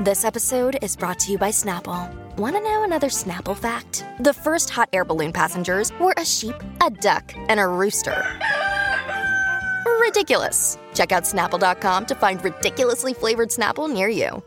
This 0.00 0.24
episode 0.24 0.78
is 0.80 0.96
brought 0.96 1.18
to 1.18 1.30
you 1.30 1.36
by 1.36 1.50
Snapple. 1.50 2.08
Want 2.38 2.56
to 2.56 2.62
know 2.62 2.84
another 2.84 3.10
Snapple 3.10 3.54
fact? 3.54 4.02
The 4.20 4.32
first 4.32 4.70
hot 4.70 4.88
air 4.94 5.04
balloon 5.04 5.30
passengers 5.30 5.92
were 6.00 6.14
a 6.16 6.24
sheep, 6.24 6.54
a 6.80 6.88
duck, 6.88 7.34
and 7.50 7.60
a 7.60 7.66
rooster. 7.66 8.16
Ridiculous. 10.00 10.78
Check 10.94 11.12
out 11.12 11.24
snapple.com 11.24 12.06
to 12.06 12.14
find 12.14 12.42
ridiculously 12.42 13.12
flavored 13.12 13.50
Snapple 13.50 13.92
near 13.92 14.08
you. 14.08 14.42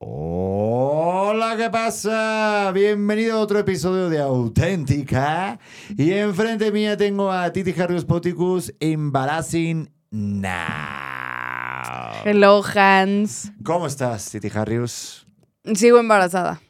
Hola, 0.00 1.54
¿qué 1.56 1.70
pasa? 1.70 2.72
Bienvenido 2.74 3.36
a 3.36 3.40
otro 3.42 3.60
episodio 3.60 4.10
de 4.10 4.18
Auténtica. 4.18 5.60
Y 5.96 6.10
enfrente 6.14 6.72
mía 6.72 6.96
tengo 6.96 7.30
a 7.30 7.52
Titi 7.52 7.72
Harrius 7.80 8.04
Poticus 8.04 8.72
Embarrassing 8.80 9.88
Now. 10.10 11.23
Hello, 12.26 12.62
Hans. 12.74 13.52
¿Cómo 13.64 13.86
estás, 13.86 14.30
Titi 14.30 14.48
Harrius? 14.54 15.26
Sigo 15.74 15.98
embarazada. 15.98 16.62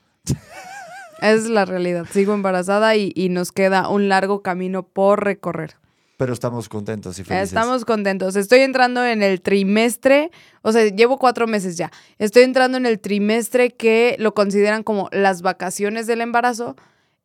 es 1.23 1.45
la 1.45 1.65
realidad. 1.65 2.07
Sigo 2.11 2.35
embarazada 2.35 2.97
y, 2.97 3.13
y 3.15 3.29
nos 3.29 3.53
queda 3.53 3.89
un 3.89 4.09
largo 4.09 4.43
camino 4.43 4.83
por 4.83 5.23
recorrer. 5.23 5.77
Pero 6.17 6.33
estamos 6.33 6.69
contentos 6.69 7.21
y 7.21 7.23
felices. 7.23 7.51
Estamos 7.51 7.85
contentos. 7.85 8.35
Estoy 8.35 8.61
entrando 8.63 9.07
en 9.07 9.23
el 9.23 9.41
trimestre, 9.43 10.33
o 10.63 10.73
sea, 10.73 10.87
llevo 10.87 11.19
cuatro 11.19 11.47
meses 11.47 11.77
ya. 11.77 11.93
Estoy 12.19 12.43
entrando 12.43 12.77
en 12.77 12.87
el 12.87 12.99
trimestre 12.99 13.71
que 13.71 14.17
lo 14.19 14.35
consideran 14.35 14.83
como 14.83 15.09
las 15.13 15.41
vacaciones 15.41 16.09
del 16.09 16.21
embarazo 16.21 16.75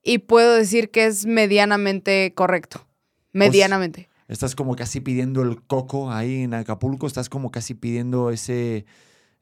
y 0.03 0.19
puedo 0.19 0.53
decir 0.53 0.91
que 0.91 1.07
es 1.07 1.25
medianamente 1.25 2.33
correcto. 2.35 2.85
Medianamente. 3.31 4.08
Estás 4.30 4.55
como 4.55 4.75
casi 4.77 5.02
pidiendo 5.02 5.41
el 5.41 5.61
coco 5.63 6.11
ahí 6.11 6.44
en 6.44 6.53
Acapulco, 6.53 7.08
estás 7.08 7.27
como 7.30 7.52
casi 7.52 7.73
pidiendo 7.73 8.30
ese, 8.30 8.85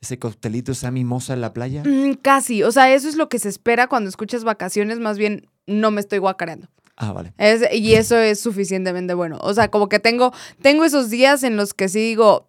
ese 0.01 0.17
coctelito, 0.17 0.71
esa 0.71 0.89
mimosa 0.91 1.33
en 1.33 1.41
la 1.41 1.53
playa. 1.53 1.83
Mm, 1.85 2.13
casi, 2.21 2.63
o 2.63 2.71
sea, 2.71 2.91
eso 2.93 3.07
es 3.09 3.15
lo 3.15 3.29
que 3.29 3.37
se 3.37 3.49
espera 3.49 3.87
cuando 3.87 4.09
escuchas 4.09 4.43
vacaciones, 4.45 4.99
más 4.99 5.17
bien 5.19 5.47
no 5.67 5.91
me 5.91 5.99
estoy 6.01 6.19
guacareando. 6.19 6.67
Ah, 6.95 7.11
vale. 7.11 7.33
Es- 7.37 7.71
y 7.73 7.93
eso 7.93 8.17
es 8.17 8.39
suficientemente 8.39 9.13
bueno. 9.13 9.37
O 9.41 9.53
sea, 9.53 9.67
como 9.67 9.87
que 9.89 9.99
tengo, 9.99 10.33
tengo 10.63 10.83
esos 10.85 11.09
días 11.11 11.43
en 11.43 11.55
los 11.57 11.73
que 11.75 11.89
sí 11.89 11.99
digo 11.99 12.47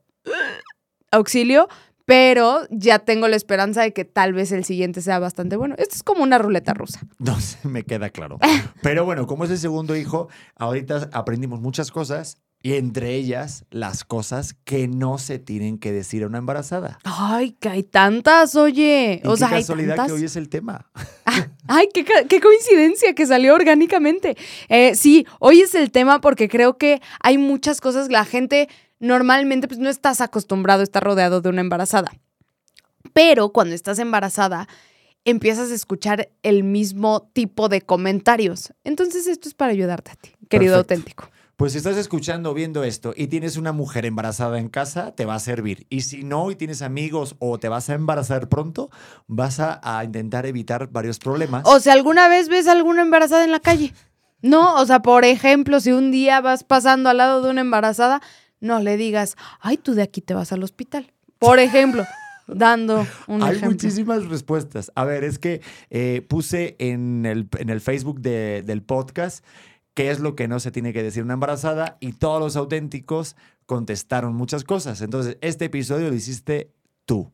auxilio, 1.10 1.68
pero 2.08 2.66
ya 2.70 3.00
tengo 3.00 3.28
la 3.28 3.36
esperanza 3.36 3.82
de 3.82 3.92
que 3.92 4.06
tal 4.06 4.32
vez 4.32 4.50
el 4.52 4.64
siguiente 4.64 5.02
sea 5.02 5.18
bastante 5.18 5.56
bueno. 5.56 5.74
Esto 5.76 5.94
es 5.94 6.02
como 6.02 6.22
una 6.22 6.38
ruleta 6.38 6.72
rusa. 6.72 7.02
No 7.18 7.38
sé, 7.38 7.58
me 7.68 7.84
queda 7.84 8.08
claro. 8.08 8.38
Pero 8.82 9.04
bueno, 9.04 9.26
como 9.26 9.44
es 9.44 9.50
el 9.50 9.58
segundo 9.58 9.94
hijo, 9.94 10.28
ahorita 10.56 11.10
aprendimos 11.12 11.60
muchas 11.60 11.90
cosas 11.90 12.38
y 12.62 12.76
entre 12.76 13.14
ellas 13.14 13.66
las 13.68 14.04
cosas 14.04 14.54
que 14.64 14.88
no 14.88 15.18
se 15.18 15.38
tienen 15.38 15.76
que 15.76 15.92
decir 15.92 16.22
a 16.22 16.28
una 16.28 16.38
embarazada. 16.38 16.98
Ay, 17.04 17.52
que 17.60 17.68
hay 17.68 17.82
tantas, 17.82 18.56
oye. 18.56 19.20
Y 19.22 19.26
O 19.26 19.32
qué 19.32 19.36
sea, 19.36 19.48
hay 19.48 19.60
casualidad 19.60 19.96
tantas. 19.96 20.06
que 20.06 20.12
hoy 20.14 20.24
es 20.24 20.36
el 20.36 20.48
tema. 20.48 20.90
Ay, 21.66 21.90
qué, 21.92 22.06
qué 22.26 22.40
coincidencia 22.40 23.14
que 23.14 23.26
salió 23.26 23.54
orgánicamente. 23.54 24.34
Eh, 24.70 24.94
sí, 24.94 25.26
hoy 25.40 25.60
es 25.60 25.74
el 25.74 25.90
tema 25.90 26.22
porque 26.22 26.48
creo 26.48 26.78
que 26.78 27.02
hay 27.20 27.36
muchas 27.36 27.82
cosas. 27.82 28.08
La 28.08 28.24
gente 28.24 28.70
normalmente 29.00 29.68
pues, 29.68 29.80
no 29.80 29.88
estás 29.88 30.20
acostumbrado 30.20 30.80
a 30.80 30.84
estar 30.84 31.02
rodeado 31.02 31.40
de 31.40 31.48
una 31.48 31.60
embarazada. 31.60 32.12
Pero 33.12 33.50
cuando 33.50 33.74
estás 33.74 33.98
embarazada, 33.98 34.68
empiezas 35.24 35.70
a 35.70 35.74
escuchar 35.74 36.30
el 36.42 36.64
mismo 36.64 37.30
tipo 37.32 37.68
de 37.68 37.82
comentarios. 37.82 38.72
Entonces, 38.84 39.26
esto 39.26 39.48
es 39.48 39.54
para 39.54 39.72
ayudarte 39.72 40.12
a 40.12 40.16
ti, 40.16 40.30
querido 40.48 40.74
Perfecto. 40.74 40.94
auténtico. 40.94 41.30
Pues 41.56 41.72
si 41.72 41.78
estás 41.78 41.96
escuchando 41.96 42.54
viendo 42.54 42.84
esto 42.84 43.14
y 43.16 43.26
tienes 43.26 43.56
una 43.56 43.72
mujer 43.72 44.06
embarazada 44.06 44.60
en 44.60 44.68
casa, 44.68 45.16
te 45.16 45.24
va 45.24 45.34
a 45.34 45.40
servir. 45.40 45.88
Y 45.90 46.02
si 46.02 46.22
no, 46.22 46.52
y 46.52 46.54
tienes 46.54 46.82
amigos 46.82 47.34
o 47.40 47.58
te 47.58 47.68
vas 47.68 47.90
a 47.90 47.94
embarazar 47.94 48.48
pronto, 48.48 48.90
vas 49.26 49.58
a, 49.58 49.80
a 49.82 50.04
intentar 50.04 50.46
evitar 50.46 50.88
varios 50.92 51.18
problemas. 51.18 51.64
O 51.66 51.80
si 51.80 51.90
alguna 51.90 52.28
vez 52.28 52.48
ves 52.48 52.68
a 52.68 52.72
alguna 52.72 53.02
embarazada 53.02 53.42
en 53.42 53.50
la 53.50 53.58
calle. 53.58 53.92
No, 54.40 54.76
o 54.76 54.86
sea, 54.86 55.02
por 55.02 55.24
ejemplo, 55.24 55.80
si 55.80 55.90
un 55.90 56.12
día 56.12 56.40
vas 56.40 56.62
pasando 56.62 57.10
al 57.10 57.16
lado 57.16 57.42
de 57.42 57.50
una 57.50 57.62
embarazada, 57.62 58.22
no 58.60 58.80
le 58.80 58.96
digas, 58.96 59.36
ay, 59.60 59.76
tú 59.76 59.94
de 59.94 60.02
aquí 60.02 60.20
te 60.20 60.34
vas 60.34 60.52
al 60.52 60.62
hospital. 60.62 61.12
Por 61.38 61.58
ejemplo, 61.58 62.04
dando 62.46 63.06
un 63.26 63.42
Hay 63.42 63.50
ejemplo. 63.56 63.70
muchísimas 63.70 64.26
respuestas. 64.26 64.90
A 64.94 65.04
ver, 65.04 65.24
es 65.24 65.38
que 65.38 65.60
eh, 65.90 66.24
puse 66.28 66.76
en 66.78 67.26
el, 67.26 67.48
en 67.58 67.70
el 67.70 67.80
Facebook 67.80 68.20
de- 68.20 68.62
del 68.66 68.82
podcast 68.82 69.44
qué 69.94 70.10
es 70.10 70.20
lo 70.20 70.36
que 70.36 70.46
no 70.48 70.60
se 70.60 70.70
tiene 70.70 70.92
que 70.92 71.02
decir 71.02 71.22
una 71.24 71.34
embarazada 71.34 71.96
y 72.00 72.12
todos 72.12 72.40
los 72.40 72.56
auténticos 72.56 73.36
contestaron 73.66 74.34
muchas 74.34 74.64
cosas. 74.64 75.00
Entonces, 75.02 75.36
este 75.40 75.66
episodio 75.66 76.08
lo 76.08 76.14
hiciste 76.14 76.70
tú. 77.04 77.32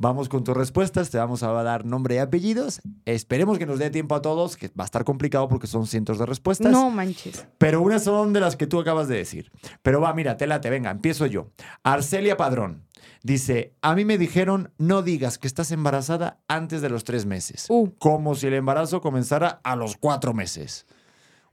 Vamos 0.00 0.28
con 0.28 0.44
tus 0.44 0.56
respuestas, 0.56 1.10
te 1.10 1.18
vamos 1.18 1.42
a 1.42 1.50
dar 1.50 1.84
nombre 1.84 2.14
y 2.14 2.18
apellidos. 2.18 2.80
Esperemos 3.04 3.58
que 3.58 3.66
nos 3.66 3.80
dé 3.80 3.90
tiempo 3.90 4.14
a 4.14 4.22
todos, 4.22 4.56
que 4.56 4.68
va 4.68 4.84
a 4.84 4.86
estar 4.86 5.02
complicado 5.02 5.48
porque 5.48 5.66
son 5.66 5.88
cientos 5.88 6.20
de 6.20 6.26
respuestas. 6.26 6.70
No 6.70 6.88
manches. 6.88 7.44
Pero 7.58 7.82
unas 7.82 8.04
son 8.04 8.32
de 8.32 8.38
las 8.38 8.54
que 8.54 8.68
tú 8.68 8.78
acabas 8.78 9.08
de 9.08 9.16
decir. 9.16 9.50
Pero 9.82 10.00
va, 10.00 10.14
mira, 10.14 10.36
te 10.36 10.70
venga, 10.70 10.92
empiezo 10.92 11.26
yo. 11.26 11.50
Arcelia 11.82 12.36
Padrón 12.36 12.84
dice: 13.24 13.74
A 13.82 13.96
mí 13.96 14.04
me 14.04 14.18
dijeron 14.18 14.72
no 14.78 15.02
digas 15.02 15.36
que 15.36 15.48
estás 15.48 15.72
embarazada 15.72 16.38
antes 16.46 16.80
de 16.80 16.90
los 16.90 17.02
tres 17.02 17.26
meses. 17.26 17.66
Uh. 17.68 17.90
Como 17.98 18.36
si 18.36 18.46
el 18.46 18.54
embarazo 18.54 19.00
comenzara 19.00 19.60
a 19.64 19.74
los 19.74 19.96
cuatro 19.96 20.32
meses. 20.32 20.86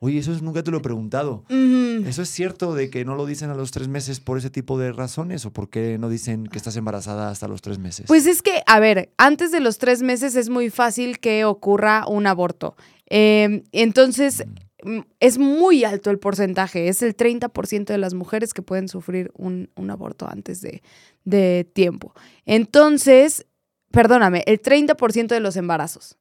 Oye, 0.06 0.20
eso 0.20 0.32
es- 0.34 0.42
nunca 0.44 0.62
te 0.62 0.70
lo 0.70 0.78
he 0.78 0.82
preguntado. 0.82 1.44
¿Eso 1.50 2.22
es 2.22 2.30
cierto 2.30 2.76
de 2.76 2.90
que 2.92 3.06
no 3.06 3.16
lo 3.16 3.26
dicen 3.26 3.50
a 3.50 3.56
los 3.56 3.72
tres 3.72 3.88
meses 3.88 4.20
por 4.20 4.38
ese 4.38 4.50
tipo 4.52 4.78
de 4.78 4.92
razones? 4.92 5.46
¿O 5.46 5.52
por 5.52 5.70
qué 5.70 5.98
no 5.98 6.10
dicen 6.10 6.46
que 6.46 6.58
estás 6.60 6.76
embarazada 6.76 7.30
hasta 7.30 7.48
los 7.48 7.62
tres 7.64 7.80
meses? 7.80 8.06
Pues 8.08 8.28
es 8.28 8.42
que, 8.44 8.62
a 8.68 8.80
ver, 8.80 9.12
antes 9.18 9.52
de 9.52 9.60
los 9.62 9.80
tres 9.80 10.04
meses 10.04 10.36
es 10.36 10.50
muy 10.50 10.70
fácil 10.70 11.20
que 11.20 11.44
ocurra 11.46 12.06
un 12.08 12.28
aborto. 12.28 12.76
Eh, 13.10 13.64
entonces, 13.72 14.44
mm, 14.84 15.00
es 15.20 15.38
muy 15.40 15.84
alto 15.84 16.12
el 16.12 16.20
porcentaje. 16.20 16.88
Es 16.88 17.02
el 17.02 17.16
30% 17.16 17.86
de 17.94 17.98
las 17.98 18.14
mujeres 18.14 18.54
que 18.54 18.62
pueden 18.62 18.88
sufrir 18.88 19.32
un, 19.36 19.72
un 19.76 19.90
aborto 19.90 20.28
antes 20.30 20.62
de, 20.62 20.84
de 21.24 21.68
tiempo. 21.74 22.14
Entonces, 22.46 23.46
perdóname, 23.92 24.44
el 24.46 24.62
30% 24.62 25.28
de 25.34 25.40
los 25.40 25.56
embarazos 25.56 26.18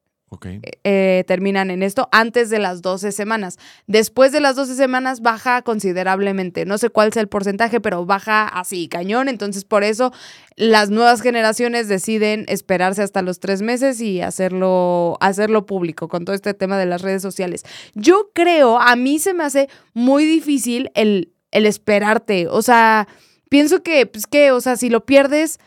eh, 0.84 1.24
terminan 1.26 1.70
en 1.70 1.82
esto 1.82 2.08
antes 2.12 2.50
de 2.50 2.58
las 2.58 2.82
12 2.82 3.12
semanas. 3.12 3.58
Después 3.86 4.32
de 4.32 4.40
las 4.40 4.56
12 4.56 4.74
semanas 4.74 5.20
baja 5.20 5.62
considerablemente. 5.62 6.64
No 6.64 6.78
sé 6.78 6.90
cuál 6.90 7.12
sea 7.12 7.22
el 7.22 7.28
porcentaje, 7.28 7.80
pero 7.80 8.04
baja 8.06 8.46
así, 8.46 8.88
cañón. 8.88 9.28
Entonces, 9.28 9.64
por 9.64 9.84
eso 9.84 10.12
las 10.56 10.90
nuevas 10.90 11.20
generaciones 11.20 11.88
deciden 11.88 12.44
esperarse 12.48 13.02
hasta 13.02 13.22
los 13.22 13.40
tres 13.40 13.62
meses 13.62 14.00
y 14.00 14.20
hacerlo, 14.20 15.16
hacerlo 15.20 15.66
público 15.66 16.08
con 16.08 16.24
todo 16.24 16.34
este 16.34 16.54
tema 16.54 16.78
de 16.78 16.86
las 16.86 17.02
redes 17.02 17.22
sociales. 17.22 17.64
Yo 17.94 18.30
creo, 18.34 18.78
a 18.78 18.96
mí 18.96 19.18
se 19.18 19.34
me 19.34 19.44
hace 19.44 19.68
muy 19.92 20.24
difícil 20.24 20.90
el, 20.94 21.32
el 21.50 21.66
esperarte. 21.66 22.46
O 22.48 22.62
sea, 22.62 23.08
pienso 23.48 23.82
que, 23.82 24.06
pues 24.06 24.26
que, 24.26 24.52
o 24.52 24.60
sea, 24.60 24.76
si 24.76 24.90
lo 24.90 25.04
pierdes 25.04 25.58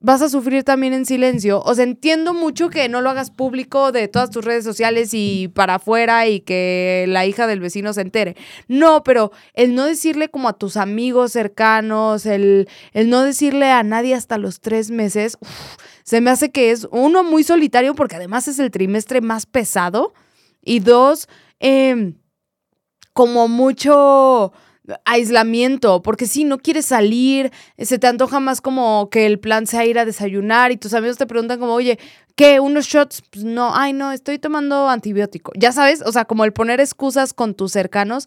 vas 0.00 0.22
a 0.22 0.30
sufrir 0.30 0.64
también 0.64 0.94
en 0.94 1.04
silencio. 1.04 1.62
O 1.62 1.74
sea, 1.74 1.84
entiendo 1.84 2.32
mucho 2.34 2.70
que 2.70 2.88
no 2.88 3.02
lo 3.02 3.10
hagas 3.10 3.30
público 3.30 3.92
de 3.92 4.08
todas 4.08 4.30
tus 4.30 4.44
redes 4.44 4.64
sociales 4.64 5.10
y 5.12 5.48
para 5.48 5.76
afuera 5.76 6.26
y 6.26 6.40
que 6.40 7.04
la 7.08 7.26
hija 7.26 7.46
del 7.46 7.60
vecino 7.60 7.92
se 7.92 8.00
entere. 8.00 8.36
No, 8.66 9.02
pero 9.04 9.30
el 9.54 9.74
no 9.74 9.84
decirle 9.84 10.30
como 10.30 10.48
a 10.48 10.54
tus 10.54 10.76
amigos 10.76 11.32
cercanos, 11.32 12.24
el, 12.26 12.68
el 12.92 13.10
no 13.10 13.22
decirle 13.22 13.70
a 13.70 13.82
nadie 13.82 14.14
hasta 14.14 14.38
los 14.38 14.60
tres 14.60 14.90
meses, 14.90 15.36
se 16.02 16.20
me 16.20 16.30
hace 16.30 16.50
que 16.50 16.70
es 16.70 16.88
uno 16.90 17.22
muy 17.22 17.44
solitario 17.44 17.94
porque 17.94 18.16
además 18.16 18.48
es 18.48 18.58
el 18.58 18.70
trimestre 18.70 19.20
más 19.20 19.46
pesado 19.46 20.14
y 20.62 20.80
dos, 20.80 21.28
em, 21.58 22.14
como 23.12 23.48
mucho 23.48 24.52
aislamiento, 25.04 26.02
porque 26.02 26.26
si 26.26 26.44
no 26.44 26.58
quieres 26.58 26.86
salir, 26.86 27.52
eh, 27.76 27.84
se 27.84 27.98
te 27.98 28.06
antoja 28.06 28.40
más 28.40 28.60
como 28.60 29.08
que 29.10 29.26
el 29.26 29.38
plan 29.38 29.66
sea 29.66 29.84
ir 29.84 29.98
a 29.98 30.04
desayunar 30.04 30.72
y 30.72 30.76
tus 30.76 30.94
amigos 30.94 31.16
te 31.16 31.26
preguntan 31.26 31.58
como, 31.58 31.74
oye, 31.74 31.98
¿qué? 32.34 32.60
¿Unos 32.60 32.86
shots? 32.86 33.22
Pues 33.30 33.44
no, 33.44 33.74
ay 33.74 33.92
no, 33.92 34.12
estoy 34.12 34.38
tomando 34.38 34.88
antibiótico. 34.88 35.52
Ya 35.56 35.72
sabes, 35.72 36.02
o 36.04 36.12
sea, 36.12 36.24
como 36.24 36.44
el 36.44 36.52
poner 36.52 36.80
excusas 36.80 37.32
con 37.34 37.54
tus 37.54 37.72
cercanos, 37.72 38.26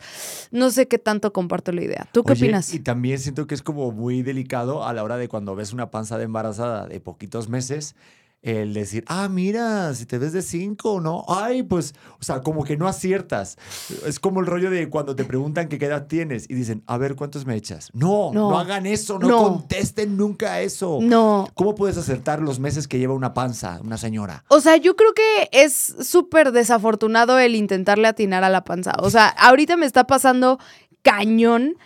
no 0.52 0.70
sé 0.70 0.88
qué 0.88 1.00
tanto 1.00 1.34
comparto 1.34 1.72
la 1.72 1.84
idea. 1.84 2.08
¿Tú 2.12 2.24
qué 2.24 2.34
Oye, 2.34 2.46
opinas? 2.46 2.74
Y 2.74 2.80
también 2.80 3.20
siento 3.20 3.48
que 3.48 3.56
es 3.56 3.62
como 3.62 3.92
muy 3.92 4.22
delicado 4.22 4.86
a 4.86 4.94
la 4.94 5.04
hora 5.04 5.18
de 5.18 5.28
cuando 5.28 5.56
ves 5.56 5.74
una 5.74 5.92
panza 5.92 6.18
de 6.18 6.26
embarazada 6.26 6.88
de 6.88 7.00
poquitos 7.00 7.50
meses, 7.50 7.96
el 8.44 8.74
decir, 8.74 9.06
ah, 9.08 9.30
mira, 9.30 9.96
si 9.96 10.06
te 10.06 10.18
ves 10.18 10.34
de 10.34 10.42
cinco, 10.42 11.00
¿no? 11.00 11.24
Ay, 11.30 11.64
pues, 11.64 11.96
o 12.20 12.24
sea, 12.24 12.42
como 12.42 12.66
que 12.66 12.76
no 12.76 12.90
aciertas. 12.90 13.58
Es 14.06 14.20
como 14.20 14.42
el 14.42 14.46
rollo 14.46 14.70
de 14.70 14.90
cuando 14.90 15.16
te 15.16 15.24
preguntan 15.24 15.70
qué 15.70 15.78
edad 15.78 16.08
tienes 16.08 16.50
y 16.50 16.54
dicen, 16.54 16.84
a 16.86 16.98
ver, 16.98 17.16
¿cuántos 17.16 17.46
me 17.46 17.56
echas? 17.56 17.90
No, 17.94 18.32
no, 18.34 18.50
No. 18.52 18.60
hagan 18.60 18.86
eso, 18.86 19.18
no, 19.18 19.28
No. 19.30 19.38
contesten 19.44 20.18
nunca 20.18 20.60
eso. 20.60 21.00
No. 21.02 21.48
¿Cómo 21.54 21.74
puedes 21.74 21.98
acertar 21.98 22.42
los 22.42 22.60
meses 22.60 22.90
que 22.90 23.00
lleva 23.00 23.14
una 23.14 23.34
panza, 23.34 23.80
una 23.82 23.98
señora? 23.98 24.44
O 24.50 24.60
sea, 24.60 24.76
yo 24.76 24.98
creo 24.98 25.14
que 25.14 25.50
es 25.54 25.74
súper 26.02 26.52
desafortunado 26.52 27.40
el 27.40 27.56
intentarle 27.56 28.10
atinar 28.10 28.44
a 28.44 28.50
la 28.50 28.66
panza. 28.66 28.92
O 29.00 29.10
sea, 29.10 29.28
ahorita 29.30 29.78
me 29.78 29.86
está 29.86 30.06
pasando 30.06 30.60
cañón 31.02 31.78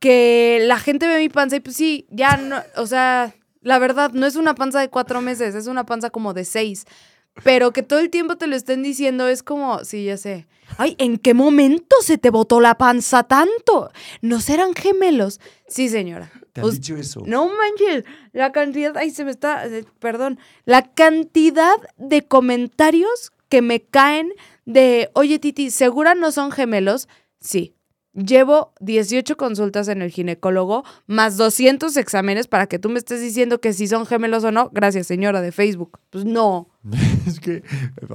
que 0.00 0.58
la 0.66 0.78
gente 0.78 1.06
ve 1.06 1.18
mi 1.18 1.28
panza 1.28 1.56
y 1.56 1.60
pues 1.60 1.76
sí, 1.76 2.06
ya 2.10 2.36
no, 2.36 2.56
o 2.76 2.86
sea, 2.86 3.34
la 3.60 3.78
verdad, 3.78 4.12
no 4.12 4.26
es 4.26 4.36
una 4.36 4.54
panza 4.54 4.80
de 4.80 4.88
cuatro 4.88 5.20
meses, 5.20 5.54
es 5.54 5.66
una 5.66 5.84
panza 5.84 6.10
como 6.10 6.34
de 6.34 6.44
seis. 6.44 6.86
Pero 7.44 7.72
que 7.72 7.82
todo 7.82 8.00
el 8.00 8.10
tiempo 8.10 8.36
te 8.36 8.46
lo 8.46 8.56
estén 8.56 8.82
diciendo 8.82 9.28
es 9.28 9.42
como, 9.42 9.84
sí, 9.84 10.04
ya 10.04 10.16
sé. 10.16 10.46
Ay, 10.78 10.94
¿en 10.98 11.16
qué 11.16 11.34
momento 11.34 11.96
se 12.02 12.18
te 12.18 12.30
botó 12.30 12.60
la 12.60 12.76
panza 12.76 13.24
tanto? 13.24 13.90
¿No 14.20 14.40
serán 14.40 14.74
gemelos? 14.74 15.40
Sí, 15.68 15.88
señora. 15.88 16.30
¿Te 16.52 16.60
han 16.60 16.70
dicho 16.70 16.96
eso? 16.96 17.22
no 17.26 17.48
manches, 17.48 18.04
la 18.32 18.50
cantidad, 18.50 18.96
ay, 18.96 19.10
se 19.10 19.24
me 19.24 19.30
está, 19.30 19.66
eh, 19.66 19.84
perdón, 20.00 20.38
la 20.64 20.82
cantidad 20.92 21.76
de 21.96 22.26
comentarios 22.26 23.32
que 23.48 23.62
me 23.62 23.80
caen 23.82 24.32
de, 24.64 25.10
oye 25.14 25.38
Titi, 25.38 25.70
¿segura 25.70 26.14
no 26.14 26.32
son 26.32 26.50
gemelos? 26.50 27.08
Sí. 27.40 27.74
Llevo 28.12 28.74
18 28.80 29.36
consultas 29.36 29.86
en 29.86 30.02
el 30.02 30.10
ginecólogo, 30.10 30.82
más 31.06 31.36
200 31.36 31.96
exámenes 31.96 32.48
para 32.48 32.66
que 32.66 32.80
tú 32.80 32.88
me 32.88 32.98
estés 32.98 33.20
diciendo 33.20 33.60
que 33.60 33.72
si 33.72 33.86
son 33.86 34.04
gemelos 34.04 34.42
o 34.42 34.50
no. 34.50 34.68
Gracias, 34.72 35.06
señora 35.06 35.40
de 35.40 35.52
Facebook. 35.52 36.00
Pues 36.10 36.24
no. 36.24 36.68
Es 37.26 37.38
que, 37.38 37.62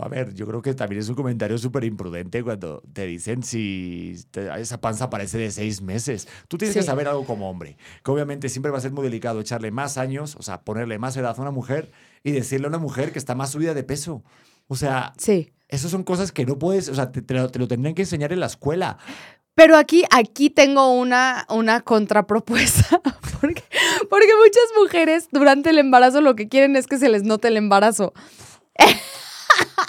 a 0.02 0.08
ver, 0.10 0.34
yo 0.34 0.48
creo 0.48 0.62
que 0.62 0.74
también 0.74 1.00
es 1.00 1.08
un 1.08 1.16
comentario 1.16 1.58
súper 1.58 1.84
imprudente 1.86 2.44
cuando 2.44 2.82
te 2.92 3.06
dicen 3.06 3.44
si 3.44 4.16
te- 4.32 4.50
esa 4.60 4.82
panza 4.82 5.10
parece 5.10 5.38
de 5.38 5.52
seis 5.52 5.82
meses. 5.82 6.28
Tú 6.50 6.58
tienes 6.58 6.76
que 6.76 6.84
saber 6.84 7.08
algo 7.08 7.24
como 7.26 7.50
hombre, 7.50 7.78
que 8.04 8.12
obviamente 8.12 8.50
siempre 8.50 8.72
va 8.72 8.80
a 8.80 8.82
ser 8.82 8.92
muy 8.92 9.04
delicado 9.04 9.40
echarle 9.40 9.72
más 9.72 9.98
años, 9.98 10.36
o 10.38 10.42
sea, 10.42 10.62
ponerle 10.64 10.98
más 11.00 11.16
edad 11.16 11.36
a 11.38 11.42
una 11.42 11.52
mujer 11.52 11.92
y 12.24 12.32
decirle 12.32 12.66
a 12.66 12.70
una 12.70 12.80
mujer 12.80 13.12
que 13.14 13.20
está 13.20 13.36
más 13.36 13.52
subida 13.52 13.74
de 13.76 13.84
peso. 13.84 14.24
O 14.68 14.76
sea, 14.76 15.14
Sí. 15.18 15.54
esas 15.70 15.92
son 15.92 16.04
cosas 16.04 16.32
que 16.32 16.46
no 16.46 16.58
puedes, 16.60 16.90
o 16.90 16.96
sea, 16.96 17.12
te, 17.12 17.22
te 17.22 17.36
lo, 17.36 17.50
te 17.52 17.60
lo 17.60 17.68
tendrían 17.68 17.94
que 17.96 18.02
enseñar 18.02 18.34
en 18.34 18.40
la 18.42 18.48
escuela. 18.48 18.98
Pero 19.56 19.78
aquí, 19.78 20.04
aquí 20.12 20.50
tengo 20.50 20.92
una, 20.94 21.46
una 21.50 21.82
contrapropuesta, 21.82 23.02
porque, 23.42 23.64
porque 24.10 24.32
muchas 24.44 24.64
mujeres 24.78 25.30
durante 25.32 25.70
el 25.70 25.78
embarazo 25.80 26.22
lo 26.22 26.36
que 26.36 26.50
quieren 26.50 26.76
es 26.76 26.88
que 26.88 26.98
se 26.98 27.10
les 27.10 27.24
note 27.24 27.48
el 27.48 27.58
embarazo. 27.58 28.14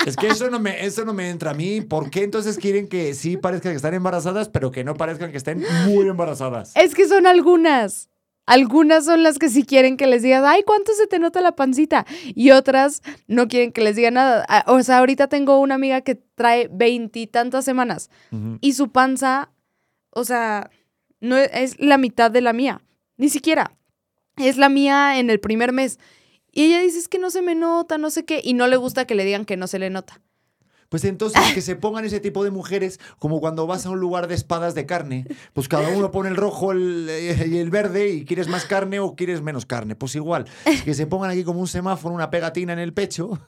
Es 0.06 0.16
que 0.16 0.28
eso 0.28 0.50
no 0.50 0.60
me, 0.60 0.84
eso 0.84 1.04
no 1.04 1.12
me 1.12 1.30
entra 1.30 1.50
a 1.50 1.54
mí. 1.54 1.80
¿Por 1.80 2.10
qué 2.10 2.22
entonces 2.22 2.58
quieren 2.58 2.88
que 2.88 3.12
sí 3.14 3.36
parezcan 3.36 3.72
que 3.72 3.76
están 3.76 3.94
embarazadas, 3.94 4.48
pero 4.48 4.70
que 4.70 4.84
no 4.84 4.94
parezcan 4.94 5.32
que 5.32 5.36
estén 5.36 5.64
muy 5.86 6.06
embarazadas? 6.06 6.72
Es 6.76 6.94
que 6.94 7.08
son 7.08 7.26
algunas. 7.26 8.08
Algunas 8.48 9.04
son 9.04 9.24
las 9.24 9.40
que 9.40 9.48
sí 9.48 9.64
quieren 9.64 9.96
que 9.96 10.06
les 10.06 10.22
digas, 10.22 10.44
ay, 10.46 10.62
¿cuánto 10.64 10.92
se 10.94 11.08
te 11.08 11.18
nota 11.18 11.40
la 11.40 11.56
pancita? 11.56 12.06
Y 12.26 12.52
otras 12.52 13.02
no 13.26 13.48
quieren 13.48 13.72
que 13.72 13.80
les 13.80 13.96
diga 13.96 14.12
nada. 14.12 14.46
Ah, 14.48 14.64
O 14.68 14.80
sea, 14.84 14.98
ahorita 14.98 15.26
tengo 15.26 15.58
una 15.58 15.74
amiga 15.74 16.02
que 16.02 16.14
trae 16.14 16.68
veintitantas 16.70 17.64
semanas 17.64 18.08
y 18.60 18.74
su 18.74 18.92
panza, 18.92 19.50
o 20.16 20.24
sea, 20.24 20.70
no 21.20 21.36
es, 21.36 21.50
es 21.52 21.80
la 21.80 21.98
mitad 21.98 22.30
de 22.30 22.40
la 22.40 22.52
mía. 22.52 22.82
Ni 23.16 23.28
siquiera. 23.28 23.72
Es 24.36 24.56
la 24.58 24.68
mía 24.68 25.18
en 25.18 25.30
el 25.30 25.40
primer 25.40 25.72
mes. 25.72 25.98
Y 26.52 26.64
ella 26.64 26.80
dice, 26.80 26.98
es 26.98 27.08
que 27.08 27.18
no 27.18 27.30
se 27.30 27.42
me 27.42 27.54
nota, 27.54 27.98
no 27.98 28.10
sé 28.10 28.24
qué. 28.24 28.40
Y 28.42 28.54
no 28.54 28.66
le 28.66 28.76
gusta 28.76 29.06
que 29.06 29.14
le 29.14 29.24
digan 29.24 29.44
que 29.44 29.56
no 29.56 29.66
se 29.66 29.78
le 29.78 29.90
nota. 29.90 30.20
Pues 30.88 31.04
entonces 31.04 31.42
que 31.52 31.60
se 31.62 31.74
pongan 31.74 32.04
ese 32.04 32.20
tipo 32.20 32.44
de 32.44 32.52
mujeres, 32.52 33.00
como 33.18 33.40
cuando 33.40 33.66
vas 33.66 33.86
a 33.86 33.90
un 33.90 33.98
lugar 33.98 34.28
de 34.28 34.36
espadas 34.36 34.74
de 34.76 34.86
carne, 34.86 35.26
pues 35.52 35.66
cada 35.68 35.88
uno 35.88 36.12
pone 36.12 36.28
el 36.28 36.36
rojo 36.36 36.70
el- 36.70 37.08
eh, 37.10 37.44
y 37.50 37.58
el 37.58 37.70
verde 37.70 38.08
y 38.10 38.24
quieres 38.24 38.46
más 38.46 38.66
carne 38.66 39.00
o 39.00 39.16
quieres 39.16 39.42
menos 39.42 39.66
carne. 39.66 39.96
Pues 39.96 40.14
igual, 40.14 40.46
que 40.84 40.94
se 40.94 41.06
pongan 41.08 41.30
aquí 41.32 41.42
como 41.42 41.58
un 41.58 41.66
semáforo, 41.66 42.14
una 42.14 42.30
pegatina 42.30 42.72
en 42.72 42.78
el 42.78 42.92
pecho. 42.94 43.40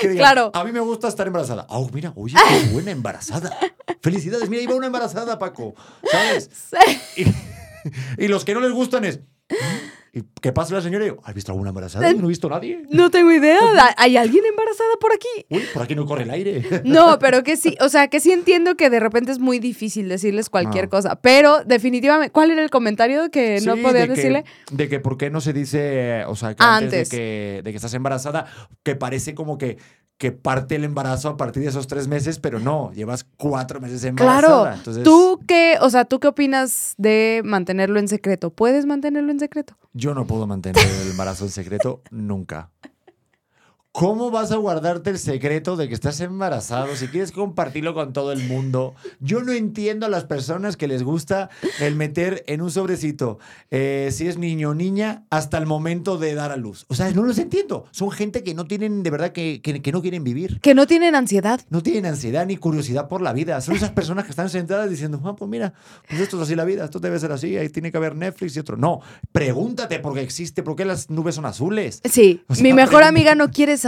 Que 0.00 0.08
digan, 0.08 0.24
Claro. 0.24 0.50
A 0.54 0.64
mí 0.64 0.72
me 0.72 0.80
gusta 0.80 1.08
estar 1.08 1.26
embarazada. 1.26 1.66
Oh, 1.70 1.88
mira, 1.92 2.12
oye, 2.16 2.34
qué 2.48 2.68
buena 2.72 2.90
embarazada. 2.90 3.56
Felicidades, 4.00 4.48
mira, 4.48 4.62
iba 4.62 4.74
una 4.74 4.86
embarazada, 4.86 5.38
Paco. 5.38 5.74
¿Sabes? 6.10 6.50
Y, 7.16 7.26
y 8.24 8.28
los 8.28 8.44
que 8.44 8.54
no 8.54 8.60
les 8.60 8.72
gustan 8.72 9.04
es... 9.04 9.20
¿Y 10.16 10.22
qué 10.40 10.50
pasa 10.50 10.72
la 10.74 10.80
señora? 10.80 11.04
Y 11.04 11.08
yo, 11.08 11.18
¿Has 11.24 11.34
visto 11.34 11.52
alguna 11.52 11.68
embarazada? 11.68 12.10
Yo 12.10 12.16
no 12.16 12.24
he 12.24 12.28
visto 12.28 12.46
a 12.46 12.50
nadie. 12.52 12.84
No 12.88 13.10
tengo 13.10 13.30
idea. 13.32 13.58
¿Hay 13.98 14.16
alguien 14.16 14.46
embarazada 14.46 14.96
por 14.98 15.12
aquí? 15.12 15.44
Uy, 15.50 15.62
por 15.74 15.82
aquí 15.82 15.94
no 15.94 16.06
corre 16.06 16.22
el 16.22 16.30
aire. 16.30 16.62
No, 16.86 17.18
pero 17.18 17.42
que 17.42 17.58
sí, 17.58 17.76
o 17.82 17.90
sea, 17.90 18.08
que 18.08 18.18
sí 18.20 18.32
entiendo 18.32 18.76
que 18.76 18.88
de 18.88 18.98
repente 18.98 19.30
es 19.30 19.38
muy 19.38 19.58
difícil 19.58 20.08
decirles 20.08 20.48
cualquier 20.48 20.86
Ah. 20.86 20.88
cosa, 20.88 21.16
pero 21.20 21.62
definitivamente, 21.64 22.32
¿cuál 22.32 22.50
era 22.50 22.62
el 22.62 22.70
comentario 22.70 23.30
que 23.30 23.60
no 23.66 23.74
Sí, 23.76 23.82
podían 23.82 24.08
de 24.08 24.14
que- 24.14 24.14
decirle? 24.14 24.44
de 24.70 24.88
que 24.88 25.00
por 25.00 25.18
qué 25.18 25.28
no 25.28 25.42
se 25.42 25.52
dice, 25.52 26.24
o 26.28 26.34
sea, 26.34 26.54
que 26.54 26.64
antes, 26.64 26.84
antes. 26.94 27.10
De, 27.10 27.16
que, 27.18 27.60
de 27.62 27.70
que 27.72 27.76
estás 27.76 27.92
embarazada, 27.92 28.46
que 28.82 28.96
parece 28.96 29.34
como 29.34 29.58
que, 29.58 29.76
que 30.18 30.32
parte 30.32 30.76
el 30.76 30.84
embarazo 30.84 31.28
a 31.28 31.36
partir 31.36 31.62
de 31.62 31.68
esos 31.68 31.86
tres 31.86 32.08
meses, 32.08 32.38
pero 32.38 32.58
no, 32.58 32.92
llevas 32.92 33.26
cuatro 33.36 33.80
meses 33.80 34.02
embarazada. 34.04 34.62
Claro, 34.62 34.76
Entonces, 34.76 35.04
tú 35.04 35.40
qué, 35.46 35.76
o 35.80 35.90
sea, 35.90 36.04
¿tú 36.04 36.20
qué 36.20 36.28
opinas 36.28 36.94
de 36.96 37.42
mantenerlo 37.44 37.98
en 37.98 38.08
secreto? 38.08 38.50
¿Puedes 38.50 38.86
mantenerlo 38.86 39.30
en 39.30 39.40
secreto? 39.40 39.76
yo 39.96 40.14
no 40.14 40.26
puedo 40.26 40.46
mantener 40.46 40.84
el 41.02 41.10
embarazo 41.10 41.44
en 41.44 41.50
secreto 41.50 42.02
nunca. 42.10 42.70
¿Cómo 43.98 44.30
vas 44.30 44.52
a 44.52 44.56
guardarte 44.56 45.08
el 45.08 45.18
secreto 45.18 45.74
de 45.74 45.88
que 45.88 45.94
estás 45.94 46.20
embarazado 46.20 46.94
si 46.96 47.08
quieres 47.08 47.32
compartirlo 47.32 47.94
con 47.94 48.12
todo 48.12 48.30
el 48.30 48.46
mundo? 48.46 48.94
Yo 49.20 49.42
no 49.42 49.52
entiendo 49.52 50.04
a 50.04 50.10
las 50.10 50.24
personas 50.24 50.76
que 50.76 50.86
les 50.86 51.02
gusta 51.02 51.48
el 51.80 51.94
meter 51.96 52.44
en 52.46 52.60
un 52.60 52.70
sobrecito 52.70 53.38
eh, 53.70 54.10
si 54.12 54.28
es 54.28 54.36
niño 54.36 54.68
o 54.68 54.74
niña 54.74 55.24
hasta 55.30 55.56
el 55.56 55.64
momento 55.64 56.18
de 56.18 56.34
dar 56.34 56.52
a 56.52 56.58
luz. 56.58 56.84
O 56.88 56.94
sea, 56.94 57.10
no 57.12 57.22
los 57.22 57.38
entiendo. 57.38 57.86
Son 57.90 58.10
gente 58.10 58.42
que 58.44 58.52
no 58.52 58.66
tienen, 58.66 59.02
de 59.02 59.08
verdad, 59.08 59.32
que, 59.32 59.62
que- 59.62 59.80
que 59.80 59.92
no 59.92 60.02
quieren 60.02 60.24
vivir. 60.24 60.60
Que 60.60 60.74
no 60.74 60.86
tienen 60.86 61.14
ansiedad. 61.14 61.62
No 61.70 61.82
tienen 61.82 62.04
ansiedad 62.04 62.44
ni 62.44 62.58
curiosidad 62.58 63.08
por 63.08 63.22
la 63.22 63.32
vida. 63.32 63.58
Son 63.62 63.76
esas 63.76 63.92
personas 63.92 64.24
que 64.24 64.30
están 64.30 64.50
sentadas 64.50 64.90
diciendo, 64.90 65.22
ah, 65.24 65.34
pues 65.36 65.50
mira, 65.50 65.72
pues 66.06 66.20
esto 66.20 66.36
es 66.36 66.42
así 66.42 66.54
la 66.54 66.66
vida, 66.66 66.84
esto 66.84 67.00
debe 67.00 67.18
ser 67.18 67.32
así, 67.32 67.56
ahí 67.56 67.70
tiene 67.70 67.90
que 67.90 67.96
haber 67.96 68.14
Netflix 68.14 68.56
y 68.56 68.58
otro. 68.58 68.76
No, 68.76 69.00
pregúntate 69.32 70.00
por 70.00 70.12
qué 70.12 70.20
existe, 70.20 70.62
por 70.62 70.76
qué 70.76 70.84
las 70.84 71.08
nubes 71.08 71.36
son 71.36 71.46
azules. 71.46 72.02
Sí, 72.04 72.42
O 72.46 72.54
sea, 72.54 72.62
mi 72.62 72.74
mejor 72.74 73.02
amiga 73.02 73.34
no 73.34 73.50
quiere 73.50 73.78
saber 73.78 73.85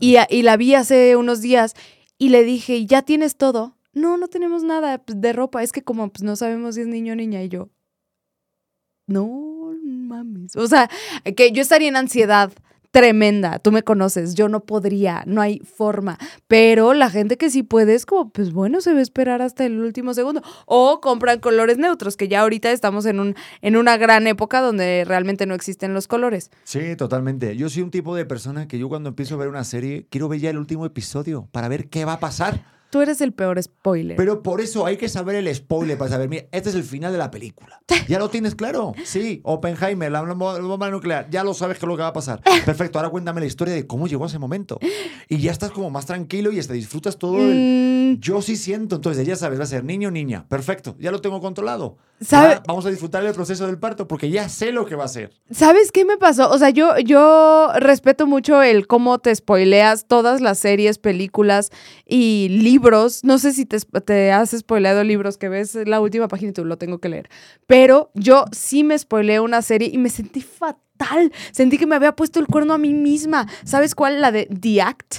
y, 0.00 0.16
y 0.30 0.42
la 0.42 0.56
vi 0.56 0.74
hace 0.74 1.16
unos 1.16 1.40
días 1.40 1.74
y 2.18 2.30
le 2.30 2.44
dije, 2.44 2.86
¿ya 2.86 3.02
tienes 3.02 3.36
todo? 3.36 3.76
No, 3.92 4.16
no 4.16 4.28
tenemos 4.28 4.62
nada 4.62 4.98
pues, 4.98 5.20
de 5.20 5.32
ropa. 5.32 5.62
Es 5.62 5.72
que 5.72 5.82
como 5.82 6.08
pues, 6.10 6.22
no 6.22 6.36
sabemos 6.36 6.74
si 6.74 6.82
es 6.82 6.86
niño 6.86 7.12
o 7.12 7.16
niña 7.16 7.42
y 7.42 7.48
yo, 7.48 7.68
no 9.06 9.74
mames. 9.82 10.56
O 10.56 10.66
sea, 10.66 10.90
que 11.36 11.52
yo 11.52 11.62
estaría 11.62 11.88
en 11.88 11.96
ansiedad 11.96 12.52
tremenda. 12.92 13.58
Tú 13.58 13.72
me 13.72 13.82
conoces, 13.82 14.34
yo 14.34 14.48
no 14.48 14.60
podría, 14.60 15.24
no 15.26 15.40
hay 15.40 15.58
forma. 15.60 16.18
Pero 16.46 16.94
la 16.94 17.10
gente 17.10 17.36
que 17.36 17.50
sí 17.50 17.64
puede 17.64 17.94
es 17.94 18.06
como, 18.06 18.30
pues 18.30 18.52
bueno, 18.52 18.80
se 18.80 18.92
va 18.92 19.00
a 19.00 19.02
esperar 19.02 19.42
hasta 19.42 19.64
el 19.64 19.80
último 19.80 20.14
segundo. 20.14 20.42
O 20.66 21.00
compran 21.00 21.40
colores 21.40 21.78
neutros, 21.78 22.16
que 22.16 22.28
ya 22.28 22.42
ahorita 22.42 22.70
estamos 22.70 23.06
en, 23.06 23.18
un, 23.18 23.34
en 23.62 23.76
una 23.76 23.96
gran 23.96 24.26
época 24.26 24.60
donde 24.60 25.04
realmente 25.06 25.46
no 25.46 25.54
existen 25.54 25.94
los 25.94 26.06
colores. 26.06 26.50
Sí, 26.64 26.94
totalmente. 26.96 27.56
Yo 27.56 27.68
soy 27.68 27.82
un 27.82 27.90
tipo 27.90 28.14
de 28.14 28.26
persona 28.26 28.68
que 28.68 28.78
yo 28.78 28.88
cuando 28.88 29.08
empiezo 29.08 29.34
a 29.34 29.38
ver 29.38 29.48
una 29.48 29.64
serie, 29.64 30.06
quiero 30.10 30.28
ver 30.28 30.40
ya 30.40 30.50
el 30.50 30.58
último 30.58 30.86
episodio 30.86 31.48
para 31.50 31.68
ver 31.68 31.88
qué 31.88 32.04
va 32.04 32.14
a 32.14 32.20
pasar. 32.20 32.81
Tú 32.92 33.00
eres 33.00 33.22
el 33.22 33.32
peor 33.32 33.60
spoiler. 33.62 34.18
Pero 34.18 34.42
por 34.42 34.60
eso 34.60 34.84
hay 34.84 34.98
que 34.98 35.08
saber 35.08 35.36
el 35.36 35.54
spoiler 35.54 35.96
para 35.96 36.10
saber, 36.10 36.28
mira, 36.28 36.44
este 36.52 36.68
es 36.68 36.74
el 36.74 36.82
final 36.82 37.10
de 37.10 37.16
la 37.16 37.30
película. 37.30 37.80
Ya 38.06 38.18
lo 38.18 38.28
tienes 38.28 38.54
claro. 38.54 38.92
Sí, 39.02 39.40
Oppenheimer, 39.44 40.12
la 40.12 40.20
bomba 40.20 40.90
nuclear, 40.90 41.26
ya 41.30 41.42
lo 41.42 41.54
sabes 41.54 41.78
qué 41.78 41.86
es 41.86 41.88
lo 41.88 41.96
que 41.96 42.02
va 42.02 42.08
a 42.08 42.12
pasar. 42.12 42.42
Perfecto, 42.66 42.98
ahora 42.98 43.08
cuéntame 43.08 43.40
la 43.40 43.46
historia 43.46 43.72
de 43.72 43.86
cómo 43.86 44.08
llegó 44.08 44.24
a 44.24 44.26
ese 44.26 44.38
momento. 44.38 44.78
Y 45.26 45.38
ya 45.38 45.52
estás 45.52 45.70
como 45.70 45.88
más 45.88 46.04
tranquilo 46.04 46.52
y 46.52 46.58
hasta 46.58 46.74
disfrutas 46.74 47.16
todo 47.16 47.38
el... 47.38 47.54
Mm, 47.54 48.01
Yo 48.20 48.42
sí 48.42 48.56
siento, 48.56 48.96
entonces 48.96 49.26
ya 49.26 49.36
sabes, 49.36 49.58
va 49.58 49.64
a 49.64 49.66
ser 49.66 49.84
niño 49.84 50.08
o 50.08 50.10
niña. 50.10 50.46
Perfecto, 50.48 50.96
ya 50.98 51.10
lo 51.10 51.20
tengo 51.20 51.40
controlado. 51.40 51.96
¿Sabe- 52.20 52.54
Ya 52.54 52.62
vamos 52.66 52.86
a 52.86 52.90
disfrutar 52.90 53.24
el 53.24 53.34
proceso 53.34 53.66
del 53.66 53.78
parto 53.78 54.06
porque 54.06 54.30
ya 54.30 54.48
sé 54.48 54.70
lo 54.72 54.86
que 54.86 54.94
va 54.94 55.04
a 55.04 55.08
ser. 55.08 55.32
¿Sabes 55.50 55.90
qué 55.90 56.04
me 56.04 56.16
pasó? 56.18 56.50
O 56.50 56.58
sea, 56.58 56.70
yo, 56.70 56.96
yo 56.98 57.70
respeto 57.76 58.26
mucho 58.26 58.62
el 58.62 58.86
cómo 58.86 59.18
te 59.18 59.34
spoileas 59.34 60.06
todas 60.06 60.40
las 60.40 60.58
series, 60.58 60.98
películas 60.98 61.70
y 62.06 62.48
libros. 62.50 63.24
No 63.24 63.38
sé 63.38 63.52
si 63.52 63.66
te, 63.66 63.78
te 63.80 64.30
has 64.32 64.50
spoileado 64.50 65.02
libros 65.04 65.36
que 65.38 65.48
ves 65.48 65.74
la 65.86 66.00
última 66.00 66.28
página 66.28 66.50
y 66.50 66.52
tú 66.54 66.64
lo 66.64 66.78
tengo 66.78 66.98
que 66.98 67.08
leer. 67.08 67.28
Pero 67.66 68.10
yo 68.14 68.44
sí 68.52 68.84
me 68.84 68.98
spoileé 68.98 69.40
una 69.40 69.62
serie 69.62 69.88
y 69.92 69.98
me 69.98 70.08
sentí 70.10 70.40
fatal. 70.42 71.32
Sentí 71.50 71.78
que 71.78 71.86
me 71.86 71.96
había 71.96 72.14
puesto 72.14 72.38
el 72.38 72.46
cuerno 72.46 72.74
a 72.74 72.78
mí 72.78 72.94
misma. 72.94 73.48
¿Sabes 73.64 73.94
cuál? 73.96 74.20
La 74.20 74.30
de 74.30 74.46
The 74.46 74.82
Act. 74.82 75.14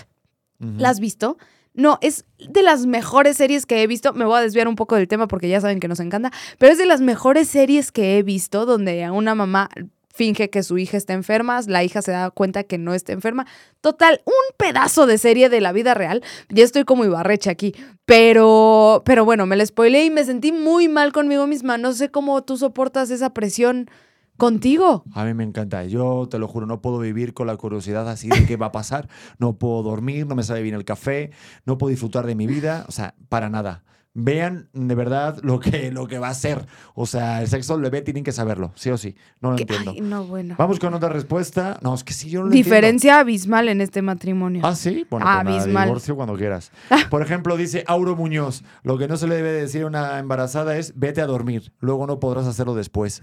Ujú. 0.62 0.72
¿La 0.78 0.90
has 0.90 1.02
visto? 1.02 1.38
No, 1.74 1.98
es 2.02 2.26
de 2.38 2.62
las 2.62 2.86
mejores 2.86 3.38
series 3.38 3.66
que 3.66 3.82
he 3.82 3.88
visto. 3.88 4.14
Me 4.14 4.26
voy 4.26 4.38
a 4.38 4.42
desviar 4.42 4.68
un 4.68 4.76
poco 4.76 4.96
del 4.96 5.08
tema 5.08 5.28
porque 5.28 5.50
ya 5.50 5.60
saben 5.60 5.80
que 5.80 5.88
nos 5.88 6.00
encanta. 6.00 6.32
Pero 6.60 6.72
es 6.72 6.78
de 6.78 6.86
las 6.86 7.02
mejores 7.02 7.48
series 7.48 7.92
que 7.92 8.18
he 8.18 8.24
visto 8.24 8.66
donde 8.66 9.04
a 9.04 9.12
una 9.12 9.36
mamá 9.36 9.70
finge 10.14 10.52
que 10.52 10.62
su 10.62 10.78
hija 10.78 10.96
está 10.96 11.14
enferma, 11.14 11.60
la 11.66 11.84
hija 11.84 12.04
se 12.04 12.12
da 12.12 12.30
cuenta 12.30 12.64
que 12.64 12.78
no 12.78 12.94
está 12.94 13.12
enferma. 13.12 13.48
Total, 13.82 14.22
un 14.26 14.56
pedazo 14.58 15.08
de 15.08 15.18
serie 15.18 15.50
de 15.50 15.60
la 15.60 15.72
vida 15.72 15.96
real. 15.96 16.22
Ya 16.50 16.64
estoy 16.64 16.84
como 16.84 17.04
Ibarreche 17.04 17.50
aquí, 17.50 17.74
pero, 18.06 19.02
pero 19.06 19.26
bueno, 19.26 19.48
me 19.48 19.56
la 19.56 19.66
spoileé 19.66 20.06
y 20.06 20.10
me 20.12 20.24
sentí 20.24 20.52
muy 20.52 20.88
mal 20.88 21.12
conmigo 21.12 21.48
misma. 21.48 21.80
No 21.80 21.94
sé 21.94 22.10
cómo 22.12 22.44
tú 22.44 22.58
soportas 22.58 23.10
esa 23.10 23.34
presión 23.34 23.90
contigo. 24.38 25.04
A 25.14 25.24
mí 25.26 25.34
me 25.34 25.44
encanta. 25.44 25.84
Yo 25.86 26.28
te 26.30 26.40
lo 26.40 26.48
juro, 26.48 26.66
no 26.66 26.82
puedo 26.82 27.00
vivir 27.00 27.34
con 27.34 27.48
la 27.48 27.56
curiosidad 27.58 28.10
así 28.10 28.30
de 28.30 28.46
qué 28.46 28.58
va 28.58 28.68
a 28.68 28.72
pasar. 28.72 29.08
No 29.38 29.58
puedo 29.58 29.84
dormir, 29.84 30.28
no 30.28 30.36
me 30.36 30.44
sabe 30.44 30.62
bien 30.62 30.76
el 30.76 30.86
café, 30.86 31.32
no 31.66 31.78
puedo 31.78 31.90
disfrutar 31.92 32.26
de 32.26 32.36
mi 32.36 32.48
vida. 32.48 32.86
O 32.88 32.92
sea, 32.92 33.16
para 33.30 33.50
nada. 33.50 33.84
Vean 34.16 34.70
de 34.74 34.94
verdad 34.94 35.40
lo 35.42 35.60
que, 35.60 35.92
lo 35.92 36.06
que 36.06 36.20
va 36.20 36.28
a 36.28 36.34
ser. 36.36 36.68
O 36.94 37.08
sea, 37.08 37.42
el 37.42 37.48
sexo 37.48 37.80
bebé 37.80 38.04
tienen 38.04 38.24
que 38.24 38.32
saberlo, 38.32 38.72
sí 38.76 38.92
o 38.92 38.98
sí. 39.00 39.16
No 39.42 39.50
lo 39.54 39.58
entiendo. 39.58 39.90
Ay, 39.90 40.02
no, 40.02 40.26
bueno. 40.26 40.54
Vamos 40.56 40.78
con 40.80 40.94
otra 40.94 41.10
respuesta. 41.10 41.80
No, 41.82 41.96
es 41.96 42.04
que 42.04 42.14
sí, 42.14 42.30
yo 42.30 42.42
no 42.42 42.46
lo 42.46 42.52
Diferencia 42.52 43.20
abismal 43.20 43.70
en 43.70 43.82
este 43.82 44.04
matrimonio. 44.04 44.58
entiendo. 44.58 44.68
Ah, 44.68 44.76
sí. 44.76 45.08
Bueno, 45.10 45.26
pues 45.26 45.36
nada, 45.36 45.40
Abismal. 45.40 45.86
divorcio 45.88 46.16
cuando 46.16 46.36
quieras. 46.36 46.72
Por 47.10 47.24
ejemplo, 47.24 47.58
dice 47.58 47.84
Auro 47.88 48.16
Muñoz: 48.16 48.64
Lo 48.84 49.00
que 49.00 49.08
no 49.08 49.18
se 49.18 49.28
le 49.28 49.34
debe 49.34 49.52
decir 49.52 49.82
a 49.82 49.88
una 49.88 50.20
embarazada 50.20 50.78
es 50.78 50.94
vete 50.96 51.20
a 51.22 51.26
dormir. 51.26 51.74
Luego 51.80 52.06
no 52.06 52.20
podrás 52.20 52.46
hacerlo 52.46 52.76
después. 52.76 53.20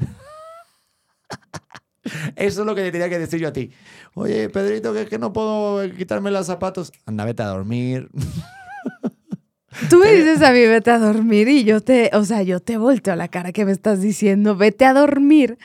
Eso 2.36 2.60
es 2.62 2.66
lo 2.66 2.74
que 2.74 2.82
le 2.82 2.92
tenía 2.92 3.08
que 3.08 3.18
decir 3.18 3.40
yo 3.40 3.48
a 3.48 3.52
ti. 3.52 3.70
Oye, 4.14 4.48
Pedrito, 4.48 4.92
que, 4.92 5.06
que 5.06 5.18
no 5.18 5.32
puedo 5.32 5.88
quitarme 5.94 6.30
los 6.30 6.46
zapatos. 6.46 6.92
Anda, 7.06 7.24
vete 7.24 7.42
a 7.42 7.48
dormir. 7.48 8.10
Tú 9.88 9.98
me 9.98 10.12
dices 10.12 10.42
a 10.42 10.50
mí, 10.50 10.60
vete 10.66 10.90
a 10.90 10.98
dormir 10.98 11.48
y 11.48 11.64
yo 11.64 11.80
te, 11.80 12.10
o 12.12 12.24
sea, 12.24 12.42
yo 12.42 12.60
te 12.60 12.76
volteo 12.76 13.14
la 13.16 13.28
cara 13.28 13.52
que 13.52 13.64
me 13.64 13.72
estás 13.72 14.00
diciendo, 14.00 14.56
vete 14.56 14.84
a 14.84 14.92
dormir. 14.92 15.58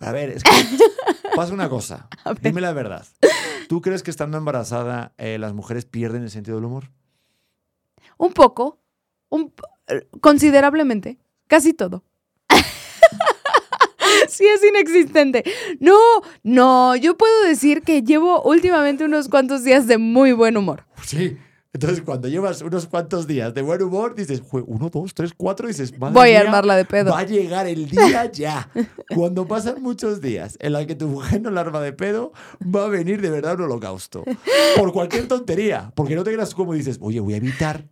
A 0.00 0.12
ver, 0.12 0.30
es 0.30 0.42
que 0.42 0.50
pasa 1.36 1.52
una 1.52 1.68
cosa. 1.68 2.08
Dime 2.40 2.60
la 2.60 2.72
verdad. 2.72 3.06
¿Tú 3.68 3.80
crees 3.80 4.02
que 4.02 4.10
estando 4.10 4.38
embarazada 4.38 5.12
eh, 5.18 5.38
las 5.38 5.52
mujeres 5.52 5.84
pierden 5.84 6.22
el 6.22 6.30
sentido 6.30 6.56
del 6.56 6.64
humor? 6.64 6.90
Un 8.16 8.32
poco, 8.32 8.80
un, 9.28 9.52
considerablemente, 10.20 11.18
casi 11.46 11.72
todo. 11.72 12.04
sí 14.28 14.44
es 14.46 14.62
inexistente. 14.64 15.44
No, 15.78 15.98
no, 16.42 16.96
yo 16.96 17.16
puedo 17.16 17.44
decir 17.44 17.82
que 17.82 18.02
llevo 18.02 18.42
últimamente 18.42 19.04
unos 19.04 19.28
cuantos 19.28 19.64
días 19.64 19.86
de 19.86 19.98
muy 19.98 20.32
buen 20.32 20.56
humor. 20.56 20.84
Sí. 21.04 21.36
Entonces, 21.72 22.02
cuando 22.02 22.26
llevas 22.26 22.62
unos 22.62 22.86
cuantos 22.86 23.28
días 23.28 23.54
de 23.54 23.62
buen 23.62 23.80
humor, 23.80 24.16
dices, 24.16 24.40
"Jue, 24.40 24.60
uno, 24.66 24.90
dos, 24.90 25.14
tres, 25.14 25.32
cuatro, 25.36 25.68
dices, 25.68 25.96
madre 25.96 26.14
Voy 26.14 26.30
a 26.30 26.32
mía, 26.32 26.40
armarla 26.40 26.74
de 26.74 26.84
pedo. 26.84 27.12
Va 27.12 27.20
a 27.20 27.24
llegar 27.24 27.68
el 27.68 27.88
día 27.88 28.30
ya. 28.32 28.68
Cuando 29.14 29.46
pasan 29.46 29.80
muchos 29.80 30.20
días 30.20 30.56
en 30.60 30.72
los 30.72 30.84
que 30.86 30.96
tu 30.96 31.06
mujer 31.06 31.40
no 31.40 31.50
la 31.50 31.60
arma 31.60 31.80
de 31.80 31.92
pedo, 31.92 32.32
va 32.62 32.86
a 32.86 32.88
venir 32.88 33.20
de 33.20 33.30
verdad 33.30 33.54
un 33.54 33.62
holocausto. 33.66 34.24
Por 34.76 34.92
cualquier 34.92 35.28
tontería. 35.28 35.92
Porque 35.94 36.16
no 36.16 36.24
te 36.24 36.32
creas 36.32 36.56
como 36.56 36.74
dices, 36.74 36.98
oye, 37.00 37.20
voy 37.20 37.34
a 37.34 37.36
evitar 37.36 37.84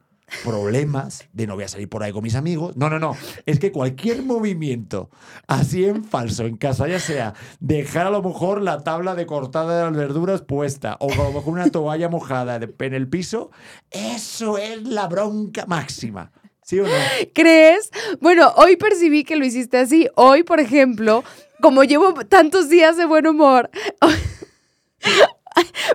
problemas 0.45 1.29
de 1.33 1.47
no 1.47 1.55
voy 1.55 1.65
a 1.65 1.69
salir 1.69 1.89
por 1.89 2.03
ahí 2.03 2.13
con 2.13 2.23
mis 2.23 2.35
amigos. 2.35 2.77
No, 2.77 2.91
no, 2.91 2.99
no. 2.99 3.17
Es 3.47 3.59
que 3.59 3.73
cualquier 3.73 4.23
movimiento 4.23 5.11
así 5.47 5.85
en 5.85 6.05
falso 6.05 6.47
en 6.47 6.57
casa, 6.57 6.89
ya 6.89 7.01
sea 7.01 7.35
dejar 7.61 8.07
a 8.07 8.11
lo 8.11 8.23
mejor 8.23 8.63
la 8.63 8.85
tabla 8.85 9.15
de 9.15 9.27
cortada 9.27 9.79
de 9.79 9.85
las 9.85 9.97
verduras 9.97 10.43
puesta 10.43 10.97
o 11.01 11.13
a 11.13 11.17
lo 11.17 11.33
mejor 11.33 11.55
una 11.55 11.71
toalla 11.71 12.09
mojada 12.09 12.57
en 12.57 12.95
el 12.95 13.09
piso, 13.09 13.51
eso 13.91 14.59
es 14.59 14.83
la 14.83 15.07
bronca 15.09 15.67
máxima. 15.67 16.33
¿Sí 16.63 16.79
o 16.81 16.85
no? 16.85 16.93
¿Crees? 17.35 17.91
Bueno, 18.21 18.53
hoy 18.57 18.77
percibí 18.77 19.25
que 19.25 19.37
lo 19.37 19.47
hiciste 19.47 19.79
así. 19.79 20.07
Hoy, 20.17 20.43
por 20.43 20.61
ejemplo, 20.61 21.25
como 21.63 21.83
llevo 21.83 22.13
tantos 22.27 22.69
días 22.69 22.99
de 22.99 23.07
buen 23.07 23.27
humor, 23.27 23.71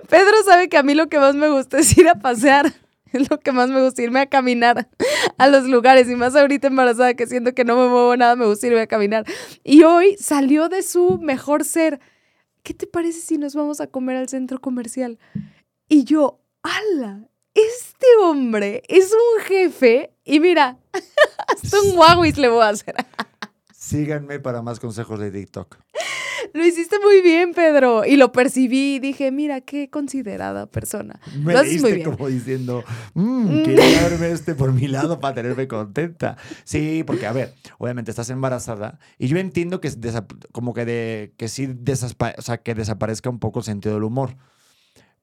Pedro 0.08 0.42
sabe 0.44 0.68
que 0.68 0.76
a 0.76 0.82
mí 0.82 0.94
lo 0.94 1.08
que 1.08 1.20
más 1.20 1.36
me 1.36 1.48
gusta 1.48 1.78
es 1.78 1.96
ir 1.96 2.08
a 2.08 2.16
pasear. 2.16 2.72
Es 3.24 3.30
lo 3.30 3.38
que 3.38 3.52
más 3.52 3.70
me 3.70 3.80
gusta, 3.80 4.02
irme 4.02 4.20
a 4.20 4.26
caminar 4.26 4.88
a 5.38 5.48
los 5.48 5.64
lugares. 5.64 6.10
Y 6.10 6.16
más 6.16 6.34
ahorita 6.34 6.66
embarazada 6.66 7.14
que 7.14 7.26
siento 7.26 7.54
que 7.54 7.64
no 7.64 7.76
me 7.76 7.88
muevo 7.88 8.16
nada, 8.16 8.34
me 8.36 8.46
gusta 8.46 8.66
irme 8.66 8.80
a 8.80 8.86
caminar. 8.86 9.24
Y 9.62 9.84
hoy 9.84 10.16
salió 10.18 10.68
de 10.68 10.82
su 10.82 11.18
mejor 11.18 11.64
ser. 11.64 12.00
¿Qué 12.62 12.74
te 12.74 12.86
parece 12.86 13.20
si 13.20 13.38
nos 13.38 13.54
vamos 13.54 13.80
a 13.80 13.86
comer 13.86 14.16
al 14.16 14.28
centro 14.28 14.60
comercial? 14.60 15.18
Y 15.88 16.04
yo, 16.04 16.40
¡ala! 16.62 17.28
Este 17.54 18.06
hombre 18.22 18.82
es 18.88 19.12
un 19.12 19.44
jefe. 19.44 20.12
Y 20.24 20.40
mira, 20.40 20.78
hasta 21.48 21.80
un 21.80 22.32
le 22.36 22.48
voy 22.48 22.62
a 22.62 22.68
hacer. 22.70 22.96
Síganme 23.72 24.40
para 24.40 24.62
más 24.62 24.80
consejos 24.80 25.20
de 25.20 25.30
TikTok. 25.30 25.76
Lo 26.54 26.64
hiciste 26.64 27.00
muy 27.00 27.20
bien, 27.20 27.52
Pedro. 27.52 28.04
Y 28.04 28.16
lo 28.16 28.30
percibí 28.30 28.94
y 28.94 28.98
dije, 29.00 29.32
mira, 29.32 29.60
qué 29.60 29.90
considerada 29.90 30.66
persona. 30.66 31.18
Me 31.36 31.52
lo 31.52 31.58
haces 31.58 31.82
muy 31.82 31.94
bien. 31.94 32.10
como 32.10 32.28
diciendo, 32.28 32.84
"Mm, 33.14 33.62
quería 33.64 34.02
darme 34.02 34.30
este 34.30 34.54
por 34.54 34.72
mi 34.72 34.86
lado 34.86 35.18
para 35.18 35.34
tenerme 35.34 35.66
contenta. 35.66 36.36
Sí, 36.62 37.02
porque 37.04 37.26
a 37.26 37.32
ver, 37.32 37.54
obviamente 37.78 38.12
estás 38.12 38.30
embarazada 38.30 39.00
y 39.18 39.26
yo 39.26 39.36
entiendo 39.38 39.80
que 39.80 39.90
como 40.52 40.74
que 40.74 40.84
de 40.84 41.34
que 41.36 41.48
sí 41.48 41.68
o 42.38 42.42
sea, 42.42 42.58
que 42.58 42.74
desaparezca 42.76 43.28
un 43.30 43.40
poco 43.40 43.58
el 43.58 43.64
sentido 43.64 43.96
del 43.96 44.04
humor. 44.04 44.36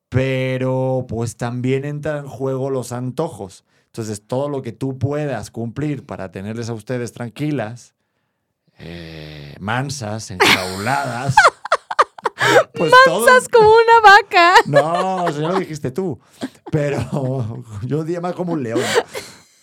Pero 0.10 1.06
pues 1.08 1.38
también 1.38 1.86
entran 1.86 2.26
en 2.26 2.28
juego 2.30 2.70
los 2.70 2.92
antojos. 2.92 3.64
Entonces, 3.86 4.22
todo 4.28 4.50
lo 4.50 4.62
que 4.62 4.74
tú 4.74 4.98
puedas 5.00 5.52
cumplir 5.52 6.06
para 6.06 6.32
tenerles 6.32 6.70
a 6.70 6.74
ustedes 6.74 7.14
tranquilas, 7.14 7.94
eh, 8.84 9.56
mansas, 9.60 10.32
enjauladas. 10.32 11.36
pues 12.74 12.92
todo- 13.06 13.28
Estás 13.28 13.48
como 13.50 13.70
una 13.70 14.02
vaca. 14.04 14.54
no, 14.66 15.28
eso 15.28 15.42
ya 15.42 15.48
lo 15.50 15.60
dijiste 15.60 15.92
tú. 15.92 16.20
Pero 16.72 17.64
yo 17.86 18.04
diría 18.04 18.22
más 18.22 18.34
como 18.34 18.54
un 18.54 18.64
león. 18.64 18.82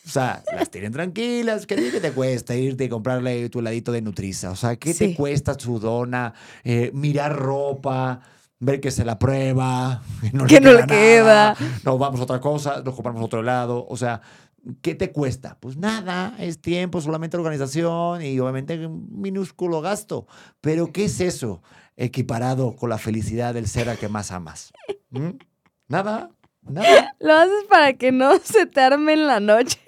O 0.06 0.10
sea, 0.10 0.42
las 0.54 0.70
tienen 0.70 0.92
tranquilas. 0.92 1.66
¿Qué, 1.66 1.76
te 1.76 2.12
cuesta 2.12 2.54
irte 2.54 2.84
y 2.84 2.88
comprarle 2.88 3.48
tu 3.50 3.58
heladito 3.60 3.92
de 3.92 4.00
Nutriza? 4.00 4.50
O 4.50 4.56
sea, 4.56 4.76
¿qué 4.76 4.94
Sí. 4.94 5.08
te 5.10 5.14
cuesta 5.14 5.54
su 5.58 5.78
dona? 5.78 6.32
Eh, 6.64 6.90
mirar 6.94 7.36
ropa, 7.36 8.20
ver 8.58 8.80
que 8.80 8.90
se 8.90 9.04
la 9.04 9.18
prueba, 9.18 10.02
no 10.32 10.46
Que 10.46 10.60
no 10.60 10.70
le 10.72 10.80
nada, 10.80 10.86
queda. 10.86 11.56
Nos 11.84 11.98
vamos 11.98 12.20
a 12.20 12.22
otra 12.22 12.40
cosa, 12.40 12.80
nos 12.82 12.94
compramos 12.94 13.22
otro 13.22 13.40
helado. 13.40 13.86
O 13.86 13.96
sea, 13.98 14.22
¿qué 14.82 14.94
te 14.94 15.12
cuesta? 15.12 15.58
Pues 15.60 15.76
nada, 15.76 16.34
es 16.38 16.60
tiempo, 16.60 17.00
solamente 17.00 17.36
organización 17.36 18.22
y 18.22 18.38
obviamente 18.40 18.86
un 18.86 19.08
minúsculo 19.20 19.80
gasto. 19.80 20.26
Pero 20.60 20.92
¿qué 20.92 21.04
es 21.04 21.20
eso 21.20 21.62
equiparado 21.96 22.76
con 22.76 22.90
la 22.90 22.98
felicidad 22.98 23.54
del 23.54 23.66
ser 23.66 23.88
al 23.88 23.98
que 23.98 24.08
más 24.08 24.30
amas? 24.30 24.72
¿Mm? 25.10 25.30
Nada, 25.88 26.30
nada. 26.62 27.16
Lo 27.18 27.34
haces 27.34 27.64
para 27.68 27.94
que 27.94 28.12
no 28.12 28.38
se 28.42 28.66
te 28.66 28.80
arme 28.80 29.14
en 29.14 29.26
la 29.26 29.40
noche. 29.40 29.80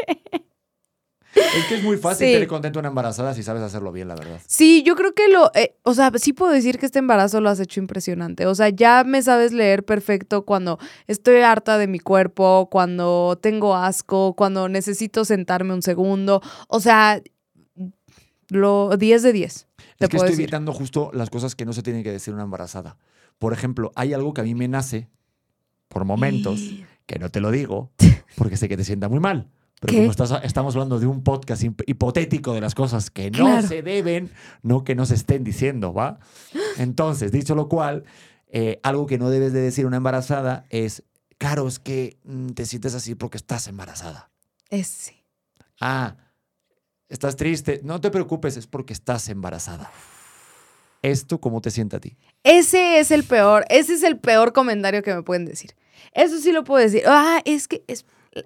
Es 1.34 1.64
que 1.66 1.76
es 1.76 1.82
muy 1.84 1.96
fácil 1.96 2.26
Sí. 2.26 2.32
tener 2.32 2.48
contento 2.48 2.78
a 2.78 2.80
una 2.80 2.88
embarazada 2.88 3.34
si 3.34 3.42
sabes 3.42 3.62
hacerlo 3.62 3.92
bien, 3.92 4.08
la 4.08 4.16
verdad. 4.16 4.40
Sí, 4.46 4.82
yo 4.82 4.96
creo 4.96 5.14
que 5.14 5.28
lo, 5.28 5.50
eh, 5.54 5.76
o 5.84 5.94
sea, 5.94 6.10
sí 6.16 6.32
puedo 6.32 6.50
decir 6.52 6.78
que 6.78 6.86
este 6.86 6.98
embarazo 6.98 7.40
lo 7.40 7.48
has 7.50 7.60
hecho 7.60 7.78
impresionante. 7.80 8.46
O 8.46 8.54
sea, 8.54 8.68
ya 8.70 9.04
me 9.04 9.22
sabes 9.22 9.52
leer 9.52 9.84
perfecto 9.84 10.44
cuando 10.44 10.78
estoy 11.06 11.36
harta 11.38 11.78
de 11.78 11.86
mi 11.86 12.00
cuerpo, 12.00 12.68
cuando 12.70 13.38
tengo 13.40 13.76
asco, 13.76 14.34
cuando 14.34 14.68
necesito 14.68 15.24
sentarme 15.24 15.72
un 15.74 15.82
segundo. 15.82 16.42
O 16.68 16.80
sea, 16.80 17.20
lo 18.48 18.96
10 18.96 19.22
de 19.22 19.32
10. 19.32 19.66
Te 19.98 20.06
Es 20.06 20.08
que 20.10 20.16
estoy 20.16 20.30
decir. 20.30 20.42
evitando 20.44 20.72
justo 20.72 21.10
las 21.14 21.30
cosas 21.30 21.54
que 21.54 21.64
no 21.64 21.72
se 21.72 21.82
tienen 21.82 22.02
que 22.02 22.10
decir 22.10 22.34
una 22.34 22.42
embarazada. 22.42 22.96
Por 23.38 23.52
ejemplo, 23.52 23.92
hay 23.94 24.12
algo 24.12 24.34
que 24.34 24.40
a 24.40 24.44
mí 24.44 24.54
me 24.54 24.66
nace 24.68 25.08
por 25.88 26.04
momentos, 26.04 26.60
que 27.06 27.18
no 27.18 27.30
te 27.30 27.40
lo 27.40 27.50
digo, 27.50 27.90
porque 28.36 28.56
sé 28.56 28.68
que 28.68 28.76
te 28.76 28.84
sienta 28.84 29.08
muy 29.08 29.20
mal. 29.20 29.48
Pero 29.80 29.92
¿Qué? 29.92 29.98
como 30.00 30.10
estás- 30.10 30.44
estamos 30.44 30.74
hablando 30.74 31.00
de 31.00 31.06
un 31.06 31.22
podcast 31.24 31.62
hip- 31.64 31.82
hipotético 31.86 32.52
de 32.52 32.60
las 32.60 32.74
cosas 32.74 33.10
que 33.10 33.30
no 33.30 33.38
Claro. 33.38 33.66
se 33.66 33.82
deben, 33.82 34.30
no 34.62 34.84
que 34.84 34.94
no 34.94 35.06
se 35.06 35.14
estén 35.14 35.42
diciendo, 35.42 35.92
¿va? 35.94 36.20
Entonces, 36.76 37.32
dicho 37.32 37.54
lo 37.54 37.68
cual, 37.68 38.04
eh, 38.48 38.78
algo 38.82 39.06
que 39.06 39.16
no 39.18 39.30
debes 39.30 39.52
de 39.54 39.60
decir 39.60 39.84
a 39.84 39.88
una 39.88 39.96
embarazada 39.96 40.64
es, 40.70 41.02
Caro, 41.38 41.66
es 41.66 41.78
que 41.78 42.18
mm, 42.24 42.48
te 42.50 42.66
sientes 42.66 42.94
así 42.94 43.14
porque 43.14 43.38
estás 43.38 43.66
embarazada. 43.68 44.30
Ese. 44.68 45.24
Ah, 45.80 46.16
estás 47.08 47.34
triste. 47.36 47.80
No 47.82 48.00
te 48.02 48.10
preocupes, 48.10 48.58
es 48.58 48.66
porque 48.66 48.92
estás 48.92 49.28
embarazada. 49.30 49.90
¿Esto 51.02 51.40
cómo 51.40 51.62
te 51.62 51.70
sienta 51.70 51.96
a 51.96 52.00
ti? 52.00 52.18
Ese 52.44 52.98
es 53.00 53.10
el 53.10 53.24
peor, 53.24 53.64
ese 53.70 53.94
es 53.94 54.02
el 54.02 54.18
peor 54.18 54.52
comentario 54.52 55.02
que 55.02 55.14
me 55.14 55.22
pueden 55.22 55.46
decir. 55.46 55.74
Eso 56.12 56.38
sí 56.38 56.52
lo 56.52 56.62
puedo 56.64 56.82
decir. 56.84 57.04
Ah, 57.06 57.40
es 57.46 57.66
que 57.68 57.82
es 57.88 58.04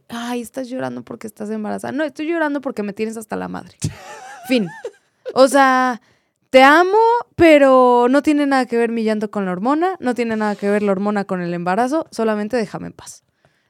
ay, 0.09 0.41
estás 0.41 0.69
llorando 0.69 1.03
porque 1.03 1.27
estás 1.27 1.51
embarazada. 1.51 1.93
No, 1.93 2.05
estoy 2.05 2.27
llorando 2.27 2.61
porque 2.61 2.83
me 2.83 2.93
tienes 2.93 3.17
hasta 3.17 3.37
la 3.37 3.49
madre. 3.49 3.77
fin. 4.49 4.69
O 5.35 5.49
sea, 5.49 6.01
te 6.51 6.63
amo, 6.63 6.99
pero 7.37 8.07
no 8.09 8.23
tiene 8.23 8.47
nada 8.47 8.67
que 8.67 8.77
ver 8.77 8.91
mi 8.91 9.05
llanto 9.05 9.31
con 9.31 9.45
la 9.45 9.53
hormona, 9.53 9.97
no 10.01 10.15
tiene 10.15 10.37
nada 10.37 10.55
que 10.55 10.69
ver 10.71 10.83
la 10.83 10.93
hormona 10.93 11.25
con 11.25 11.41
el 11.41 11.53
embarazo, 11.53 12.07
solamente 12.11 12.57
déjame 12.57 12.89
en 12.89 12.93
paz. 12.93 13.25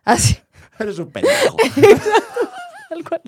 Así, 0.05 0.37
Eres 0.79 0.99
un 0.99 1.11
pendejo. 1.11 1.57
tal 2.89 3.05
cual. 3.05 3.23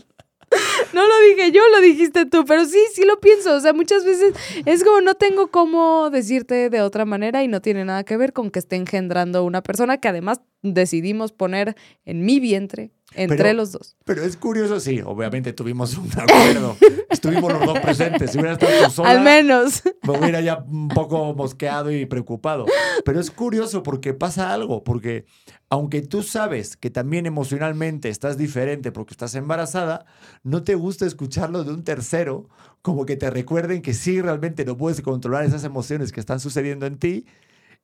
No 0.92 1.06
lo 1.06 1.14
dije 1.28 1.52
yo, 1.52 1.62
lo 1.70 1.80
dijiste 1.80 2.26
tú, 2.26 2.44
pero 2.44 2.64
sí, 2.64 2.78
sí 2.94 3.04
lo 3.04 3.20
pienso. 3.20 3.54
O 3.54 3.60
sea, 3.60 3.72
muchas 3.72 4.04
veces 4.04 4.34
es 4.64 4.84
como 4.84 5.00
no 5.00 5.14
tengo 5.14 5.48
cómo 5.48 6.10
decirte 6.10 6.70
de 6.70 6.80
otra 6.80 7.04
manera 7.04 7.42
y 7.42 7.48
no 7.48 7.60
tiene 7.60 7.84
nada 7.84 8.04
que 8.04 8.16
ver 8.16 8.32
con 8.32 8.50
que 8.50 8.58
esté 8.58 8.76
engendrando 8.76 9.44
una 9.44 9.62
persona 9.62 9.98
que 9.98 10.08
además 10.08 10.40
decidimos 10.62 11.32
poner 11.32 11.76
en 12.04 12.24
mi 12.24 12.40
vientre 12.40 12.92
entre 13.16 13.36
Pero- 13.38 13.52
los 13.54 13.72
dos. 13.72 13.96
Pero 14.04 14.22
es 14.22 14.36
curioso, 14.36 14.78
sí, 14.80 15.00
obviamente 15.04 15.52
tuvimos 15.52 15.96
un 15.98 16.08
acuerdo. 16.16 16.76
Estuvimos 17.10 17.52
los 17.52 17.64
dos 17.66 17.78
presentes. 17.80 18.30
Si 18.30 18.38
hubiera 18.38 18.52
estado 18.54 18.90
sola, 18.90 19.10
Al 19.10 19.22
menos. 19.22 19.82
me 20.02 20.18
hubiera 20.18 20.40
ya 20.40 20.58
un 20.68 20.88
poco 20.88 21.34
mosqueado 21.34 21.90
y 21.90 22.06
preocupado. 22.06 22.66
Pero 23.04 23.20
es 23.20 23.30
curioso 23.30 23.82
porque 23.82 24.14
pasa 24.14 24.52
algo, 24.52 24.84
porque 24.84 25.24
aunque 25.68 26.02
tú 26.02 26.22
sabes 26.22 26.76
que 26.76 26.90
también 26.90 27.26
emocionalmente 27.26 28.08
estás 28.08 28.36
diferente 28.38 28.92
porque 28.92 29.14
estás 29.14 29.34
embarazada, 29.34 30.04
no 30.44 30.62
te 30.62 30.74
gusta 30.74 31.06
escucharlo 31.06 31.64
de 31.64 31.72
un 31.72 31.82
tercero, 31.82 32.48
como 32.82 33.04
que 33.06 33.16
te 33.16 33.30
recuerden 33.30 33.82
que 33.82 33.94
sí, 33.94 34.20
realmente 34.20 34.64
no 34.64 34.76
puedes 34.76 35.00
controlar 35.00 35.44
esas 35.44 35.64
emociones 35.64 36.12
que 36.12 36.20
están 36.20 36.38
sucediendo 36.38 36.86
en 36.86 36.98
ti 36.98 37.26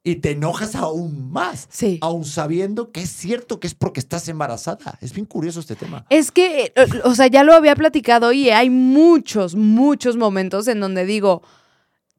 y 0.04 0.16
te 0.16 0.32
enojas 0.32 0.74
aún 0.74 1.30
más, 1.30 1.68
Sí. 1.70 1.98
aún 2.00 2.24
sabiendo 2.24 2.90
que 2.90 3.02
es 3.02 3.10
cierto 3.10 3.60
que 3.60 3.66
es 3.68 3.74
porque 3.74 4.00
estás 4.00 4.28
embarazada. 4.28 4.98
Es 5.00 5.12
bien 5.12 5.26
curioso 5.26 5.60
este 5.60 5.76
tema. 5.76 6.04
Es 6.10 6.32
que, 6.32 6.72
eh, 6.74 6.86
o 7.04 7.14
sea, 7.14 7.28
ya 7.28 7.44
lo 7.44 7.54
había 7.54 7.76
platicado 7.76 8.32
y 8.32 8.50
hay 8.50 8.68
muchos, 8.68 9.54
muchos 9.54 10.16
momentos 10.16 10.66
en 10.68 10.80
donde 10.80 11.06
digo, 11.06 11.42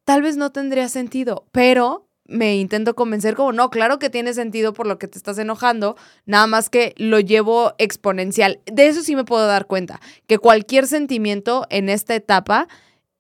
tal 0.06 0.22
vez 0.22 0.38
no 0.38 0.52
tendría 0.52 0.88
sentido, 0.88 1.46
pero 1.52 2.08
me 2.26 2.56
intento 2.56 2.96
convencer 2.96 3.36
como, 3.36 3.52
no, 3.52 3.70
claro 3.70 4.00
que 4.00 4.10
tiene 4.10 4.34
sentido 4.34 4.72
por 4.72 4.88
lo 4.88 4.98
que 4.98 5.10
te 5.10 5.18
estás 5.18 5.38
enojando, 5.38 5.98
nada 6.26 6.48
más 6.48 6.70
que 6.70 6.94
lo 6.96 7.20
llevo 7.20 7.74
exponencial. 7.80 8.62
De 8.66 8.88
eso 8.88 9.02
sí 9.04 9.14
me 9.16 9.26
puedo 9.26 9.46
dar 9.46 9.68
cuenta, 9.68 10.00
que 10.26 10.38
cualquier 10.38 10.88
sentimiento 10.88 11.68
en 11.70 11.90
esta 11.90 12.16
etapa 12.16 12.70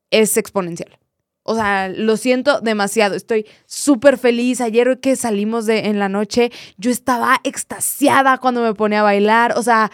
es 0.09 0.37
exponencial. 0.37 0.97
O 1.43 1.55
sea, 1.55 1.89
lo 1.89 2.15
siento 2.17 2.61
demasiado. 2.61 3.15
Estoy 3.15 3.45
súper 3.65 4.17
feliz. 4.17 4.61
Ayer 4.61 4.99
que 5.01 5.15
salimos 5.15 5.65
de 5.65 5.87
en 5.87 5.99
la 5.99 6.09
noche, 6.09 6.51
yo 6.77 6.89
estaba 6.89 7.39
extasiada 7.43 8.37
cuando 8.37 8.61
me 8.61 8.73
ponía 8.73 9.01
a 9.01 9.03
bailar. 9.03 9.57
O 9.57 9.63
sea, 9.63 9.91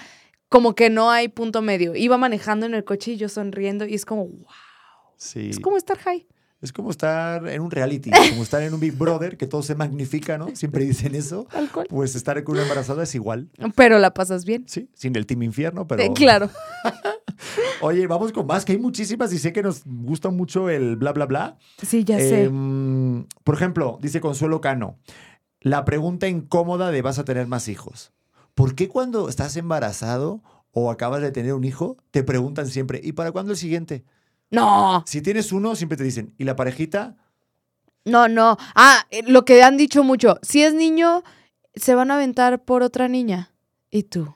como 0.48 0.75
que 0.75 0.89
no 0.89 1.10
hay 1.12 1.27
punto 1.27 1.62
medio. 1.62 1.96
Iba 1.96 2.18
manejando 2.18 2.65
en 2.65 2.74
el 2.74 2.84
coche 2.84 3.12
y 3.12 3.18
yo 3.18 3.29
sonriendo 3.29 3.86
y 3.86 3.96
es 3.96 4.06
como, 4.06 4.25
wow, 4.25 4.46
Sí. 5.18 5.50
es 5.50 5.60
como 5.60 5.77
estar 5.77 5.98
high. 5.98 6.25
Es 6.62 6.74
como 6.74 6.92
estar 6.92 7.48
en 7.48 7.62
un 7.62 7.72
reality, 7.72 8.12
como 8.30 8.44
estar 8.44 8.62
en 8.62 8.74
un 8.74 8.80
Big 8.80 8.98
Brother, 8.98 9.38
que 9.38 9.48
todo 9.48 9.63
se 9.63 9.75
magnifica, 9.75 10.38
¿no? 10.38 10.56
Siempre 10.56 10.84
dicen 10.84 11.16
eso. 11.16 11.48
Tal 11.51 11.72
cual. 11.72 11.88
Pues 11.89 12.16
estar 12.16 12.44
con 12.44 12.56
una 12.56 12.63
embarazada 12.63 13.04
es 13.04 13.16
igual. 13.16 13.50
Pero 13.75 14.00
la 14.00 14.13
pasas 14.13 14.44
bien. 14.44 14.66
Sí, 14.68 14.89
sin 14.94 15.16
el 15.16 15.25
Team 15.25 15.44
Infierno, 15.44 15.88
pero. 15.88 16.04
Eh, 16.04 16.12
claro. 16.13 16.50
Oye, 17.82 18.08
vamos 18.08 18.34
con 18.34 18.46
más, 18.46 18.66
que 18.66 18.74
hay 18.74 18.78
muchísimas 18.78 19.32
y 19.32 19.39
sé 19.39 19.54
que 19.54 19.63
nos 19.63 19.84
gusta 19.86 20.30
mucho 20.30 20.70
el 20.70 20.98
bla, 20.98 21.13
bla, 21.13 21.25
bla. 21.25 21.58
Sí, 21.82 22.04
ya 22.04 22.18
sé. 22.18 22.44
Em, 22.44 23.25
por 23.46 23.56
ejemplo, 23.56 23.98
dice 24.01 24.20
Consuelo 24.20 24.60
Cano, 24.60 24.98
la 25.62 25.86
pregunta 25.86 26.28
incómoda 26.28 26.92
de 26.92 27.01
vas 27.01 27.20
a 27.20 27.24
tener 27.24 27.48
más 27.48 27.70
hijos. 27.70 28.12
¿Por 28.54 28.75
qué 28.75 28.89
cuando 28.89 29.30
estás 29.30 29.56
embarazado 29.56 30.42
o 30.72 30.92
acabas 30.92 31.22
de 31.22 31.32
tener 31.32 31.54
un 31.54 31.63
hijo, 31.63 31.96
te 32.12 32.24
preguntan 32.24 32.68
siempre, 32.68 33.00
¿y 33.01 33.13
para 33.13 33.32
cuándo 33.32 33.54
el 33.54 33.58
siguiente? 33.58 34.04
No, 34.51 35.03
Si 35.08 35.22
tienes 35.22 35.51
uno, 35.51 35.75
siempre 35.75 35.98
te 35.98 36.03
dicen, 36.03 36.34
¿y 36.38 36.44
la 36.44 36.56
parejita? 36.56 37.15
no, 38.06 38.27
no. 38.27 38.58
Ah, 38.75 39.06
eh, 39.12 39.22
lo 39.27 39.46
que 39.46 39.62
han 39.62 39.77
dicho 39.77 40.03
mucho. 40.03 40.39
Si 40.41 40.63
es 40.63 40.74
niño, 40.74 41.24
se 41.75 41.94
van 41.94 42.10
a 42.10 42.15
aventar 42.15 42.63
por 42.65 42.82
otra 42.82 43.08
niña. 43.08 43.51
¿Y 43.91 44.03
tú? 44.03 44.34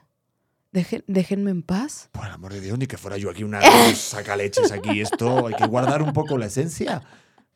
Dejen- 0.71 1.03
déjenme 1.07 1.49
en 1.51 1.63
paz. 1.63 2.09
Por 2.11 2.25
el 2.25 2.31
amor 2.31 2.53
de 2.53 2.61
Dios, 2.61 2.77
ni 2.77 2.85
que 2.87 2.97
fuera 2.97 3.17
yo 3.17 3.29
aquí 3.31 3.43
una 3.43 3.59
saca 3.95 4.35
leches 4.35 4.71
aquí. 4.71 5.01
Esto 5.01 5.47
hay 5.47 5.55
que 5.55 5.65
guardar 5.65 6.01
un 6.03 6.13
poco 6.13 6.37
la 6.37 6.45
esencia. 6.47 7.01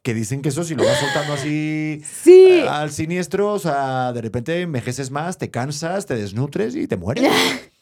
Que 0.01 0.13
dicen 0.13 0.41
que 0.41 0.49
eso 0.49 0.63
si 0.63 0.73
lo 0.73 0.85
vas 0.85 0.99
soltando 0.99 1.33
así 1.33 2.01
Sí. 2.23 2.47
eh, 2.61 2.67
al 2.69 2.91
siniestro, 2.91 3.53
o 3.53 3.59
sea, 3.59 4.13
de 4.13 4.21
repente 4.21 4.61
envejeces 4.61 5.11
más, 5.11 5.37
te 5.37 5.51
cansas, 5.51 6.05
te 6.05 6.15
desnutres 6.15 6.75
y 6.75 6.87
te 6.87 6.97
mueres. 6.97 7.29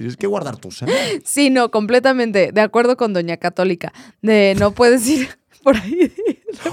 Tienes 0.00 0.16
que 0.16 0.26
guardar 0.26 0.56
tu 0.56 0.70
sangre. 0.70 1.20
Sí, 1.26 1.50
no, 1.50 1.70
completamente. 1.70 2.52
De 2.52 2.62
acuerdo 2.62 2.96
con 2.96 3.12
Doña 3.12 3.36
Católica. 3.36 3.92
De 4.22 4.56
no 4.58 4.70
puedes 4.70 5.06
ir 5.06 5.28
por 5.62 5.76
ahí. 5.76 6.10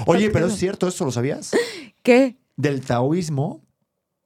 Oye, 0.06 0.30
pero 0.30 0.46
es 0.46 0.56
cierto, 0.56 0.88
¿eso 0.88 1.04
lo 1.04 1.12
sabías? 1.12 1.50
¿Qué? 2.02 2.38
Del 2.56 2.80
taoísmo, 2.80 3.66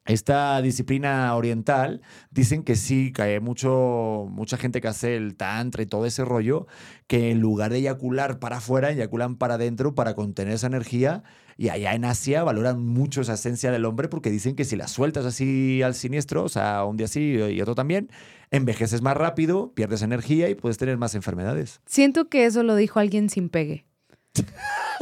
esta 0.04 0.62
disciplina 0.62 1.34
oriental, 1.34 2.00
dicen 2.30 2.62
que 2.62 2.76
sí, 2.76 3.12
que 3.12 3.22
hay 3.22 3.40
mucho, 3.40 4.28
mucha 4.30 4.56
gente 4.56 4.80
que 4.80 4.86
hace 4.86 5.16
el 5.16 5.34
tantra 5.34 5.82
y 5.82 5.86
todo 5.86 6.06
ese 6.06 6.24
rollo, 6.24 6.68
que 7.08 7.32
en 7.32 7.40
lugar 7.40 7.72
de 7.72 7.78
eyacular 7.78 8.38
para 8.38 8.58
afuera, 8.58 8.92
eyaculan 8.92 9.34
para 9.34 9.54
adentro 9.54 9.96
para 9.96 10.14
contener 10.14 10.54
esa 10.54 10.68
energía. 10.68 11.24
Y 11.56 11.68
allá 11.68 11.94
en 11.94 12.04
Asia 12.04 12.42
valoran 12.44 12.84
mucho 12.84 13.20
esa 13.20 13.34
esencia 13.34 13.70
del 13.70 13.84
hombre 13.84 14.08
porque 14.08 14.30
dicen 14.30 14.56
que 14.56 14.64
si 14.64 14.76
la 14.76 14.88
sueltas 14.88 15.24
así 15.24 15.82
al 15.82 15.94
siniestro, 15.94 16.44
o 16.44 16.48
sea, 16.48 16.84
un 16.84 16.96
día 16.96 17.08
sí 17.08 17.34
y 17.36 17.60
otro 17.60 17.74
también, 17.74 18.10
envejeces 18.50 19.02
más 19.02 19.16
rápido, 19.16 19.72
pierdes 19.74 20.02
energía 20.02 20.48
y 20.48 20.54
puedes 20.54 20.78
tener 20.78 20.96
más 20.98 21.14
enfermedades. 21.14 21.80
Siento 21.86 22.28
que 22.28 22.46
eso 22.46 22.62
lo 22.62 22.76
dijo 22.76 23.00
alguien 23.00 23.30
sin 23.30 23.48
pegue. 23.48 23.84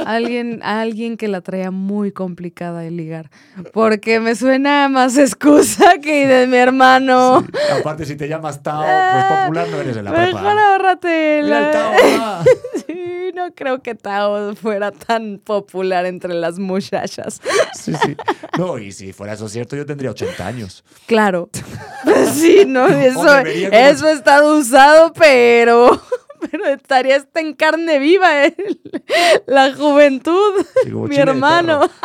Alguien, 0.05 0.61
alguien 0.63 1.15
que 1.15 1.27
la 1.27 1.41
traía 1.41 1.69
muy 1.69 2.11
complicada 2.11 2.79
de 2.81 2.89
ligar. 2.91 3.29
Porque 3.71 4.19
me 4.19 4.35
suena 4.35 4.89
más 4.89 5.15
excusa 5.17 5.99
que 6.01 6.27
de 6.27 6.47
mi 6.47 6.57
hermano. 6.57 7.41
Sí. 7.41 7.47
Aparte, 7.79 8.05
si 8.05 8.15
te 8.15 8.27
llamas 8.27 8.63
Tao, 8.63 8.81
pues 8.83 9.25
popular 9.41 9.67
no 9.69 9.79
eres 9.79 9.95
de 9.95 10.03
la 10.03 10.11
Mejor 10.11 10.25
prepa. 10.41 10.51
ahórrate 10.73 11.41
la- 11.43 11.71
Tao, 11.71 11.93
ah. 12.19 12.43
Sí, 12.87 13.31
no 13.35 13.53
creo 13.53 13.81
que 13.83 13.93
Tao 13.93 14.55
fuera 14.55 14.91
tan 14.91 15.39
popular 15.43 16.05
entre 16.07 16.33
las 16.33 16.57
muchachas. 16.57 17.39
Sí, 17.73 17.93
sí. 18.03 18.17
No, 18.57 18.79
y 18.79 18.91
si 18.91 19.13
fuera 19.13 19.33
eso 19.33 19.47
cierto, 19.47 19.75
yo 19.75 19.85
tendría 19.85 20.09
80 20.11 20.45
años. 20.47 20.83
Claro. 21.05 21.49
Pues 22.03 22.29
sí, 22.33 22.63
no, 22.67 22.87
eso, 22.87 23.37
eso 23.37 24.07
está 24.09 24.43
usado, 24.43 25.13
pero, 25.13 26.01
pero 26.51 26.65
estaría 26.67 27.15
hasta 27.15 27.39
en 27.39 27.53
carne 27.53 27.99
viva 27.99 28.45
¿eh? 28.45 28.55
la 29.47 29.73
juventud. 29.73 30.65
Sí, 30.83 30.91
Mi 30.91 31.15
hermano. 31.15 31.81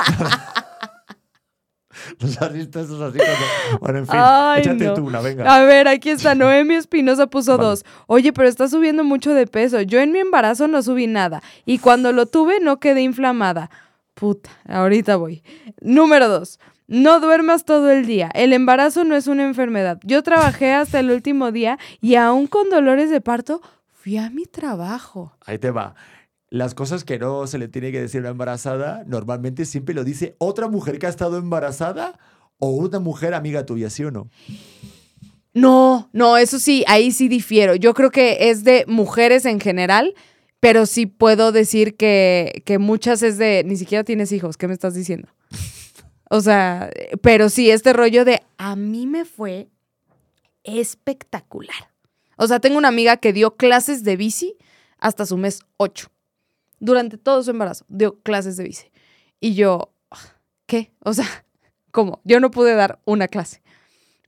Los 2.20 2.40
artistas 2.40 2.85
esos 2.85 3.00
así 3.00 3.18
cuando... 3.18 3.78
Bueno, 3.80 3.98
en 3.98 4.06
fin, 4.06 4.16
Ay, 4.18 4.61
échate 4.61 4.85
no. 4.85 4.94
tú 4.94 5.06
una, 5.06 5.20
venga. 5.20 5.52
A 5.52 5.64
ver, 5.64 5.88
aquí 5.88 6.11
está. 6.11 6.35
Noemi 6.35 6.74
Espinosa 6.74 7.26
puso 7.26 7.56
Vale. 7.56 7.70
dos. 7.70 7.85
Oye, 8.06 8.32
pero 8.32 8.48
está 8.48 8.68
subiendo 8.68 9.02
mucho 9.02 9.35
de 9.35 9.46
peso. 9.46 9.80
Yo 9.82 9.98
en 10.00 10.12
mi 10.12 10.20
embarazo 10.20 10.68
no 10.68 10.82
subí 10.82 11.06
nada. 11.06 11.42
Y 11.64 11.78
cuando 11.78 12.12
lo 12.12 12.26
tuve 12.26 12.61
no 12.61 12.78
quedé 12.78 13.02
inflamada. 13.02 13.70
Puta, 14.14 14.50
ahorita 14.68 15.16
voy. 15.16 15.42
Número 15.80 16.28
dos. 16.28 16.61
No 16.87 17.18
duermas 17.18 17.64
todo 17.64 17.90
el 17.90 18.06
día. 18.06 18.30
El 18.35 18.52
embarazo 18.52 19.04
no 19.04 19.16
es 19.16 19.26
una 19.26 19.44
enfermedad. 19.44 19.98
Yo 20.04 20.22
trabajé 20.22 20.72
hasta 20.72 21.00
el 21.00 21.11
último 21.11 21.50
día 21.50 21.78
y 22.00 22.14
aún 22.14 22.46
con 22.46 22.70
dolores 22.70 23.11
de 23.11 23.20
parto 23.20 23.61
fui 24.07 24.19
a 24.19 24.31
mi 24.31 24.47
trabajo. 24.47 25.33
Ahí 25.45 25.59
te 25.59 25.73
va. 25.73 25.97
Las 26.49 26.77
cosas 26.77 27.03
que 27.03 27.19
no 27.19 27.49
se 27.49 27.59
le 27.59 27.66
tiene 27.66 27.90
que 27.90 28.01
decir 28.01 28.19
a 28.19 28.21
una 28.21 28.31
embarazada, 28.31 29.03
normalmente 29.05 29.64
siempre 29.64 29.97
lo 29.97 30.05
dice 30.05 30.37
otra 30.38 30.69
mujer 30.69 31.01
que 31.01 31.07
ha 31.07 31.09
estado 31.09 31.38
embarazada 31.38 32.16
o 32.59 32.71
una 32.71 33.01
mujer 33.01 33.35
amiga 33.35 33.66
tuya, 33.66 33.90
¿sí 33.90 34.05
o 34.05 34.12
no? 34.12 34.31
No, 35.55 36.09
no, 36.12 36.37
eso 36.37 36.61
sí, 36.61 36.85
ahí 36.87 37.11
sí 37.11 37.27
difiero. 37.27 37.75
Yo 37.75 37.95
creo 37.95 38.12
que 38.12 38.49
es 38.49 38.62
de 38.62 38.85
mujeres 38.87 39.45
en 39.45 39.59
general, 39.59 40.14
pero 40.61 40.87
sí 40.87 41.07
puedo 41.07 41.51
decir 41.51 41.97
que, 41.97 42.62
que 42.64 42.79
muchas 42.79 43.25
es 43.25 43.38
de, 43.38 43.64
ni 43.66 43.75
siquiera 43.75 44.05
tienes 44.05 44.31
hijos, 44.31 44.57
¿qué 44.57 44.69
me 44.69 44.75
estás 44.75 44.95
diciendo? 44.95 45.27
O 46.31 46.40
sea, 46.42 46.92
pero 47.23 47.49
sí, 47.49 47.73
este 47.73 47.92
rollo 47.92 48.25
de, 48.25 48.40
a 48.57 48.77
mí 48.77 49.09
me 49.09 49.25
fue 49.25 49.66
espectacular. 50.62 51.95
O 52.37 52.46
sea, 52.46 52.61
tengo 52.61 52.79
una 52.79 52.88
amiga 52.88 53.16
que 53.16 53.33
dio 53.33 53.57
clases 53.57 54.05
de 54.05 54.16
bici 54.16 54.57
hasta 54.99 55.27
su 55.27 55.37
mes 55.37 55.61
8. 55.79 56.09
Durante 56.79 57.16
todo 57.16 57.42
su 57.42 57.51
embarazo 57.51 57.85
dio 57.88 58.20
clases 58.20 58.57
de 58.57 58.64
bici. 58.64 58.92
Y 59.40 59.55
yo, 59.55 59.92
¿qué? 60.66 60.92
O 61.01 61.14
sea, 61.14 61.27
¿cómo? 61.90 62.20
Yo 62.25 62.40
no 62.40 62.51
pude 62.51 62.75
dar 62.75 63.01
una 63.05 63.29
clase. 63.29 63.62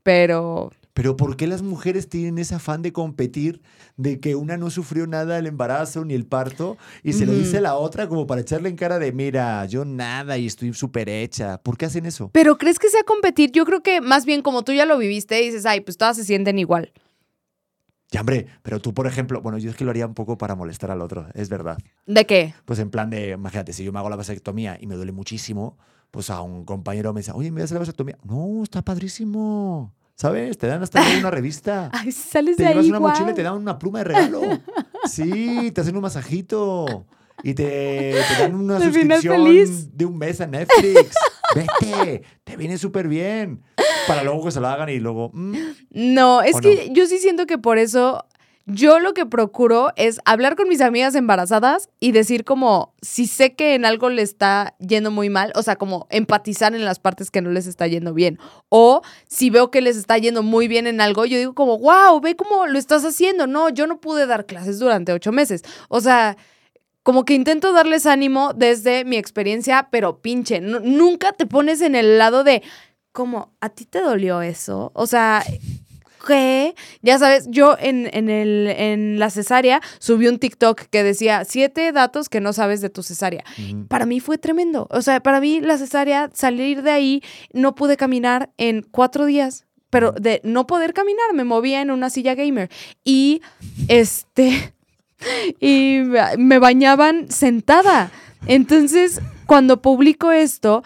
Pero 0.03 0.73
Pero 0.95 1.17
¿por 1.17 1.37
qué 1.37 1.47
las 1.47 1.61
mujeres 1.61 2.09
tienen 2.09 2.39
ese 2.39 2.55
afán 2.55 2.81
de 2.81 2.95
competir 2.95 3.61
de 3.99 4.21
que 4.21 4.37
una 4.37 4.57
no 4.57 4.71
sufrió 4.71 5.07
nada 5.07 5.37
del 5.37 5.47
embarazo 5.47 6.05
ni 6.05 6.15
el 6.15 6.25
parto 6.25 6.79
y 7.03 7.13
se 7.13 7.27
lo 7.27 7.35
dice 7.35 7.61
la 7.61 7.75
otra 7.75 8.09
como 8.09 8.27
para 8.27 8.41
echarle 8.41 8.71
en 8.71 8.77
cara 8.77 8.99
de, 8.99 9.13
mira, 9.13 9.67
yo 9.67 9.85
nada 9.85 10.39
y 10.39 10.47
estoy 10.47 10.73
súper 10.73 11.11
hecha? 11.11 11.59
¿Por 11.59 11.77
qué 11.77 11.87
hacen 11.87 12.07
eso? 12.07 12.31
Pero 12.33 12.57
¿crees 12.57 12.79
que 12.79 12.89
sea 12.89 13.03
competir? 13.05 13.53
Yo 13.53 13.67
creo 13.67 13.83
que 13.83 14.01
más 14.01 14.25
bien 14.25 14.41
como 14.41 14.63
tú 14.63 14.73
ya 14.73 14.87
lo 14.87 14.97
viviste 14.97 15.35
dices, 15.35 15.67
ay, 15.67 15.83
pues 15.83 15.99
todas 15.99 16.17
se 16.17 16.25
sienten 16.25 16.59
igual. 16.59 16.93
Ya, 18.11 18.21
hombre, 18.21 18.47
pero 18.63 18.81
tú, 18.81 18.95
por 18.95 19.07
ejemplo, 19.07 19.43
bueno, 19.43 19.59
yo 19.59 19.69
es 19.71 19.77
que 19.77 19.85
lo 19.85 19.91
haría 19.91 20.07
un 20.07 20.15
poco 20.15 20.39
para 20.39 20.55
molestar 20.55 20.91
al 20.91 21.03
otro, 21.03 21.27
es 21.35 21.49
verdad. 21.51 21.77
¿De 22.07 22.25
qué? 22.27 22.55
Pues 22.65 22.79
en 22.79 22.91
plan 22.91 23.11
de, 23.11 23.31
imagínate, 23.31 23.73
si 23.75 23.85
yo 23.85 23.93
me 23.93 23.99
hago 23.99 24.09
la 24.09 24.17
vasectomía 24.17 24.79
y 24.81 24.87
me 24.87 24.95
duele 24.95 25.13
muchísimo, 25.13 25.77
pues 26.11 26.31
a 26.31 26.41
un 26.41 26.65
compañero 26.65 27.13
me 27.13 27.21
dice, 27.21 27.33
oye, 27.35 27.51
¿me 27.51 27.61
das 27.61 27.71
la 27.71 27.81
vasectomía? 27.81 28.17
No, 28.25 28.63
está 28.63 28.81
padrísimo. 28.83 29.93
¿Sabes? 30.15 30.57
Te 30.59 30.67
dan 30.67 30.83
hasta 30.83 31.01
una 31.19 31.31
revista. 31.31 31.91
Ay, 31.93 32.11
sales 32.11 32.57
te 32.57 32.63
de 32.65 32.69
llevas 32.71 32.85
ahí, 32.85 32.91
una 32.91 32.99
guau. 32.99 33.11
mochila 33.13 33.31
y 33.31 33.35
te 33.35 33.43
dan 33.43 33.55
una 33.55 33.79
pluma 33.79 33.99
de 33.99 34.05
regalo. 34.05 34.41
Sí, 35.09 35.71
te 35.73 35.81
hacen 35.81 35.95
un 35.95 36.03
masajito. 36.03 37.07
Y 37.43 37.55
te, 37.55 37.65
te 38.37 38.43
dan 38.43 38.55
una 38.55 38.81
suscripción 38.83 39.45
feliz. 39.45 39.97
de 39.97 40.05
un 40.07 40.19
mes 40.19 40.41
a 40.41 40.47
Netflix. 40.47 41.15
Vete, 41.55 42.23
te 42.45 42.57
viene 42.57 42.79
súper 42.79 43.09
bien. 43.09 43.63
Para 44.07 44.23
luego 44.25 44.45
que 44.45 44.51
se 44.51 44.61
lo 44.61 44.69
hagan 44.69 44.89
y 44.89 44.99
luego. 44.99 45.31
mm, 45.33 45.57
No, 45.91 46.43
es 46.43 46.57
¿O 46.57 46.61
que 46.61 46.91
yo 46.93 47.07
sí 47.07 47.19
siento 47.19 47.47
que 47.47 47.59
por 47.59 47.79
eso 47.79 48.25
yo 48.71 48.99
lo 48.99 49.15
que 49.15 49.25
procuro 49.25 49.93
es 49.97 50.21
hablar 50.27 50.55
con 50.55 50.69
mis 50.69 50.83
amigas 50.83 51.15
embarazadas 51.15 51.89
y 52.01 52.13
decir 52.13 52.45
como 52.45 52.93
si 53.01 53.27
sé 53.27 53.55
que 53.55 53.75
en 53.75 53.87
algo 53.87 54.11
le 54.11 54.21
está 54.21 54.75
yendo 54.79 55.11
muy 55.11 55.31
mal, 55.31 55.53
o 55.55 55.63
sea, 55.63 55.77
como 55.77 56.07
empatizar 56.11 56.75
en 56.75 56.85
las 56.85 56.99
partes 56.99 57.31
que 57.31 57.41
no 57.41 57.49
les 57.51 57.67
está 57.67 57.87
yendo 57.87 58.13
bien. 58.13 58.39
O 58.69 59.01
si 59.27 59.49
veo 59.49 59.71
que 59.71 59.81
les 59.81 59.97
está 59.97 60.19
yendo 60.19 60.43
muy 60.43 60.69
bien 60.69 60.87
en 60.87 61.01
algo, 61.01 61.25
yo 61.25 61.39
digo 61.39 61.55
como, 61.55 61.79
wow, 61.79 62.21
ve 62.21 62.37
cómo 62.37 62.67
lo 62.67 62.79
estás 62.79 63.05
haciendo. 63.07 63.47
No, 63.47 63.71
yo 63.71 63.87
no 63.87 64.01
pude 64.01 64.27
dar 64.27 64.45
clases 64.45 64.79
durante 64.79 65.13
ocho 65.15 65.33
meses. 65.33 65.63
O 65.89 66.03
sea, 66.03 66.37
como 67.03 67.25
que 67.25 67.35
intento 67.35 67.73
darles 67.73 68.07
ánimo 68.07 68.53
desde 68.55 69.05
mi 69.05 69.17
experiencia, 69.17 69.89
pero 69.91 70.21
pinche, 70.21 70.61
nu- 70.61 70.81
nunca 70.81 71.33
te 71.33 71.47
pones 71.47 71.81
en 71.81 71.95
el 71.95 72.19
lado 72.19 72.45
de, 72.45 72.63
como, 73.13 73.53
¿a 73.61 73.69
ti 73.71 73.85
te 73.87 74.01
dolió 74.01 74.43
eso? 74.43 74.91
O 74.95 75.07
sea, 75.07 75.43
¿qué? 76.27 76.75
Ya 77.01 77.19
sabes, 77.19 77.47
yo 77.49 77.77
en, 77.81 78.11
en, 78.13 78.29
el, 78.29 78.67
en 78.69 79.19
la 79.19 79.31
cesárea 79.31 79.81
subí 79.99 80.27
un 80.29 80.39
TikTok 80.39 80.83
que 80.91 81.03
decía 81.03 81.45
siete 81.47 81.91
datos 81.93 82.29
que 82.29 82.41
no 82.41 82.53
sabes 82.53 82.81
de 82.83 82.91
tu 82.91 83.03
cesárea. 83.03 83.45
Para 83.89 84.05
mí 84.05 84.21
fue 84.21 84.37
tremendo. 84.37 84.87
O 84.91 85.01
sea, 85.01 85.21
para 85.21 85.41
mí 85.41 85.61
la 85.61 85.79
cesárea, 85.79 86.31
salir 86.35 86.83
de 86.83 86.91
ahí, 86.91 87.23
no 87.55 87.75
pude 87.75 87.97
caminar 87.97 88.51
en 88.59 88.83
cuatro 88.83 89.25
días. 89.25 89.65
Pero 89.91 90.13
de 90.13 90.43
no 90.45 90.67
poder 90.67 90.93
caminar, 90.93 91.33
me 91.33 91.45
movía 91.45 91.81
en 91.81 91.91
una 91.91 92.11
silla 92.11 92.35
gamer. 92.35 92.69
Y 93.05 93.41
este. 93.89 94.75
Y 95.61 96.03
me 96.39 96.59
bañaban 96.59 97.31
sentada. 97.31 98.11
Entonces, 98.47 99.21
cuando 99.47 99.83
publico 99.83 100.31
esto, 100.31 100.83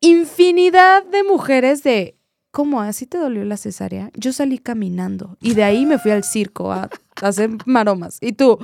infinidad 0.00 1.04
de 1.04 1.22
mujeres 1.24 1.82
de. 1.82 2.16
¿Cómo? 2.50 2.80
¿Así 2.80 3.06
te 3.06 3.18
dolió 3.18 3.44
la 3.44 3.56
cesárea? 3.56 4.10
Yo 4.14 4.32
salí 4.32 4.58
caminando 4.58 5.36
y 5.40 5.54
de 5.54 5.62
ahí 5.62 5.86
me 5.86 5.98
fui 5.98 6.10
al 6.10 6.24
circo 6.24 6.72
a, 6.72 6.90
a 7.22 7.26
hacer 7.28 7.50
maromas. 7.64 8.18
Y 8.20 8.32
tú, 8.32 8.58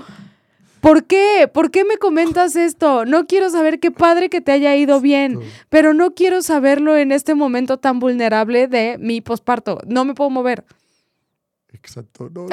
¿por 0.80 1.04
qué? 1.04 1.48
¿Por 1.52 1.70
qué 1.70 1.84
me 1.84 1.96
comentas 1.96 2.56
esto? 2.56 3.04
No 3.04 3.26
quiero 3.26 3.48
saber 3.48 3.78
qué 3.78 3.92
padre 3.92 4.28
que 4.28 4.40
te 4.40 4.50
haya 4.50 4.74
ido 4.74 5.00
bien, 5.00 5.38
pero 5.68 5.94
no 5.94 6.14
quiero 6.14 6.42
saberlo 6.42 6.96
en 6.96 7.12
este 7.12 7.36
momento 7.36 7.78
tan 7.78 8.00
vulnerable 8.00 8.66
de 8.66 8.96
mi 8.98 9.20
posparto. 9.20 9.78
No 9.86 10.04
me 10.04 10.14
puedo 10.14 10.30
mover. 10.30 10.64
Exacto. 11.76 12.30
No, 12.34 12.46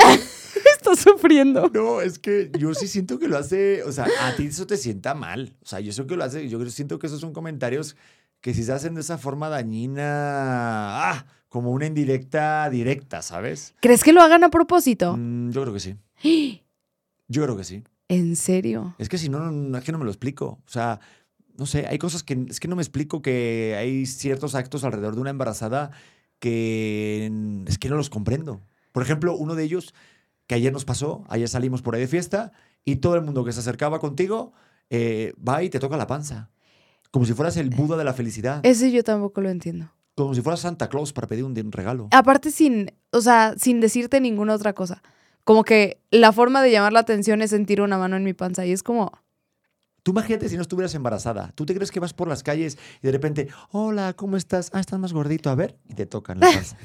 Estás 0.73 0.99
sufriendo. 0.99 1.69
No, 1.73 2.01
es 2.01 2.19
que 2.19 2.51
yo 2.59 2.73
sí 2.73 2.87
siento 2.87 3.17
que 3.17 3.29
lo 3.29 3.37
hace, 3.37 3.83
o 3.83 3.91
sea, 3.91 4.05
a 4.21 4.35
ti 4.35 4.47
eso 4.47 4.67
te 4.67 4.75
sienta 4.75 5.13
mal. 5.13 5.55
O 5.61 5.65
sea, 5.65 5.79
yo 5.79 5.93
sé 5.93 6.05
que 6.05 6.17
lo 6.17 6.23
hace, 6.25 6.49
yo 6.49 6.63
siento 6.69 6.99
que 6.99 7.07
esos 7.07 7.21
son 7.21 7.31
comentarios 7.31 7.95
que 8.41 8.53
si 8.53 8.63
se 8.63 8.73
hacen 8.73 8.93
de 8.93 9.01
esa 9.01 9.17
forma 9.17 9.47
dañina, 9.47 10.03
ah, 11.11 11.25
como 11.47 11.71
una 11.71 11.85
indirecta 11.85 12.69
directa, 12.69 13.21
¿sabes? 13.21 13.73
¿Crees 13.79 14.03
que 14.03 14.11
lo 14.11 14.21
hagan 14.21 14.43
a 14.43 14.49
propósito? 14.49 15.15
Mm, 15.17 15.51
yo 15.51 15.61
creo 15.61 15.73
que 15.73 15.79
sí. 15.79 16.61
Yo 17.29 17.43
creo 17.43 17.55
que 17.55 17.63
sí. 17.63 17.83
¿En 18.09 18.35
serio? 18.35 18.95
Es 18.97 19.07
que 19.07 19.17
si 19.17 19.29
no, 19.29 19.39
no, 19.39 19.51
no, 19.51 19.77
es 19.77 19.83
que 19.85 19.93
no 19.93 19.99
me 19.99 20.05
lo 20.05 20.11
explico. 20.11 20.59
O 20.65 20.69
sea, 20.69 20.99
no 21.57 21.65
sé, 21.65 21.87
hay 21.87 21.97
cosas 21.97 22.23
que 22.23 22.45
es 22.49 22.59
que 22.59 22.67
no 22.67 22.75
me 22.75 22.81
explico 22.81 23.21
que 23.21 23.75
hay 23.77 24.05
ciertos 24.05 24.55
actos 24.55 24.83
alrededor 24.83 25.15
de 25.15 25.21
una 25.21 25.29
embarazada 25.29 25.91
que 26.39 27.31
es 27.67 27.77
que 27.77 27.87
no 27.87 27.95
los 27.95 28.09
comprendo. 28.09 28.59
Por 28.93 29.03
ejemplo, 29.03 29.35
uno 29.35 29.55
de 29.55 29.63
ellos 29.63 29.93
que 30.47 30.55
ayer 30.55 30.71
nos 30.71 30.85
pasó, 30.85 31.25
ayer 31.27 31.49
salimos 31.49 31.81
por 31.81 31.95
ahí 31.95 32.01
de 32.01 32.07
fiesta 32.07 32.53
y 32.85 32.97
todo 32.97 33.15
el 33.15 33.21
mundo 33.21 33.43
que 33.43 33.51
se 33.51 33.59
acercaba 33.59 33.99
contigo 33.99 34.53
eh, 34.89 35.33
va 35.45 35.61
y 35.63 35.69
te 35.69 35.79
toca 35.79 35.97
la 35.97 36.07
panza. 36.07 36.49
Como 37.11 37.25
si 37.25 37.33
fueras 37.33 37.57
el 37.57 37.69
Buda 37.69 37.97
de 37.97 38.05
la 38.05 38.13
felicidad. 38.13 38.61
Ese 38.63 38.91
yo 38.91 39.03
tampoco 39.03 39.41
lo 39.41 39.49
entiendo. 39.49 39.91
Como 40.15 40.33
si 40.33 40.41
fueras 40.41 40.61
Santa 40.61 40.89
Claus 40.89 41.11
para 41.11 41.27
pedir 41.27 41.43
un, 41.43 41.57
un 41.57 41.71
regalo. 41.71 42.07
Aparte 42.11 42.51
sin, 42.51 42.91
o 43.11 43.21
sea, 43.21 43.55
sin 43.57 43.79
decirte 43.81 44.21
ninguna 44.21 44.53
otra 44.53 44.73
cosa. 44.73 45.01
Como 45.43 45.63
que 45.63 45.99
la 46.11 46.31
forma 46.31 46.61
de 46.61 46.71
llamar 46.71 46.93
la 46.93 46.99
atención 46.99 47.41
es 47.41 47.49
sentir 47.49 47.81
una 47.81 47.97
mano 47.97 48.15
en 48.15 48.23
mi 48.23 48.33
panza 48.33 48.65
y 48.65 48.71
es 48.71 48.83
como, 48.83 49.11
Tú 50.03 50.11
imagínate 50.11 50.49
si 50.49 50.57
no 50.57 50.61
estuvieras 50.61 50.93
embarazada. 50.95 51.53
¿Tú 51.55 51.65
te 51.65 51.73
crees 51.73 51.89
que 51.89 52.01
vas 52.01 52.13
por 52.13 52.27
las 52.27 52.43
calles 52.43 52.77
y 53.01 53.07
de 53.07 53.11
repente, 53.13 53.47
hola, 53.71 54.13
¿cómo 54.13 54.35
estás? 54.35 54.69
Ah, 54.73 54.81
estás 54.81 54.99
más 54.99 55.13
gordito. 55.13 55.49
A 55.49 55.55
ver. 55.55 55.77
Y 55.87 55.93
te 55.93 56.05
tocan 56.05 56.41
la 56.41 56.47
panza. 56.53 56.77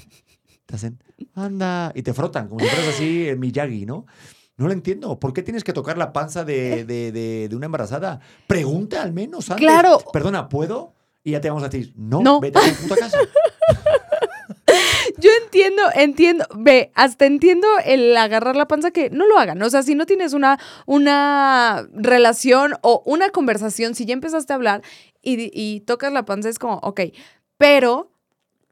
Te 0.68 0.76
hacen, 0.76 1.02
anda. 1.34 1.92
Y 1.94 2.02
te 2.02 2.12
frotan, 2.12 2.46
como 2.46 2.60
si 2.60 2.66
fueras 2.66 2.88
así 2.88 3.26
en 3.26 3.40
Miyagi, 3.40 3.86
¿no? 3.86 4.04
No 4.58 4.66
lo 4.66 4.72
entiendo. 4.74 5.18
¿Por 5.18 5.32
qué 5.32 5.42
tienes 5.42 5.64
que 5.64 5.72
tocar 5.72 5.96
la 5.96 6.12
panza 6.12 6.44
de, 6.44 6.84
de- 6.84 7.10
de- 7.10 7.48
de 7.48 7.56
una 7.56 7.64
embarazada? 7.66 8.20
Pregunta 8.46 9.00
al 9.02 9.12
menos 9.14 9.48
antes. 9.50 9.64
Claro. 9.64 9.98
Perdona, 10.12 10.48
¿puedo? 10.50 10.92
Y 11.24 11.30
ya 11.30 11.40
te 11.40 11.48
vamos 11.48 11.62
a 11.64 11.68
decir, 11.70 11.94
no, 11.96 12.20
No. 12.20 12.38
vete 12.40 12.58
a 12.58 12.62
tu 12.62 12.82
puta 12.82 12.96
casa. 12.96 13.18
Yo 15.18 15.30
entiendo, 15.42 15.82
entiendo, 15.94 16.44
ve, 16.54 16.92
hasta 16.94 17.24
entiendo 17.26 17.66
el 17.84 18.16
agarrar 18.16 18.54
la 18.56 18.68
panza 18.68 18.90
que 18.90 19.10
no 19.10 19.26
lo 19.26 19.38
hagan. 19.38 19.60
O 19.62 19.70
sea, 19.70 19.82
si 19.82 19.94
no 19.94 20.06
tienes 20.06 20.32
una, 20.32 20.58
una 20.86 21.88
relación 21.94 22.74
o 22.82 23.02
una 23.06 23.30
conversación, 23.30 23.94
si 23.94 24.04
ya 24.04 24.12
empezaste 24.12 24.52
a 24.52 24.56
hablar 24.56 24.82
y, 25.22 25.50
y 25.52 25.80
tocas 25.80 26.12
la 26.12 26.24
panza, 26.24 26.48
es 26.50 26.58
como, 26.58 26.74
ok, 26.82 27.00
pero 27.56 28.12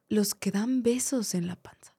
los 0.08 0.34
que 0.34 0.50
dan 0.50 0.82
besos 0.82 1.34
en 1.34 1.46
la 1.46 1.56
panza. 1.56 1.94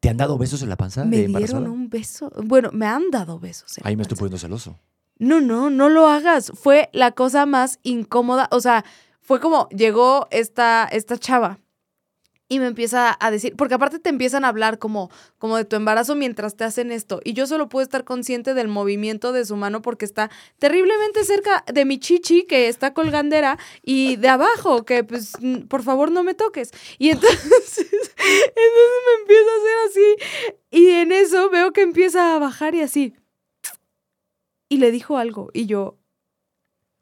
¿Te 0.00 0.10
han 0.10 0.16
dado 0.18 0.36
besos 0.36 0.62
en 0.62 0.68
la 0.68 0.76
panza 0.76 1.04
Me 1.04 1.16
de 1.16 1.26
dieron 1.28 1.66
un 1.66 1.88
beso. 1.88 2.30
Bueno, 2.44 2.70
me 2.72 2.86
han 2.86 3.10
dado 3.10 3.38
besos. 3.38 3.78
En 3.78 3.86
Ahí 3.86 3.94
la 3.94 3.96
me 3.98 4.02
estoy 4.02 4.16
panza. 4.16 4.20
poniendo 4.20 4.38
celoso. 4.38 4.78
No, 5.18 5.40
no, 5.40 5.70
no 5.70 5.88
lo 5.88 6.08
hagas. 6.08 6.52
Fue 6.54 6.90
la 6.92 7.12
cosa 7.12 7.46
más 7.46 7.78
incómoda. 7.82 8.48
O 8.50 8.60
sea, 8.60 8.84
fue 9.20 9.40
como 9.40 9.68
llegó 9.70 10.28
esta, 10.30 10.84
esta 10.92 11.16
chava 11.16 11.58
y 12.54 12.60
me 12.60 12.68
empieza 12.68 13.16
a 13.18 13.30
decir, 13.32 13.56
porque 13.56 13.74
aparte 13.74 13.98
te 13.98 14.10
empiezan 14.10 14.44
a 14.44 14.48
hablar 14.48 14.78
como, 14.78 15.10
como 15.38 15.56
de 15.56 15.64
tu 15.64 15.74
embarazo 15.74 16.14
mientras 16.14 16.54
te 16.54 16.62
hacen 16.62 16.92
esto. 16.92 17.20
Y 17.24 17.32
yo 17.32 17.48
solo 17.48 17.68
puedo 17.68 17.82
estar 17.82 18.04
consciente 18.04 18.54
del 18.54 18.68
movimiento 18.68 19.32
de 19.32 19.44
su 19.44 19.56
mano 19.56 19.82
porque 19.82 20.04
está 20.04 20.30
terriblemente 20.60 21.24
cerca 21.24 21.64
de 21.66 21.84
mi 21.84 21.98
chichi, 21.98 22.44
que 22.44 22.68
está 22.68 22.94
colgandera, 22.94 23.58
y 23.82 24.14
de 24.14 24.28
abajo, 24.28 24.84
que 24.84 25.02
pues, 25.02 25.32
por 25.68 25.82
favor 25.82 26.12
no 26.12 26.22
me 26.22 26.34
toques. 26.34 26.70
Y 26.98 27.10
entonces, 27.10 27.40
entonces 27.50 28.10
me 29.06 29.20
empieza 29.22 29.50
a 29.50 29.58
hacer 29.58 29.76
así. 29.88 30.16
Y 30.70 30.90
en 30.90 31.10
eso 31.10 31.50
veo 31.50 31.72
que 31.72 31.82
empieza 31.82 32.36
a 32.36 32.38
bajar 32.38 32.76
y 32.76 32.82
así 32.82 33.14
y 34.68 34.78
le 34.78 34.90
dijo 34.90 35.18
algo 35.18 35.50
y 35.52 35.66
yo 35.66 35.98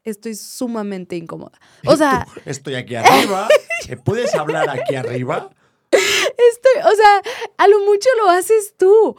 estoy 0.03 0.35
sumamente 0.35 1.15
incómoda. 1.15 1.59
O 1.85 1.95
sea, 1.95 2.25
Esto- 2.27 2.41
estoy 2.49 2.75
aquí 2.75 2.95
arriba. 2.95 3.47
¿Me 3.89 3.97
puedes 3.97 4.33
hablar 4.35 4.69
aquí 4.69 4.95
arriba? 4.95 5.49
estoy, 5.91 6.91
o 6.91 6.95
sea, 6.95 7.21
a 7.57 7.67
lo 7.67 7.79
mucho 7.85 8.09
lo 8.17 8.29
haces 8.29 8.75
tú. 8.77 9.15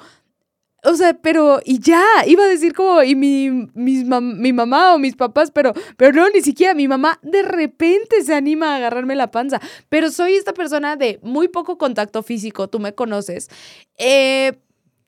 O 0.87 0.94
sea, 0.97 1.14
pero, 1.14 1.61
y 1.64 1.79
ya, 1.81 2.05
iba 2.27 2.44
a 2.44 2.49
decir 2.49 2.75
como, 2.75 3.03
y 3.03 3.14
mi, 3.14 3.49
mis 3.73 4.05
mam- 4.05 4.37
mi 4.37 4.53
mamá 4.53 4.94
o 4.94 4.99
mis 4.99 5.16
papás, 5.16 5.51
pero, 5.51 5.73
pero 5.97 6.12
no, 6.12 6.29
ni 6.29 6.42
siquiera 6.42 6.75
mi 6.75 6.87
mamá 6.88 7.18
de 7.23 7.42
repente 7.42 8.23
se 8.23 8.35
anima 8.35 8.75
a 8.75 8.77
agarrarme 8.77 9.16
la 9.16 9.31
panza. 9.31 9.62
Pero 9.88 10.11
soy 10.11 10.35
esta 10.35 10.53
persona 10.53 10.97
de 10.97 11.20
muy 11.23 11.49
poco 11.49 11.79
contacto 11.79 12.23
físico, 12.23 12.68
tú 12.68 12.81
me 12.81 12.94
conoces. 12.94 13.49
Eh, 13.97 14.53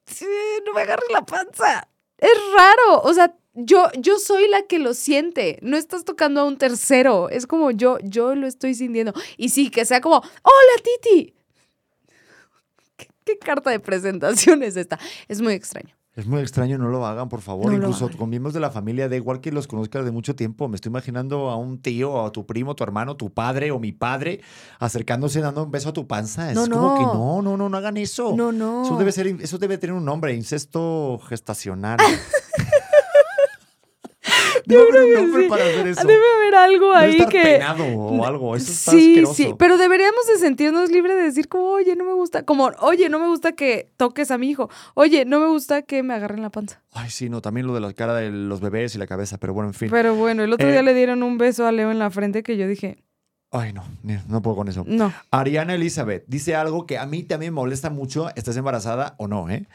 sí, 0.06 0.24
no 0.64 0.72
me 0.72 0.80
agarres 0.80 1.10
la 1.12 1.26
panza. 1.26 1.88
Es 2.16 2.38
raro, 2.56 3.02
o 3.02 3.12
sea, 3.12 3.34
yo, 3.56 3.88
yo 3.98 4.18
soy 4.18 4.48
la 4.48 4.62
que 4.62 4.78
lo 4.78 4.94
siente, 4.94 5.58
no 5.62 5.76
estás 5.76 6.04
tocando 6.04 6.40
a 6.40 6.44
un 6.44 6.56
tercero, 6.58 7.28
es 7.30 7.46
como 7.46 7.70
yo, 7.70 7.98
yo 8.02 8.34
lo 8.34 8.46
estoy 8.46 8.74
sintiendo. 8.74 9.12
Y 9.36 9.48
sí, 9.48 9.70
que 9.70 9.84
sea 9.84 10.00
como, 10.00 10.16
hola 10.16 10.82
Titi. 11.02 11.34
¿Qué, 12.96 13.08
qué 13.24 13.38
carta 13.38 13.70
de 13.70 13.80
presentación 13.80 14.62
es 14.62 14.76
esta? 14.76 14.98
Es 15.28 15.40
muy 15.40 15.54
extraño. 15.54 15.96
Es 16.14 16.26
muy 16.26 16.40
extraño, 16.40 16.78
no 16.78 16.88
lo 16.88 17.04
hagan, 17.04 17.28
por 17.28 17.42
favor. 17.42 17.66
No 17.66 17.74
Incluso 17.74 18.08
con 18.16 18.30
miembros 18.30 18.54
de 18.54 18.60
la 18.60 18.70
familia, 18.70 19.06
da 19.06 19.16
igual 19.16 19.42
que 19.42 19.52
los 19.52 19.66
conozcas 19.66 20.02
de 20.02 20.10
mucho 20.10 20.34
tiempo. 20.34 20.66
Me 20.66 20.76
estoy 20.76 20.88
imaginando 20.88 21.50
a 21.50 21.56
un 21.58 21.82
tío, 21.82 22.24
a 22.24 22.32
tu 22.32 22.46
primo, 22.46 22.74
tu 22.74 22.84
hermano, 22.84 23.18
tu 23.18 23.34
padre 23.34 23.70
o 23.70 23.78
mi 23.78 23.92
padre 23.92 24.40
acercándose 24.78 25.42
dando 25.42 25.64
un 25.64 25.70
beso 25.70 25.90
a 25.90 25.92
tu 25.92 26.06
panza. 26.06 26.50
Es 26.50 26.56
No, 26.56 26.66
como 26.70 26.94
que 26.96 27.02
no. 27.04 27.14
no, 27.14 27.42
no, 27.42 27.56
no, 27.58 27.68
no 27.68 27.76
hagan 27.76 27.98
eso. 27.98 28.34
No, 28.34 28.50
no. 28.50 28.84
Eso 28.86 28.96
debe, 28.96 29.12
ser, 29.12 29.26
eso 29.26 29.58
debe 29.58 29.76
tener 29.76 29.94
un 29.94 30.06
nombre, 30.06 30.32
incesto 30.34 31.20
gestacional. 31.28 31.98
debe 34.66 34.82
haber 34.82 35.04
un 35.04 35.14
nombre 35.14 35.48
para 35.48 35.64
hacer 35.64 35.86
eso. 35.86 36.06
Debe 36.06 36.22
haber 36.38 36.54
algo 36.54 36.86
Debe 36.92 37.04
ahí 37.06 37.10
estar 37.12 37.28
que... 37.28 37.42
penado 37.42 37.84
o 37.86 38.24
algo. 38.26 38.54
Eso 38.56 38.70
está 38.72 38.90
sí, 38.90 39.10
asqueroso. 39.12 39.34
sí, 39.34 39.54
pero 39.58 39.78
deberíamos 39.78 40.26
de 40.26 40.38
sentirnos 40.38 40.90
libres 40.90 41.16
de 41.16 41.22
decir 41.22 41.48
como, 41.48 41.70
oye, 41.70 41.96
no 41.96 42.04
me 42.04 42.12
gusta, 42.12 42.44
como, 42.44 42.70
oye, 42.80 43.08
no 43.08 43.18
me 43.18 43.28
gusta 43.28 43.52
que 43.52 43.90
toques 43.96 44.30
a 44.30 44.38
mi 44.38 44.50
hijo, 44.50 44.68
oye, 44.94 45.24
no 45.24 45.40
me 45.40 45.46
gusta 45.46 45.82
que 45.82 46.02
me 46.02 46.12
agarren 46.14 46.42
la 46.42 46.50
panza. 46.50 46.82
Ay, 46.92 47.10
sí, 47.10 47.28
no, 47.30 47.40
también 47.40 47.66
lo 47.66 47.74
de 47.74 47.80
la 47.80 47.92
cara 47.92 48.14
de 48.14 48.30
los 48.30 48.60
bebés 48.60 48.94
y 48.94 48.98
la 48.98 49.06
cabeza, 49.06 49.38
pero 49.38 49.54
bueno, 49.54 49.68
en 49.70 49.74
fin. 49.74 49.88
Pero 49.90 50.14
bueno, 50.14 50.42
el 50.44 50.52
otro 50.52 50.68
Eh, 50.68 50.72
día 50.72 50.82
le 50.82 50.94
dieron 50.94 51.22
un 51.22 51.38
beso 51.38 51.66
a 51.66 51.72
Leo 51.72 51.90
en 51.90 51.98
la 51.98 52.10
frente 52.10 52.42
que 52.42 52.56
yo 52.56 52.66
dije, 52.68 52.98
Ay, 53.52 53.72
no, 53.72 53.84
no 54.28 54.42
puedo 54.42 54.56
con 54.56 54.68
eso. 54.68 54.82
No. 54.86 55.12
Ariana 55.30 55.74
Elizabeth 55.74 56.24
dice 56.26 56.56
algo 56.56 56.84
que 56.84 56.98
a 56.98 57.06
mí 57.06 57.22
también 57.22 57.54
me 57.54 57.60
molesta 57.60 57.88
mucho, 57.90 58.28
estás 58.34 58.56
embarazada 58.56 59.14
o 59.18 59.28
no, 59.28 59.48
¿eh? 59.48 59.66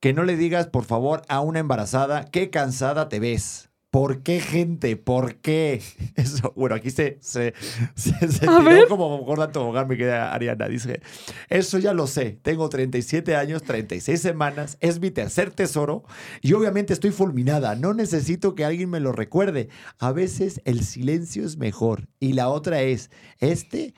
Que 0.00 0.12
no 0.12 0.24
le 0.24 0.36
digas, 0.36 0.66
por 0.66 0.84
favor, 0.84 1.22
a 1.28 1.40
una 1.40 1.60
embarazada, 1.60 2.24
qué 2.24 2.50
cansada 2.50 3.08
te 3.08 3.20
ves. 3.20 3.69
¿Por 3.90 4.22
qué, 4.22 4.40
gente? 4.40 4.96
¿Por 4.96 5.36
qué? 5.36 5.82
Eso, 6.14 6.52
bueno, 6.54 6.76
aquí 6.76 6.90
se, 6.90 7.18
se, 7.20 7.54
se, 7.96 8.12
se 8.28 8.40
tiró 8.40 8.62
ver. 8.62 8.86
como 8.86 9.18
gorda 9.18 9.50
tobogán, 9.50 9.88
mi 9.88 9.96
querida 9.96 10.32
Ariana. 10.32 10.68
Dice, 10.68 11.00
eso 11.48 11.78
ya 11.78 11.92
lo 11.92 12.06
sé. 12.06 12.38
Tengo 12.42 12.68
37 12.68 13.34
años, 13.34 13.62
36 13.64 14.20
semanas, 14.20 14.78
es 14.80 15.00
mi 15.00 15.10
tercer 15.10 15.50
tesoro 15.50 16.04
y 16.40 16.52
obviamente 16.52 16.92
estoy 16.92 17.10
fulminada. 17.10 17.74
No 17.74 17.92
necesito 17.92 18.54
que 18.54 18.64
alguien 18.64 18.90
me 18.90 19.00
lo 19.00 19.10
recuerde. 19.10 19.68
A 19.98 20.12
veces 20.12 20.60
el 20.64 20.84
silencio 20.84 21.44
es 21.44 21.56
mejor. 21.56 22.08
Y 22.20 22.34
la 22.34 22.48
otra 22.48 22.82
es, 22.82 23.10
este, 23.38 23.94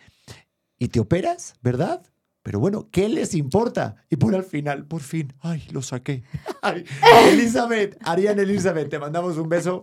y 0.79 0.89
te 0.89 1.01
operas, 1.01 1.55
¿verdad? 1.61 2.03
Pero 2.43 2.59
bueno, 2.59 2.89
¿qué 2.91 3.09
les 3.09 3.35
importa? 3.35 3.97
Y 4.11 4.17
por 4.17 4.35
al 4.35 4.43
final, 4.45 4.85
por 4.85 5.01
fin, 5.01 5.33
ay, 5.41 5.63
lo 5.71 5.81
saqué. 5.81 6.25
Ay, 6.63 6.85
Elizabeth, 7.29 7.97
Ariana 8.05 8.43
Elizabeth, 8.43 8.89
te 8.89 8.99
mandamos 8.99 9.37
un 9.39 9.49
beso. 9.49 9.83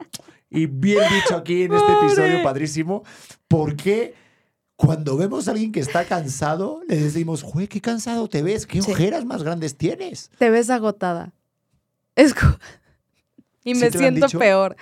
Y 0.49 0.65
bien 0.65 1.03
dicho 1.13 1.35
aquí 1.37 1.63
en 1.63 1.73
este 1.73 1.91
episodio 1.93 2.43
padrísimo, 2.43 3.03
porque 3.47 4.13
cuando 4.75 5.15
vemos 5.15 5.47
a 5.47 5.51
alguien 5.51 5.71
que 5.71 5.79
está 5.79 6.05
cansado, 6.05 6.81
le 6.87 6.97
decimos, 6.97 7.43
güey, 7.43 7.67
qué 7.67 7.79
cansado 7.81 8.27
te 8.27 8.41
ves, 8.41 8.65
qué 8.65 8.81
Sí. 8.81 8.91
ojeras 8.91 9.25
más 9.25 9.43
grandes 9.43 9.77
tienes. 9.77 10.29
Te 10.37 10.49
ves 10.49 10.69
agotada. 10.69 11.33
Es 12.15 12.33
y 13.63 13.75
¿Sí 13.75 13.79
me 13.79 13.85
han 13.87 13.93
siento 13.93 14.27
peor. 14.39 14.75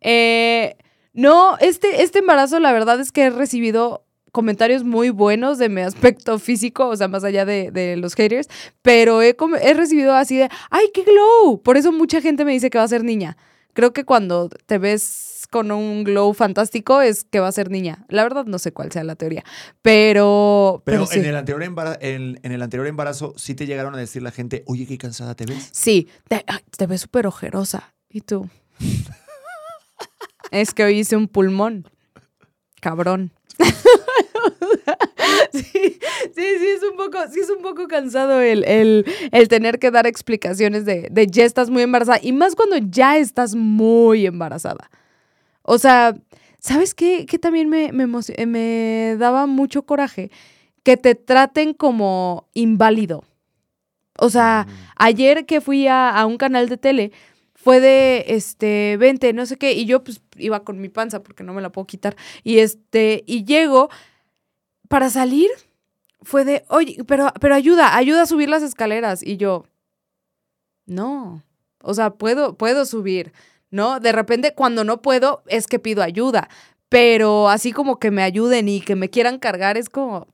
Eh, 0.00 0.76
no, 1.12 1.58
este, 1.58 2.02
este 2.02 2.20
embarazo, 2.20 2.58
la 2.60 2.72
verdad 2.72 2.98
es 3.00 3.12
que 3.12 3.24
he 3.24 3.30
recibido 3.30 4.04
comentarios 4.32 4.84
muy 4.84 5.10
buenos 5.10 5.58
de 5.58 5.68
mi 5.68 5.80
aspecto 5.80 6.38
físico, 6.38 6.88
o 6.88 6.96
sea, 6.96 7.08
más 7.08 7.24
allá 7.24 7.44
de, 7.44 7.70
de 7.70 7.96
los 7.96 8.14
haters, 8.14 8.48
pero 8.82 9.22
he, 9.22 9.36
he 9.62 9.74
recibido 9.74 10.14
así 10.14 10.36
de, 10.36 10.48
¡ay, 10.70 10.86
qué 10.92 11.02
glow! 11.02 11.62
Por 11.62 11.76
eso 11.76 11.92
mucha 11.92 12.20
gente 12.20 12.44
me 12.44 12.52
dice 12.52 12.70
que 12.70 12.78
va 12.78 12.84
a 12.84 12.88
ser 12.88 13.04
niña. 13.04 13.36
Creo 13.72 13.92
que 13.92 14.04
cuando 14.04 14.48
te 14.48 14.78
ves 14.78 15.46
con 15.50 15.72
un 15.72 16.04
glow 16.04 16.32
fantástico 16.32 17.00
es 17.00 17.24
que 17.24 17.40
va 17.40 17.48
a 17.48 17.52
ser 17.52 17.70
niña. 17.70 18.04
La 18.08 18.22
verdad 18.22 18.44
no 18.46 18.58
sé 18.58 18.72
cuál 18.72 18.90
sea 18.92 19.04
la 19.04 19.16
teoría, 19.16 19.44
pero... 19.82 20.82
Pero, 20.84 21.06
sí. 21.06 21.18
en, 21.18 21.26
el 21.26 21.36
anterior 21.36 21.62
embarazo, 21.62 21.98
en, 22.00 22.38
en 22.42 22.52
el 22.52 22.62
anterior 22.62 22.86
embarazo, 22.86 23.34
sí 23.36 23.54
te 23.54 23.66
llegaron 23.66 23.94
a 23.94 23.98
decir 23.98 24.22
la 24.22 24.30
gente, 24.30 24.62
oye, 24.66 24.86
qué 24.86 24.96
cansada 24.96 25.34
te 25.34 25.46
ves. 25.46 25.68
Sí, 25.72 26.08
te, 26.28 26.44
ay, 26.46 26.60
te 26.76 26.86
ves 26.86 27.02
súper 27.02 27.26
ojerosa. 27.26 27.94
¿Y 28.08 28.22
tú? 28.22 28.48
es 30.50 30.74
que 30.74 30.84
hoy 30.84 31.00
hice 31.00 31.16
un 31.16 31.28
pulmón. 31.28 31.88
Cabrón. 32.80 33.32
sí, 35.52 35.62
sí, 35.62 35.98
sí, 36.34 36.66
es 36.66 36.82
un 36.82 36.96
poco, 36.96 37.18
sí 37.32 37.40
es 37.40 37.50
un 37.50 37.62
poco 37.62 37.88
cansado 37.88 38.40
el, 38.40 38.64
el- 38.64 39.04
el 39.32 39.48
tener 39.48 39.78
que 39.78 39.90
dar 39.90 40.06
explicaciones 40.06 40.84
de, 40.84 41.08
de 41.10 41.26
ya 41.26 41.44
estás 41.44 41.70
muy 41.70 41.82
embarazada. 41.82 42.18
Y 42.22 42.32
más 42.32 42.54
cuando 42.56 42.76
ya 42.78 43.18
estás 43.18 43.54
muy 43.54 44.26
embarazada. 44.26 44.90
O 45.62 45.78
sea, 45.78 46.16
¿sabes 46.60 46.94
qué? 46.94 47.26
Que 47.26 47.38
también 47.38 47.68
me, 47.68 47.92
me, 47.92 48.06
eh, 48.36 48.46
me 48.46 49.16
daba 49.18 49.46
mucho 49.46 49.82
coraje 49.84 50.30
que 50.84 50.96
te 50.96 51.14
traten 51.14 51.74
como 51.74 52.48
inválido. 52.54 53.24
O 54.18 54.28
sea, 54.30 54.66
ayer 54.96 55.46
que 55.46 55.60
fui 55.60 55.86
a, 55.86 56.10
a 56.10 56.26
un 56.26 56.36
canal 56.36 56.68
de 56.68 56.76
tele, 56.76 57.12
fue 57.54 57.80
de, 57.80 58.24
este, 58.28 58.96
vente, 58.98 59.32
no 59.32 59.46
sé 59.46 59.56
qué, 59.56 59.72
y 59.72 59.86
yo 59.86 60.02
pues 60.04 60.20
iba 60.36 60.64
con 60.64 60.80
mi 60.80 60.88
panza 60.88 61.22
porque 61.22 61.42
no 61.42 61.54
me 61.54 61.62
la 61.62 61.70
puedo 61.72 61.86
quitar. 61.86 62.16
Y 62.44 62.58
este, 62.58 63.22
y 63.26 63.44
llego 63.44 63.88
para 64.90 65.08
salir, 65.08 65.48
fue 66.20 66.44
de, 66.44 66.64
oye, 66.68 66.96
pero, 67.06 67.32
pero 67.40 67.54
ayuda, 67.54 67.96
ayuda 67.96 68.22
a 68.22 68.26
subir 68.26 68.48
las 68.48 68.64
escaleras. 68.64 69.22
Y 69.22 69.36
yo, 69.36 69.64
no, 70.84 71.44
o 71.80 71.94
sea, 71.94 72.10
puedo, 72.10 72.56
puedo 72.56 72.84
subir, 72.84 73.32
¿no? 73.70 74.00
De 74.00 74.10
repente, 74.10 74.52
cuando 74.52 74.82
no 74.82 75.00
puedo, 75.00 75.44
es 75.46 75.68
que 75.68 75.78
pido 75.78 76.02
ayuda. 76.02 76.48
Pero 76.88 77.48
así 77.48 77.70
como 77.70 78.00
que 78.00 78.10
me 78.10 78.24
ayuden 78.24 78.68
y 78.68 78.80
que 78.80 78.96
me 78.96 79.10
quieran 79.10 79.38
cargar, 79.38 79.76
es 79.76 79.88
como, 79.88 80.26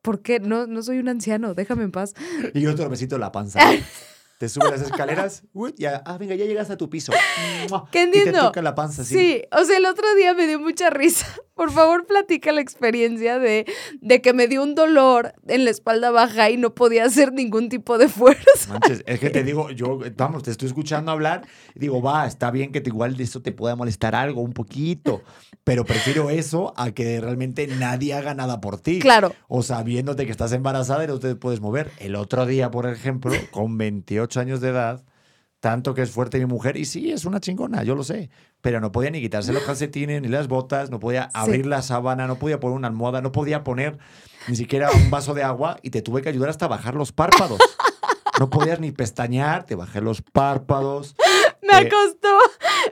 ¿por 0.00 0.22
qué? 0.22 0.38
No, 0.38 0.68
no 0.68 0.80
soy 0.84 1.00
un 1.00 1.08
anciano, 1.08 1.54
déjame 1.54 1.82
en 1.82 1.90
paz. 1.90 2.14
Y 2.54 2.66
otro 2.66 2.88
besito 2.88 3.18
la 3.18 3.32
panza. 3.32 3.58
Te 4.38 4.48
sube 4.48 4.70
las 4.70 4.80
escaleras, 4.80 5.42
ya, 5.76 6.00
ah, 6.06 6.16
venga, 6.16 6.36
ya 6.36 6.44
llegas 6.44 6.70
a 6.70 6.76
tu 6.76 6.88
piso. 6.88 7.12
¿Qué 7.90 8.02
Y 8.04 8.10
te 8.10 8.18
entiendo? 8.18 8.40
toca 8.46 8.62
la 8.62 8.74
panza, 8.76 9.04
sí. 9.04 9.14
Sí, 9.14 9.42
o 9.50 9.64
sea, 9.64 9.76
el 9.76 9.84
otro 9.84 10.06
día 10.14 10.32
me 10.34 10.46
dio 10.46 10.60
mucha 10.60 10.90
risa. 10.90 11.26
Por 11.58 11.72
favor, 11.72 12.06
platica 12.06 12.52
la 12.52 12.60
experiencia 12.60 13.40
de, 13.40 13.66
de 14.00 14.22
que 14.22 14.32
me 14.32 14.46
dio 14.46 14.62
un 14.62 14.76
dolor 14.76 15.32
en 15.48 15.64
la 15.64 15.70
espalda 15.72 16.12
baja 16.12 16.50
y 16.50 16.56
no 16.56 16.72
podía 16.72 17.04
hacer 17.04 17.32
ningún 17.32 17.68
tipo 17.68 17.98
de 17.98 18.08
fuerza. 18.08 18.68
Manches, 18.68 19.02
es 19.04 19.18
que 19.18 19.30
te 19.30 19.42
digo, 19.42 19.70
yo, 19.72 19.98
vamos, 20.16 20.44
te 20.44 20.52
estoy 20.52 20.68
escuchando 20.68 21.10
hablar 21.10 21.48
y 21.74 21.80
digo, 21.80 22.00
va, 22.00 22.28
está 22.28 22.52
bien 22.52 22.70
que 22.70 22.80
te, 22.80 22.90
igual 22.90 23.16
de 23.16 23.24
eso 23.24 23.42
te 23.42 23.50
pueda 23.50 23.74
molestar 23.74 24.14
algo, 24.14 24.40
un 24.40 24.52
poquito, 24.52 25.22
pero 25.64 25.84
prefiero 25.84 26.30
eso 26.30 26.72
a 26.76 26.92
que 26.92 27.20
realmente 27.20 27.66
nadie 27.66 28.14
haga 28.14 28.34
nada 28.34 28.60
por 28.60 28.80
ti. 28.80 29.00
Claro. 29.00 29.34
O 29.48 29.64
sabiéndote 29.64 30.26
que 30.26 30.30
estás 30.30 30.52
embarazada 30.52 31.02
y 31.02 31.08
no 31.08 31.18
te 31.18 31.34
puedes 31.34 31.60
mover. 31.60 31.90
El 31.98 32.14
otro 32.14 32.46
día, 32.46 32.70
por 32.70 32.86
ejemplo, 32.86 33.32
con 33.50 33.76
28 33.78 34.27
años 34.36 34.60
de 34.60 34.68
edad, 34.70 35.04
tanto 35.60 35.94
que 35.94 36.02
es 36.02 36.10
fuerte 36.10 36.38
mi 36.38 36.46
mujer, 36.46 36.76
y 36.76 36.84
sí, 36.84 37.10
es 37.10 37.24
una 37.24 37.40
chingona, 37.40 37.82
yo 37.82 37.94
lo 37.96 38.04
sé, 38.04 38.30
pero 38.60 38.80
no 38.80 38.92
podía 38.92 39.10
ni 39.10 39.20
quitarse 39.20 39.52
los 39.52 39.62
calcetines 39.64 40.22
ni 40.22 40.28
las 40.28 40.46
botas, 40.46 40.90
no 40.90 41.00
podía 41.00 41.30
abrir 41.34 41.66
la 41.66 41.82
sábana, 41.82 42.26
no 42.28 42.36
podía 42.38 42.60
poner 42.60 42.76
una 42.76 42.88
almohada, 42.88 43.20
no 43.22 43.32
podía 43.32 43.64
poner 43.64 43.98
ni 44.46 44.54
siquiera 44.56 44.90
un 44.92 45.10
vaso 45.10 45.34
de 45.34 45.42
agua 45.42 45.78
y 45.82 45.90
te 45.90 46.00
tuve 46.02 46.22
que 46.22 46.28
ayudar 46.28 46.50
hasta 46.50 46.68
bajar 46.68 46.94
los 46.94 47.10
párpados. 47.12 47.58
No 48.38 48.48
podías 48.50 48.78
ni 48.78 48.92
pestañear, 48.92 49.64
te 49.64 49.74
bajé 49.74 50.00
los 50.00 50.22
párpados. 50.22 51.16
Me 51.60 51.76
Eh, 51.76 51.88
acostó, 51.88 52.28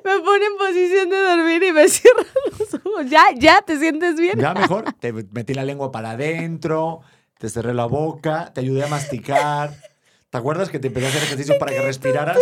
me 0.04 0.18
pone 0.18 0.44
en 0.46 0.58
posición 0.58 1.08
de 1.08 1.16
dormir 1.20 1.62
y 1.62 1.72
me 1.72 1.88
cierra 1.88 2.24
los 2.58 2.74
ojos. 2.74 3.08
Ya, 3.08 3.26
ya, 3.36 3.62
¿te 3.62 3.78
sientes 3.78 4.16
bien? 4.16 4.40
Ya 4.40 4.52
mejor, 4.54 4.92
te 4.98 5.12
metí 5.12 5.54
la 5.54 5.64
lengua 5.64 5.92
para 5.92 6.10
adentro, 6.10 7.00
te 7.38 7.48
cerré 7.48 7.74
la 7.74 7.86
boca, 7.86 8.50
te 8.52 8.60
ayudé 8.60 8.84
a 8.84 8.88
masticar. 8.88 9.72
¿Te 10.36 10.40
acuerdas 10.40 10.68
que 10.68 10.78
te 10.78 10.88
empecé 10.88 11.06
a 11.06 11.08
hacer 11.08 11.22
ejercicios 11.22 11.56
para 11.56 11.72
que 11.72 11.80
respiraras? 11.80 12.38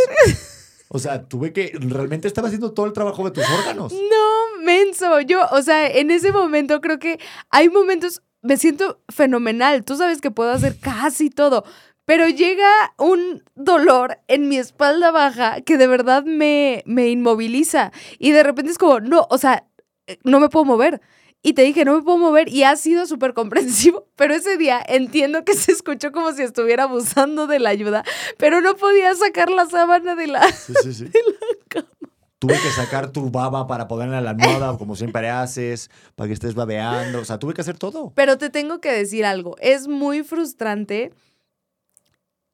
O 0.89 0.99
sea, 0.99 1.29
tuve 1.29 1.53
que. 1.53 1.71
Realmente 1.79 2.27
estaba 2.27 2.49
haciendo 2.49 2.73
todo 2.73 2.87
el 2.87 2.93
trabajo 2.93 3.25
de 3.25 3.31
tus 3.31 3.49
órganos. 3.49 3.93
No, 3.93 4.65
menso. 4.65 5.21
Yo, 5.21 5.43
o 5.53 5.63
sea, 5.63 5.89
en 5.89 6.11
ese 6.11 6.33
momento 6.33 6.81
creo 6.81 6.99
que 6.99 7.21
hay 7.51 7.69
momentos, 7.69 8.21
me 8.43 8.57
siento 8.57 9.01
fenomenal. 9.09 9.85
Tú 9.85 9.95
sabes 9.95 10.21
que 10.21 10.33
puedo 10.33 10.51
hacer 10.51 10.77
casi 10.81 11.31
todo. 11.31 11.65
Pero 12.05 12.29
llega 12.29 12.69
un 12.99 13.45
dolor 13.55 14.19
en 14.27 14.49
mi 14.49 14.59
espalda 14.59 15.13
baja 15.13 15.61
que 15.61 15.79
de 15.79 15.87
verdad 15.87 16.25
me, 16.25 16.83
me 16.87 17.11
inmoviliza. 17.11 17.93
Y 18.19 18.33
de 18.33 18.43
repente 18.43 18.73
es 18.73 18.79
como, 18.79 18.99
no, 18.99 19.29
o 19.31 19.39
sea, 19.39 19.69
eh, 20.09 20.19
no 20.25 20.41
me 20.41 20.49
puedo 20.49 20.65
mover. 20.65 21.01
Y 21.47 21.53
te 21.53 21.61
dije, 21.61 21.85
no 21.85 21.95
me 21.95 22.03
puedo 22.03 22.17
mover 22.17 22.49
y 22.49 22.63
ha 22.63 22.75
sido 22.75 23.05
súper 23.05 23.35
comprensivo, 23.35 24.09
pero 24.17 24.35
ese 24.35 24.57
día 24.57 24.83
entiendo 24.89 25.45
que 25.45 25.55
se 25.55 25.73
escuchó 25.73 26.11
como 26.11 26.33
si 26.33 26.43
estuviera 26.43 26.85
abusando 26.85 27.47
de 27.47 27.59
la 27.59 27.69
ayuda, 27.69 28.03
pero 28.39 28.63
no 28.63 28.75
podía 28.77 29.15
sacar 29.15 29.51
la 29.51 29.67
sábana 29.67 30.15
de 30.15 30.27
la... 30.27 30.51
Sí, 30.51 30.73
sí, 30.83 30.95
sí. 30.95 31.05
Tuve 32.39 32.55
que 32.55 32.71
sacar 32.71 33.11
tu 33.11 33.31
baba 33.31 33.67
para 33.67 33.89
ponerla 33.89 34.19
en 34.19 34.25
la 34.25 34.31
almohada, 34.31 34.77
como 34.77 34.97
siempre 34.97 35.31
haces, 35.31 35.91
para 36.15 36.29
que 36.29 36.35
estés 36.35 36.55
babeando. 36.55 37.21
O 37.21 37.25
sea, 37.25 37.39
tuve 37.39 37.55
que 37.55 37.63
hacer 37.63 37.79
todo. 37.79 38.13
Pero 38.15 38.37
te 38.37 38.51
tengo 38.51 38.83
que 38.83 38.93
decir 38.93 39.25
algo, 39.25 39.57
es 39.61 39.89
muy 39.89 40.23
frustrante 40.25 41.13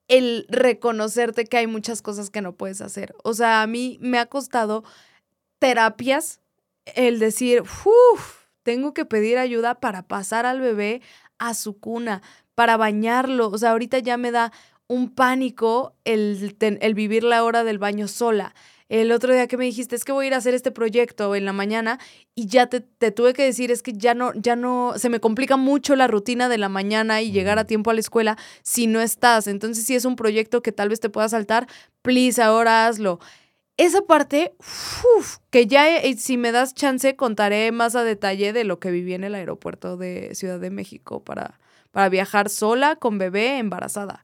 el 0.06 0.46
reconocerte 0.48 1.44
que 1.44 1.56
hay 1.56 1.66
muchas 1.66 2.02
cosas 2.02 2.30
que 2.30 2.40
no 2.40 2.52
puedes 2.52 2.80
hacer. 2.82 3.16
O 3.24 3.34
sea, 3.34 3.62
a 3.62 3.66
mí 3.66 3.98
me 4.00 4.18
ha 4.18 4.26
costado 4.26 4.84
terapias 5.58 6.40
el 6.84 7.18
decir, 7.18 7.62
uff, 7.62 8.39
tengo 8.62 8.94
que 8.94 9.04
pedir 9.04 9.38
ayuda 9.38 9.80
para 9.80 10.06
pasar 10.06 10.46
al 10.46 10.60
bebé 10.60 11.02
a 11.38 11.54
su 11.54 11.78
cuna, 11.78 12.22
para 12.54 12.76
bañarlo. 12.76 13.48
O 13.48 13.58
sea, 13.58 13.72
ahorita 13.72 13.98
ya 13.98 14.16
me 14.16 14.30
da 14.30 14.52
un 14.86 15.08
pánico 15.08 15.94
el, 16.04 16.56
el 16.60 16.94
vivir 16.94 17.24
la 17.24 17.44
hora 17.44 17.64
del 17.64 17.78
baño 17.78 18.08
sola. 18.08 18.54
El 18.90 19.12
otro 19.12 19.32
día 19.32 19.46
que 19.46 19.56
me 19.56 19.64
dijiste, 19.64 19.94
es 19.94 20.04
que 20.04 20.10
voy 20.10 20.24
a 20.24 20.28
ir 20.28 20.34
a 20.34 20.38
hacer 20.38 20.52
este 20.52 20.72
proyecto 20.72 21.36
en 21.36 21.44
la 21.44 21.52
mañana 21.52 22.00
y 22.34 22.48
ya 22.48 22.66
te, 22.66 22.80
te 22.80 23.12
tuve 23.12 23.34
que 23.34 23.44
decir, 23.44 23.70
es 23.70 23.84
que 23.84 23.92
ya 23.92 24.14
no, 24.14 24.32
ya 24.34 24.56
no, 24.56 24.94
se 24.96 25.08
me 25.08 25.20
complica 25.20 25.56
mucho 25.56 25.94
la 25.94 26.08
rutina 26.08 26.48
de 26.48 26.58
la 26.58 26.68
mañana 26.68 27.22
y 27.22 27.30
llegar 27.30 27.60
a 27.60 27.66
tiempo 27.66 27.90
a 27.90 27.94
la 27.94 28.00
escuela 28.00 28.36
si 28.62 28.88
no 28.88 29.00
estás. 29.00 29.46
Entonces, 29.46 29.86
si 29.86 29.94
es 29.94 30.04
un 30.04 30.16
proyecto 30.16 30.60
que 30.60 30.72
tal 30.72 30.88
vez 30.88 30.98
te 30.98 31.08
pueda 31.08 31.28
saltar, 31.28 31.68
please, 32.02 32.42
ahora 32.42 32.88
hazlo. 32.88 33.20
Esa 33.80 34.02
parte, 34.02 34.54
uf, 35.16 35.38
que 35.48 35.66
ya 35.66 35.96
eh, 35.96 36.14
si 36.18 36.36
me 36.36 36.52
das 36.52 36.74
chance 36.74 37.16
contaré 37.16 37.72
más 37.72 37.96
a 37.96 38.04
detalle 38.04 38.52
de 38.52 38.64
lo 38.64 38.78
que 38.78 38.90
viví 38.90 39.14
en 39.14 39.24
el 39.24 39.34
aeropuerto 39.34 39.96
de 39.96 40.34
Ciudad 40.34 40.60
de 40.60 40.68
México 40.68 41.24
para, 41.24 41.58
para 41.90 42.10
viajar 42.10 42.50
sola 42.50 42.96
con 42.96 43.16
bebé 43.16 43.56
embarazada. 43.56 44.22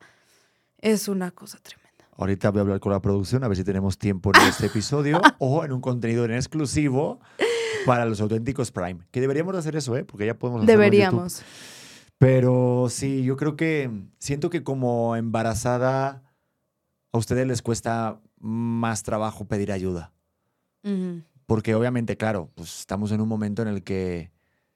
Es 0.78 1.08
una 1.08 1.30
cosa 1.30 1.56
tremenda. 1.62 2.04
Ahorita 2.18 2.50
voy 2.50 2.58
a 2.58 2.62
hablar 2.62 2.80
con 2.80 2.92
la 2.92 3.00
producción 3.00 3.44
a 3.44 3.48
ver 3.48 3.56
si 3.56 3.64
tenemos 3.64 3.96
tiempo 3.96 4.30
en 4.34 4.46
este 4.46 4.66
episodio 4.66 5.22
o 5.38 5.64
en 5.64 5.72
un 5.72 5.80
contenido 5.80 6.26
en 6.26 6.32
exclusivo 6.32 7.20
para 7.86 8.04
los 8.04 8.20
auténticos 8.20 8.70
Prime. 8.70 9.06
Que 9.10 9.22
deberíamos 9.22 9.54
de 9.54 9.60
hacer 9.60 9.74
eso, 9.74 9.96
¿eh? 9.96 10.04
Porque 10.04 10.26
ya 10.26 10.38
podemos 10.38 10.64
hacerlo 10.64 10.82
en 10.84 10.92
YouTube. 10.92 11.00
Deberíamos. 11.00 11.42
Pero 12.18 12.88
sí, 12.90 13.24
yo 13.24 13.38
creo 13.38 13.56
que 13.56 13.90
siento 14.18 14.50
que 14.50 14.62
como 14.62 15.16
embarazada 15.16 16.22
a 17.10 17.16
ustedes 17.16 17.46
les 17.46 17.62
cuesta 17.62 18.20
más 18.46 19.02
trabajo 19.02 19.46
pedir 19.46 19.72
ayuda. 19.72 20.12
Porque 21.46 21.74
obviamente, 21.74 22.16
claro, 22.16 22.50
pues 22.54 22.80
estamos 22.80 23.12
en 23.12 23.20
un 23.20 23.28
momento 23.28 23.62
en 23.62 23.68
el 23.68 23.82
que 23.84 24.32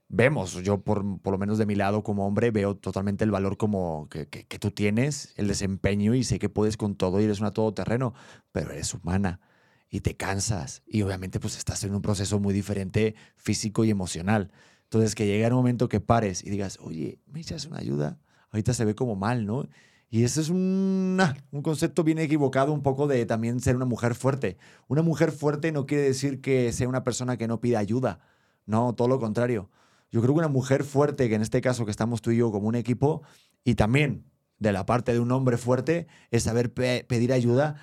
vemos, 0.09 0.55
yo 0.63 0.83
por, 0.83 1.21
por 1.21 1.33
lo 1.33 1.39
menos 1.39 1.59
de 1.59 1.67
mi 1.67 1.75
lado 1.75 2.03
como 2.03 2.27
hombre, 2.27 2.51
veo 2.51 2.77
totalmente 2.77 3.25
el 3.25 3.31
valor 3.31 3.57
como 3.57 4.09
que, 4.09 4.29
que- 4.29 4.45
que 4.47 4.59
tú 4.59 4.71
tienes, 4.71 5.33
el 5.37 5.49
desempeño 5.49 6.15
y 6.15 6.25
sé 6.25 6.39
que 6.39 6.49
puedes 6.49 6.77
con 6.77 6.95
todo 6.97 7.21
y 7.21 7.25
eres 7.25 7.41
una 7.41 7.53
todoterreno, 7.53 8.15
pero 8.53 8.71
eres 8.73 8.93
humana 8.95 9.41
y 9.89 10.01
te 10.01 10.17
cansas 10.17 10.83
y 10.87 11.03
obviamente 11.03 11.41
pues 11.41 11.57
estás 11.59 11.83
en 11.85 11.95
un 11.95 12.03
proceso 12.03 12.39
muy 12.39 12.55
diferente 12.55 13.15
físico 13.37 13.85
y 13.85 13.91
emocional. 13.91 14.53
Entonces 14.85 15.15
que 15.15 15.27
llegue 15.27 15.45
el 15.45 15.53
momento 15.53 15.89
que 15.89 16.01
pares 16.01 16.45
y 16.45 16.51
digas, 16.51 16.79
oye, 16.81 17.21
¿me 17.27 17.41
echas 17.41 17.67
una 17.67 17.79
ayuda? 17.79 18.19
Ahorita 18.51 18.75
se 18.75 18.85
ve 18.85 18.95
como 18.97 19.15
mal, 19.17 19.47
¿no? 19.47 19.69
Y 20.13 20.25
eso 20.25 20.41
es 20.41 20.49
un, 20.51 21.17
ah, 21.21 21.37
un 21.53 21.63
concepto 21.63 22.03
bien 22.03 22.19
equivocado 22.19 22.73
un 22.73 22.83
poco 22.83 23.07
de 23.07 23.25
también 23.27 23.61
ser 23.61 23.77
una 23.77 23.85
mujer 23.85 24.17
fuerte. 24.17 24.57
Una 24.89 25.03
mujer 25.03 25.31
fuerte 25.31 25.71
no 25.71 25.87
quiere 25.87 26.03
decir 26.03 26.41
que 26.41 26.73
sea 26.73 26.89
una 26.89 27.05
persona 27.05 27.37
que 27.37 27.47
no 27.47 27.61
pida 27.61 27.79
ayuda. 27.79 28.19
No, 28.67 28.93
todo 28.95 29.07
lo 29.07 29.21
contrario. 29.21 29.71
Yo 30.11 30.21
creo 30.21 30.35
que 30.35 30.41
una 30.41 30.49
mujer 30.49 30.83
fuerte, 30.83 31.29
que 31.29 31.37
en 31.37 31.43
este 31.43 31.61
caso 31.61 31.85
que 31.85 31.93
estamos 31.93 32.23
tú 32.23 32.33
y 32.33 32.39
yo 32.39 32.51
como 32.51 32.67
un 32.67 32.75
equipo, 32.75 33.23
y 33.63 33.77
también 33.77 34.25
de 34.59 34.73
la 34.73 34.85
parte 34.85 35.13
de 35.13 35.21
un 35.21 35.31
hombre 35.31 35.57
fuerte, 35.57 36.09
es 36.33 36.43
saber 36.43 36.75
pe- 36.75 37.05
pedir 37.09 37.33
ayuda 37.33 37.77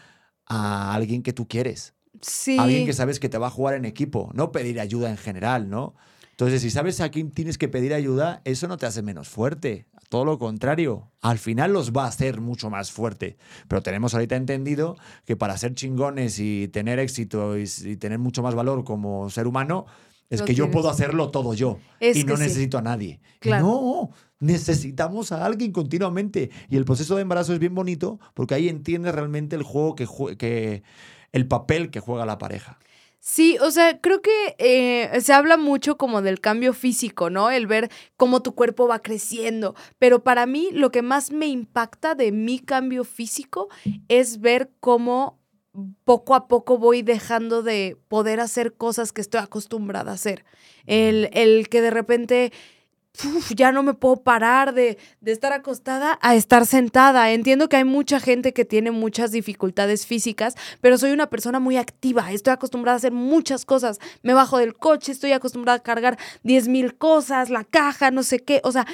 a 0.45 0.93
alguien 0.93 1.23
que 1.23 1.31
tú 1.31 1.47
quieres. 1.47 1.93
Sí. 2.21 2.57
Alguien 2.59 2.85
que 2.85 2.93
sabes 2.93 3.21
que 3.21 3.29
te 3.29 3.37
va 3.37 3.47
a 3.47 3.51
jugar 3.51 3.75
en 3.75 3.85
equipo, 3.85 4.31
no 4.33 4.51
pedir 4.51 4.81
ayuda 4.81 5.09
en 5.09 5.17
general, 5.17 5.69
¿no? 5.69 5.95
Entonces, 6.39 6.61
si 6.61 6.69
sabes 6.69 7.01
a 7.01 7.09
quién 7.09 7.31
tienes 7.31 7.57
que 7.57 7.67
pedir 7.67 7.95
ayuda, 7.95 8.41
eso 8.45 8.67
no 8.67 8.77
te 8.77 8.85
hace 8.85 9.01
menos 9.01 9.27
fuerte. 9.27 9.87
Todo 10.07 10.23
lo 10.23 10.37
contrario. 10.37 11.11
Al 11.19 11.39
final 11.39 11.73
los 11.73 11.93
va 11.93 12.03
a 12.03 12.09
hacer 12.09 12.41
mucho 12.41 12.69
más 12.69 12.91
fuerte. 12.91 13.37
Pero 13.67 13.81
tenemos 13.81 14.13
ahorita 14.13 14.35
entendido 14.35 14.97
que 15.25 15.35
para 15.35 15.57
ser 15.57 15.73
chingones 15.73 16.37
y 16.37 16.67
tener 16.67 16.99
éxito 16.99 17.57
y, 17.57 17.65
tener 17.97 18.19
mucho 18.19 18.43
más 18.43 18.53
valor 18.53 18.83
como 18.83 19.31
ser 19.31 19.47
humano, 19.47 19.87
es 20.29 20.41
Lo 20.41 20.45
que 20.45 20.53
yo 20.53 20.69
puedo 20.69 20.91
hacerlo 20.91 21.31
todo 21.31 21.55
yo. 21.55 21.79
Es 21.99 22.17
y 22.17 22.23
no 22.23 22.37
sí. 22.37 22.43
necesito 22.43 22.77
a 22.77 22.83
nadie. 22.83 23.19
Claro. 23.39 23.65
No, 23.65 24.11
necesitamos 24.39 25.31
a 25.31 25.43
alguien 25.43 25.71
continuamente. 25.71 26.51
Y 26.69 26.77
el 26.77 26.85
proceso 26.85 27.15
de 27.15 27.23
embarazo 27.23 27.53
es 27.53 27.59
bien 27.59 27.73
bonito 27.73 28.19
porque 28.35 28.53
ahí 28.53 28.69
entiendes 28.69 29.15
realmente 29.15 29.55
el 29.55 29.63
juego 29.63 29.95
que, 29.95 30.07
que 30.37 30.83
el 31.31 31.47
papel 31.47 31.89
que 31.89 31.99
juega 31.99 32.27
la 32.27 32.37
pareja. 32.37 32.77
Sí, 33.19 33.57
o 33.59 33.71
sea, 33.71 33.99
creo 33.99 34.21
que 34.21 34.55
eh, 34.57 35.19
se 35.21 35.33
habla 35.33 35.57
mucho 35.57 35.97
como 35.97 36.21
del 36.21 36.39
cambio 36.39 36.73
físico, 36.73 37.29
¿no? 37.29 37.49
El 37.51 37.67
ver 37.67 37.89
cómo 38.15 38.41
tu 38.41 38.55
cuerpo 38.55 38.87
va 38.87 38.99
creciendo. 39.01 39.75
Pero 39.99 40.23
para 40.23 40.45
mí 40.45 40.69
lo 40.71 40.91
que 40.91 41.01
más 41.01 41.31
me 41.31 41.47
impacta 41.47 42.15
de 42.15 42.31
mi 42.31 42.59
cambio 42.59 43.03
físico 43.03 43.67
es 44.07 44.39
ver 44.39 44.71
cómo 44.79 45.39
poco 46.05 46.35
a 46.35 46.47
poco 46.47 46.77
voy 46.77 47.01
dejando 47.01 47.63
de 47.63 47.97
poder 48.07 48.39
hacer 48.39 48.73
cosas 48.73 49.11
que 49.11 49.21
estoy 49.21 49.41
acostumbrada 49.41 50.11
a 50.11 50.15
hacer. 50.15 50.45
El, 50.85 51.29
el 51.33 51.69
que 51.69 51.81
de 51.81 51.91
repente 51.91 52.53
ya 53.55 53.71
no 53.71 53.83
me 53.83 53.93
puedo 53.93 54.17
parar 54.17 54.73
de, 54.73 54.97
de 55.21 55.31
estar 55.31 55.53
acostada 55.53 56.17
a 56.21 56.35
estar 56.35 56.65
sentada. 56.65 57.31
Entiendo 57.31 57.69
que 57.69 57.77
hay 57.77 57.83
mucha 57.83 58.19
gente 58.19 58.53
que 58.53 58.65
tiene 58.65 58.91
muchas 58.91 59.31
dificultades 59.31 60.05
físicas, 60.05 60.55
pero 60.81 60.97
soy 60.97 61.11
una 61.11 61.29
persona 61.29 61.59
muy 61.59 61.77
activa. 61.77 62.31
Estoy 62.31 62.53
acostumbrada 62.53 62.95
a 62.95 62.97
hacer 62.97 63.11
muchas 63.11 63.65
cosas. 63.65 63.99
Me 64.23 64.33
bajo 64.33 64.57
del 64.57 64.75
coche, 64.75 65.11
estoy 65.11 65.31
acostumbrada 65.31 65.77
a 65.79 65.83
cargar 65.83 66.17
10 66.43 66.67
mil 66.67 66.95
cosas, 66.95 67.49
la 67.49 67.63
caja, 67.63 68.11
no 68.11 68.23
sé 68.23 68.39
qué. 68.39 68.61
O 68.63 68.71
sea, 68.71 68.85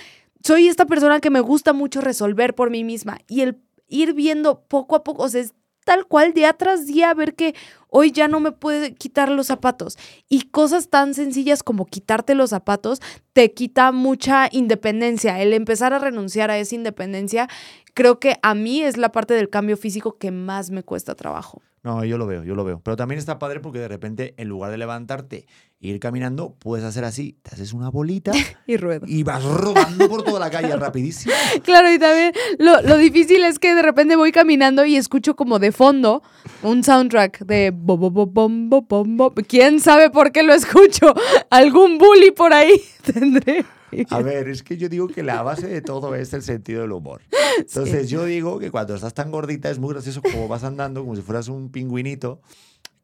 soy 0.43 0.67
esta 0.67 0.85
persona 0.85 1.19
que 1.19 1.29
me 1.29 1.39
gusta 1.39 1.73
mucho 1.73 2.01
resolver 2.01 2.53
por 2.53 2.69
mí 2.69 2.83
misma. 2.83 3.19
Y 3.27 3.41
el 3.41 3.61
ir 3.87 4.13
viendo 4.13 4.61
poco 4.61 4.95
a 4.95 5.03
poco, 5.03 5.23
o 5.23 5.29
sea, 5.29 5.41
es 5.41 5.53
tal 5.83 6.05
cual 6.05 6.33
día 6.33 6.53
tras 6.53 6.85
día 6.85 7.13
ver 7.13 7.35
que 7.35 7.55
hoy 7.93 8.11
ya 8.11 8.27
no 8.27 8.39
me 8.39 8.51
puede 8.51 8.95
quitar 8.95 9.29
los 9.29 9.47
zapatos. 9.47 9.97
Y 10.27 10.49
cosas 10.49 10.89
tan 10.89 11.13
sencillas 11.13 11.61
como 11.61 11.85
quitarte 11.85 12.33
los 12.33 12.49
zapatos 12.49 13.01
te 13.33 13.53
quita 13.53 13.91
mucha 13.91 14.49
independencia. 14.51 15.39
El 15.39 15.53
empezar 15.53 15.93
a 15.93 15.99
renunciar 15.99 16.49
a 16.49 16.57
esa 16.57 16.73
independencia, 16.73 17.47
creo 17.93 18.19
que 18.19 18.37
a 18.41 18.55
mí 18.55 18.81
es 18.81 18.97
la 18.97 19.11
parte 19.11 19.35
del 19.35 19.49
cambio 19.49 19.77
físico 19.77 20.17
que 20.17 20.31
más 20.31 20.71
me 20.71 20.83
cuesta 20.83 21.13
trabajo. 21.13 21.61
No, 21.83 22.03
yo 22.03 22.17
lo 22.17 22.25
veo, 22.25 22.43
yo 22.43 22.55
lo 22.55 22.63
veo. 22.63 22.79
Pero 22.83 22.95
también 22.95 23.19
está 23.19 23.37
padre 23.37 23.59
porque 23.59 23.77
de 23.77 23.89
repente, 23.89 24.33
en 24.37 24.47
lugar 24.47 24.71
de 24.71 24.77
levantarte 24.77 25.45
ir 25.89 25.99
caminando, 25.99 26.55
puedes 26.59 26.85
hacer 26.85 27.03
así. 27.03 27.37
Te 27.43 27.55
haces 27.55 27.73
una 27.73 27.89
bolita 27.89 28.31
Y 28.67 28.77
ruedo. 28.77 29.05
y 29.07 29.23
vas 29.23 29.43
rodando 29.43 30.07
por 30.09 30.23
toda 30.23 30.39
la 30.39 30.49
calle 30.49 30.75
rapidísimo. 30.77 31.33
Claro, 31.63 31.91
y 31.91 31.99
también 31.99 32.33
lo, 32.59 32.81
lo 32.81 32.97
difícil 32.97 33.43
es 33.43 33.59
que 33.59 33.75
de 33.75 33.81
repente 33.81 34.15
voy 34.15 34.31
caminando 34.31 34.85
y 34.85 34.95
escucho 34.95 35.35
como 35.35 35.59
de 35.59 35.71
fondo 35.71 36.23
un 36.61 36.83
soundtrack 36.83 37.39
de 37.45 37.71
bo, 37.75 37.97
bo, 37.97 38.09
bo, 38.09 38.25
bom, 38.25 38.69
bo, 38.69 38.81
bom, 38.81 39.17
bo. 39.17 39.33
¿Quién 39.47 39.79
sabe 39.79 40.09
por 40.09 40.31
qué 40.31 40.43
lo 40.43 40.53
escucho? 40.53 41.13
Algún 41.49 41.97
bully 41.97 42.31
por 42.31 42.53
ahí 42.53 42.81
tendré. 43.03 43.65
A 44.09 44.21
ver, 44.23 44.47
es 44.49 44.63
que 44.63 44.75
yo 44.75 44.89
digo 44.89 45.07
que 45.07 45.21
la 45.21 45.43
base 45.43 45.67
de 45.67 45.81
todo 45.81 46.15
es 46.15 46.33
el 46.33 46.41
sentido 46.41 46.81
del 46.81 46.93
humor. 46.93 47.21
Entonces 47.59 48.09
yo 48.09 48.25
digo 48.25 48.57
que 48.57 48.71
cuando 48.71 48.95
estás 48.95 49.13
tan 49.13 49.29
gordita 49.29 49.69
es 49.69 49.77
muy 49.77 49.93
gracioso 49.93 50.21
como 50.23 50.47
vas 50.47 50.63
andando, 50.63 51.01
como 51.01 51.15
si 51.15 51.21
fueras 51.21 51.47
un 51.47 51.69
pingüinito, 51.69 52.41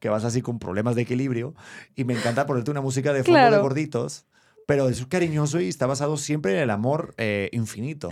que 0.00 0.08
vas 0.08 0.24
así 0.24 0.42
con 0.42 0.58
problemas 0.58 0.96
de 0.96 1.02
equilibrio. 1.02 1.54
Y 1.94 2.04
me 2.04 2.14
encanta 2.14 2.46
ponerte 2.46 2.70
una 2.72 2.80
música 2.80 3.12
de 3.12 3.22
fondo 3.22 3.38
de 3.50 3.58
gorditos, 3.58 4.24
pero 4.66 4.88
es 4.88 5.06
cariñoso 5.06 5.60
y 5.60 5.68
está 5.68 5.86
basado 5.86 6.16
siempre 6.16 6.54
en 6.56 6.58
el 6.60 6.70
amor 6.70 7.14
eh, 7.18 7.48
infinito. 7.52 8.08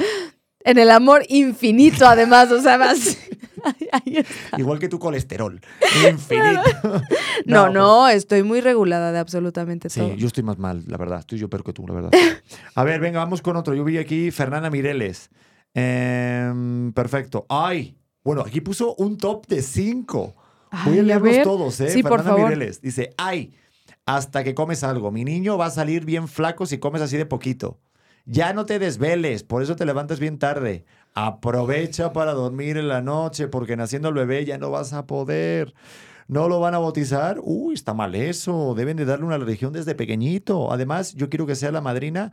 En 0.65 0.77
el 0.79 0.91
amor 0.91 1.23
infinito, 1.29 2.07
además, 2.07 2.51
o 2.53 2.61
sea, 2.61 2.77
vas. 2.77 3.17
Ahí- 3.65 3.89
ahí 3.91 4.17
está. 4.19 4.57
Igual 4.59 4.79
que 4.79 4.89
tu 4.89 4.99
colesterol, 5.01 5.61
infinito. 6.09 6.63
No, 7.47 7.71
no, 7.71 8.09
estoy 8.09 8.43
muy 8.45 8.61
regulada 8.61 9.11
de 9.13 9.19
absolutamente 9.19 9.89
Sí, 9.91 10.01
todo. 10.01 10.15
yo 10.15 10.27
estoy 10.29 10.43
más 10.45 10.59
mal, 10.59 10.85
la 10.87 10.97
verdad. 10.97 11.21
Estoy 11.21 11.39
yo 11.39 11.49
peor 11.51 11.65
que 11.65 11.73
tú, 11.73 11.87
la 11.87 11.95
verdad. 11.95 12.11
A 12.75 12.85
ver, 12.85 13.01
venga, 13.01 13.19
vamos 13.21 13.41
con 13.43 13.57
otro. 13.57 13.75
Yo 13.75 13.83
vi 13.85 13.99
aquí 13.99 14.31
Fernanda 14.31 14.71
Mireles. 14.71 15.31
Em, 15.75 16.93
perfecto. 16.93 17.47
¡Ay! 17.49 17.97
Bueno, 18.23 18.43
aquí 18.43 18.61
puso 18.61 18.95
un 18.97 19.17
top 19.17 19.47
de 19.47 19.63
cinco. 19.63 20.37
Ay, 20.71 20.99
a 20.99 21.01
a 21.01 21.05
leerlos 21.05 21.23
ver. 21.23 21.43
todos, 21.43 21.81
¿eh? 21.81 21.91
Sí, 21.91 22.03
por 22.03 22.19
Fernanda 22.19 22.31
favor. 22.31 22.51
Mireles. 22.51 22.81
Dice, 22.81 23.15
¡ay! 23.17 23.55
Hasta 24.07 24.43
que 24.45 24.55
comes 24.55 24.85
algo. 24.85 25.11
Mi 25.11 25.25
niño 25.25 25.59
va 25.59 25.67
a 25.67 25.71
salir 25.71 26.05
bien 26.05 26.29
flaco 26.29 26.67
si 26.67 26.79
comes 26.79 27.03
así 27.03 27.17
de 27.17 27.27
poquito. 27.27 27.79
Ya 28.25 28.53
no 28.53 28.67
te 28.67 28.79
desveles, 28.79 29.43
por 29.43 29.63
eso 29.63 29.75
te 29.77 29.87
levantas 29.87 30.21
bien 30.21 30.39
tarde. 30.39 30.85
Aprovecha 31.15 32.13
para 32.13 32.35
dormir 32.35 32.77
en 32.77 32.89
la 32.89 33.01
noche, 33.01 33.49
porque 33.49 33.77
naciendo 33.77 34.09
el 34.11 34.15
bebé 34.15 34.45
ya 34.45 34.59
no 34.59 34.71
vas 34.71 34.93
a 34.93 35.07
poder. 35.07 35.75
¿No 36.27 36.49
lo 36.49 36.61
van 36.61 36.75
a 36.75 36.79
bautizar? 36.79 37.39
Uy, 37.43 37.73
está 37.75 37.95
mal 37.95 38.15
eso. 38.15 38.75
Deben 38.75 38.99
de 38.99 39.07
darle 39.07 39.25
una 39.25 39.39
religión 39.39 39.73
desde 39.73 39.95
pequeñito. 39.95 40.71
Además, 40.71 41.15
yo 41.15 41.31
quiero 41.31 41.47
que 41.47 41.55
sea 41.55 41.73
la 41.73 41.81
madrina 41.81 42.33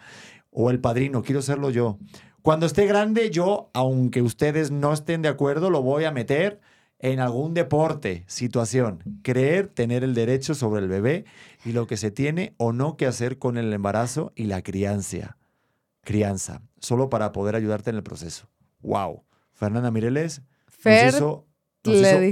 o 0.52 0.70
el 0.70 0.82
padrino. 0.82 1.24
Quiero 1.24 1.42
serlo 1.42 1.70
yo. 1.70 1.98
Cuando 2.42 2.66
esté 2.66 2.86
grande, 2.88 3.30
yo, 3.32 3.70
aunque 3.74 4.22
ustedes 4.22 4.72
no 4.72 4.92
estén 4.92 5.22
de 5.22 5.30
acuerdo, 5.30 5.70
lo 5.70 5.82
voy 5.82 6.04
a 6.04 6.12
meter 6.12 6.60
en 7.00 7.20
algún 7.20 7.54
deporte, 7.54 8.24
situación. 8.28 9.04
Creer 9.22 9.68
tener 9.68 10.04
el 10.04 10.14
derecho 10.14 10.56
sobre 10.56 10.82
el 10.82 10.88
bebé 10.88 11.26
y 11.66 11.72
lo 11.72 11.88
que 11.88 11.98
se 11.98 12.12
tiene 12.12 12.54
o 12.58 12.74
no 12.74 12.98
que 12.98 13.06
hacer 13.06 13.38
con 13.38 13.58
el 13.58 13.72
embarazo 13.74 14.32
y 14.36 14.46
la 14.46 14.62
crianza. 14.62 15.38
Crianza. 16.02 16.62
Solo 16.80 17.10
para 17.10 17.32
poder 17.32 17.56
ayudarte 17.56 17.90
en 17.90 17.98
el 17.98 18.04
proceso. 18.04 18.48
Wow. 18.82 19.24
Fernanda 19.54 19.90
Mireles 19.92 20.42
Fer, 20.68 21.06
nos 21.06 21.16
hizo, 21.16 21.46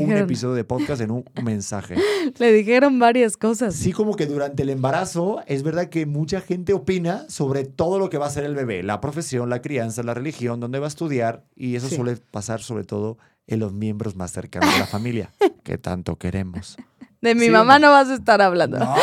un 0.03 0.11
episodio 0.13 0.55
de 0.55 0.63
podcast 0.63 1.01
en 1.01 1.11
un 1.11 1.25
mensaje. 1.43 1.95
Le 2.39 2.51
dijeron 2.51 2.99
varias 2.99 3.37
cosas. 3.37 3.75
Sí, 3.75 3.91
como 3.91 4.15
que 4.15 4.25
durante 4.25 4.63
el 4.63 4.69
embarazo 4.69 5.41
es 5.47 5.63
verdad 5.63 5.89
que 5.89 6.05
mucha 6.05 6.41
gente 6.41 6.73
opina 6.73 7.25
sobre 7.29 7.63
todo 7.65 7.99
lo 7.99 8.09
que 8.09 8.17
va 8.17 8.25
a 8.27 8.29
ser 8.31 8.43
el 8.45 8.55
bebé, 8.55 8.83
la 8.83 8.99
profesión, 8.99 9.49
la 9.49 9.61
crianza, 9.61 10.03
la 10.03 10.13
religión, 10.13 10.59
dónde 10.59 10.79
va 10.79 10.85
a 10.85 10.89
estudiar, 10.89 11.45
y 11.55 11.75
eso 11.75 11.87
Sí. 11.89 11.95
suele 11.95 12.17
pasar 12.17 12.61
sobre 12.61 12.83
todo 12.83 13.17
en 13.47 13.59
los 13.59 13.73
miembros 13.73 14.15
más 14.15 14.31
cercanos 14.31 14.73
de 14.73 14.79
la 14.79 14.87
familia, 14.87 15.31
que 15.63 15.77
tanto 15.77 16.17
queremos. 16.17 16.77
De 17.21 17.35
mi 17.35 17.45
¿Sí 17.45 17.51
mamá 17.51 17.79
no? 17.79 17.87
no 17.87 17.93
vas 17.93 18.09
a 18.09 18.15
estar 18.15 18.41
hablando. 18.41 18.79
No, 18.79 18.95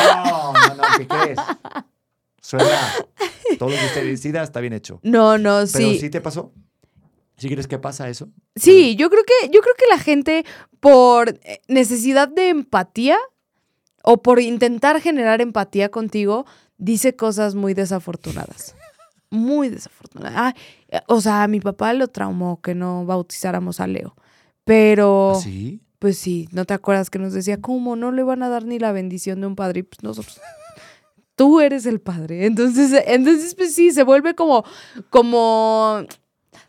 no, 0.53 0.53
no, 0.53 0.83
¿qué 0.99 1.07
crees? 1.07 1.39
Suena, 2.41 2.67
todo 3.59 3.71
lo 3.71 3.77
que 3.77 3.87
usted 3.87 4.05
decida 4.05 4.43
está 4.43 4.61
bien 4.61 4.73
hecho. 4.73 5.01
No, 5.03 5.39
no, 5.39 5.57
Pero 5.73 5.89
sí. 5.91 5.99
sí 5.99 6.11
te 6.11 6.21
pasó. 6.21 6.53
¿Sí 7.37 7.49
crees 7.49 7.67
que 7.67 7.79
pasa 7.79 8.09
eso? 8.09 8.29
Sí, 8.57 8.97
yo 8.97 9.09
creo 9.09 9.23
que, 9.25 9.49
yo 9.49 9.61
creo 9.63 9.75
que 9.79 9.87
la 9.89 9.99
gente, 9.99 10.45
por 10.81 11.31
eh, 11.43 11.63
necesidad 11.69 12.29
de 12.29 12.51
empatía 12.51 13.17
o 14.03 14.21
por 14.23 14.41
intentar 14.41 15.01
generar 15.01 15.41
empatía 15.41 15.91
contigo, 15.91 16.45
dice 16.77 17.17
cosas 17.17 17.55
muy 17.55 17.73
desafortunadas. 17.73 18.75
Muy 19.31 19.71
desafortunadas. 19.71 20.35
Ay, 20.37 20.53
eh, 20.89 21.01
o 21.07 21.21
sea, 21.23 21.43
a 21.43 21.49
mi 21.49 21.61
papá 21.61 21.95
lo 21.95 22.09
traumó 22.09 22.61
que 22.61 22.75
no 22.75 23.07
bautizáramos 23.07 23.81
a 23.81 23.87
Leo. 23.87 24.15
Pero, 24.71 25.37
¿Sí? 25.43 25.81
pues 25.99 26.17
sí, 26.17 26.49
¿no 26.53 26.65
te 26.65 26.75
acuerdas 26.75 27.11
que 27.11 27.19
nos 27.19 27.33
decía, 27.33 27.61
¿cómo 27.61 27.97
no 27.97 28.13
le 28.13 28.23
van 28.23 28.45
a 28.45 28.49
dar 28.49 28.65
ni 28.65 28.79
la 28.79 28.93
bendición 28.93 29.41
de 29.41 29.49
un 29.49 29.57
padre? 29.57 29.81
Y 29.81 29.83
pues 29.83 30.01
nosotros, 30.05 30.41
tú 31.35 31.61
eres 31.61 31.87
el 31.87 32.01
padre. 32.01 32.47
Entonces, 32.47 32.93
entonces 33.09 33.57
pues 33.57 33.75
sí, 33.75 33.91
se 33.91 34.05
vuelve 34.05 34.37
como, 34.37 34.65
como 35.11 36.05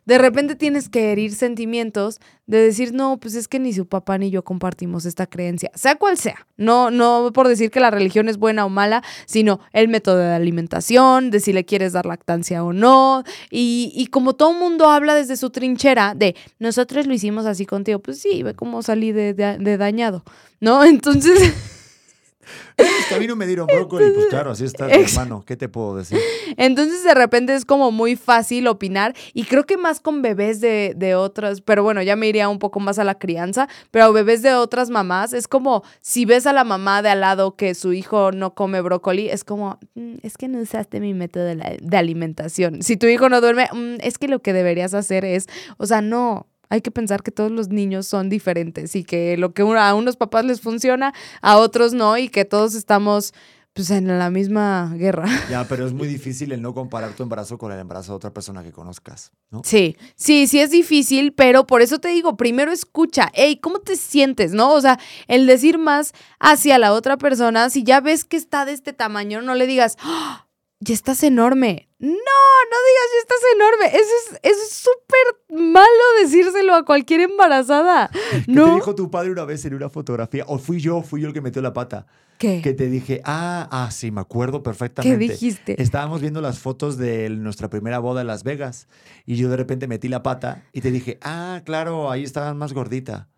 de 0.05 0.17
repente 0.17 0.55
tienes 0.55 0.89
que 0.89 1.11
herir 1.11 1.33
sentimientos 1.33 2.19
de 2.47 2.57
decir, 2.57 2.93
no, 2.93 3.17
pues 3.17 3.35
es 3.35 3.47
que 3.47 3.59
ni 3.59 3.71
su 3.71 3.85
papá 3.87 4.17
ni 4.17 4.29
yo 4.29 4.43
compartimos 4.43 5.05
esta 5.05 5.27
creencia, 5.27 5.71
sea 5.75 5.95
cual 5.95 6.17
sea. 6.17 6.47
No, 6.57 6.91
no 6.91 7.31
por 7.33 7.47
decir 7.47 7.71
que 7.71 7.79
la 7.79 7.91
religión 7.91 8.27
es 8.27 8.37
buena 8.37 8.65
o 8.65 8.69
mala, 8.69 9.03
sino 9.25 9.59
el 9.73 9.87
método 9.87 10.17
de 10.17 10.33
alimentación, 10.33 11.31
de 11.31 11.39
si 11.39 11.53
le 11.53 11.65
quieres 11.65 11.93
dar 11.93 12.05
lactancia 12.05 12.63
o 12.63 12.73
no. 12.73 13.23
Y, 13.49 13.91
y 13.95 14.07
como 14.07 14.33
todo 14.33 14.53
mundo 14.53 14.89
habla 14.89 15.15
desde 15.15 15.37
su 15.37 15.49
trinchera 15.49 16.13
de, 16.15 16.35
nosotros 16.59 17.07
lo 17.07 17.13
hicimos 17.13 17.45
así 17.45 17.65
contigo, 17.65 17.99
pues 17.99 18.19
sí, 18.19 18.43
ve 18.43 18.53
cómo 18.53 18.81
salí 18.83 19.11
de, 19.11 19.33
de- 19.33 19.57
de 19.59 19.77
dañado, 19.77 20.23
¿no? 20.59 20.83
Entonces... 20.85 21.53
Es 22.77 23.05
que 23.07 23.15
a 23.15 23.19
mí 23.19 23.27
no 23.27 23.35
me 23.35 23.45
dieron 23.47 23.67
brócoli, 23.67 24.11
pues 24.11 24.27
claro, 24.27 24.51
así 24.51 24.65
está 24.65 24.87
hermano. 24.89 25.43
¿Qué 25.45 25.55
te 25.57 25.69
puedo 25.69 25.95
decir? 25.95 26.19
Entonces 26.57 27.03
de 27.03 27.13
repente 27.13 27.53
es 27.55 27.65
como 27.65 27.91
muy 27.91 28.15
fácil 28.15 28.67
opinar 28.67 29.13
y 29.33 29.43
creo 29.45 29.65
que 29.65 29.77
más 29.77 29.99
con 29.99 30.21
bebés 30.21 30.61
de, 30.61 30.93
de 30.95 31.15
otras, 31.15 31.61
pero 31.61 31.83
bueno, 31.83 32.01
ya 32.01 32.15
me 32.15 32.27
iría 32.27 32.49
un 32.49 32.59
poco 32.59 32.79
más 32.79 32.99
a 32.99 33.03
la 33.03 33.15
crianza, 33.17 33.67
pero 33.91 34.11
bebés 34.13 34.41
de 34.41 34.53
otras 34.53 34.89
mamás 34.89 35.33
es 35.33 35.47
como 35.47 35.83
si 36.01 36.25
ves 36.25 36.45
a 36.45 36.53
la 36.53 36.63
mamá 36.63 37.01
de 37.01 37.09
al 37.09 37.21
lado 37.21 37.55
que 37.55 37.73
su 37.75 37.93
hijo 37.93 38.31
no 38.31 38.53
come 38.53 38.81
brócoli, 38.81 39.29
es 39.29 39.43
como, 39.43 39.79
"Mm, 39.95 40.15
es 40.23 40.37
que 40.37 40.47
no 40.47 40.59
usaste 40.59 40.99
mi 40.99 41.13
método 41.13 41.43
de, 41.45 41.55
la- 41.55 41.75
de 41.81 41.97
alimentación. 41.97 42.81
Si 42.83 42.97
tu 42.97 43.07
hijo 43.07 43.29
no 43.29 43.41
duerme, 43.41 43.67
"Mm, 43.73 43.95
es 44.01 44.17
que 44.17 44.27
lo 44.27 44.39
que 44.41 44.53
deberías 44.53 44.93
hacer 44.93 45.25
es, 45.25 45.47
o 45.77 45.85
sea, 45.85 46.01
no. 46.01 46.47
Hay 46.71 46.79
que 46.81 46.89
pensar 46.89 47.21
que 47.21 47.31
todos 47.31 47.51
los 47.51 47.67
niños 47.67 48.07
son 48.07 48.29
diferentes 48.29 48.95
y 48.95 49.03
que 49.03 49.35
lo 49.35 49.53
que 49.53 49.61
a 49.61 49.93
unos 49.93 50.15
papás 50.15 50.45
les 50.45 50.61
funciona, 50.61 51.13
a 51.41 51.57
otros 51.57 51.93
no, 51.93 52.17
y 52.17 52.29
que 52.29 52.45
todos 52.45 52.75
estamos 52.75 53.33
pues 53.73 53.89
en 53.91 54.07
la 54.07 54.29
misma 54.29 54.93
guerra. 54.95 55.25
Ya, 55.49 55.65
pero 55.67 55.85
es 55.85 55.91
muy 55.91 56.07
difícil 56.07 56.53
el 56.53 56.61
no 56.61 56.73
comparar 56.73 57.11
tu 57.11 57.23
embarazo 57.23 57.57
con 57.57 57.73
el 57.73 57.79
embarazo 57.79 58.13
de 58.13 58.15
otra 58.15 58.33
persona 58.33 58.63
que 58.63 58.71
conozcas, 58.71 59.33
¿no? 59.49 59.61
Sí, 59.65 59.97
sí, 60.15 60.47
sí 60.47 60.59
es 60.61 60.71
difícil, 60.71 61.33
pero 61.33 61.67
por 61.67 61.81
eso 61.81 61.99
te 61.99 62.07
digo, 62.07 62.37
primero 62.37 62.71
escucha, 62.71 63.29
hey, 63.33 63.59
¿cómo 63.61 63.79
te 63.79 63.97
sientes? 63.97 64.53
¿No? 64.53 64.73
O 64.73 64.79
sea, 64.79 64.97
el 65.27 65.47
decir 65.47 65.77
más 65.77 66.13
hacia 66.39 66.77
la 66.79 66.93
otra 66.93 67.17
persona, 67.17 67.69
si 67.69 67.83
ya 67.83 67.99
ves 67.99 68.23
que 68.23 68.37
está 68.37 68.63
de 68.63 68.71
este 68.71 68.93
tamaño, 68.93 69.41
no 69.41 69.55
le 69.55 69.67
digas, 69.67 69.97
"Ah, 70.01 70.47
ya 70.79 70.93
estás 70.93 71.21
enorme. 71.23 71.89
No, 72.01 72.07
no 72.09 72.77
digas, 72.87 73.09
estás 73.19 73.37
enorme. 73.55 73.85
Eso 73.95 74.37
es 74.41 74.71
súper 74.71 75.59
malo 75.67 76.01
decírselo 76.19 76.73
a 76.73 76.83
cualquier 76.83 77.21
embarazada. 77.21 78.09
¿Qué 78.09 78.39
te 78.41 78.51
¿No? 78.51 78.73
dijo 78.73 78.95
tu 78.95 79.11
padre 79.11 79.31
una 79.31 79.45
vez 79.45 79.63
en 79.65 79.75
una 79.75 79.87
fotografía? 79.87 80.43
O 80.47 80.57
fui 80.57 80.81
yo, 80.81 81.03
fui 81.03 81.21
yo 81.21 81.27
el 81.27 81.33
que 81.33 81.41
metió 81.41 81.61
la 81.61 81.73
pata. 81.73 82.07
¿Qué? 82.39 82.59
Que 82.63 82.73
te 82.73 82.87
dije, 82.87 83.21
ah, 83.23 83.67
ah, 83.71 83.91
sí, 83.91 84.09
me 84.09 84.19
acuerdo 84.19 84.59
¿Qué 84.59 84.63
perfectamente. 84.63 85.19
dijiste? 85.19 85.79
Estábamos 85.79 86.21
viendo 86.21 86.41
las 86.41 86.57
fotos 86.57 86.97
de 86.97 87.29
nuestra 87.29 87.69
primera 87.69 87.99
boda 87.99 88.21
en 88.21 88.27
Las 88.27 88.43
Vegas 88.43 88.87
y 89.27 89.35
yo 89.35 89.47
de 89.49 89.57
repente 89.57 89.87
metí 89.87 90.07
la 90.07 90.23
pata 90.23 90.63
y 90.73 90.81
te 90.81 90.89
dije, 90.89 91.19
ah, 91.21 91.61
claro, 91.65 92.09
ahí 92.09 92.23
estabas 92.23 92.55
más 92.55 92.73
gordita. 92.73 93.29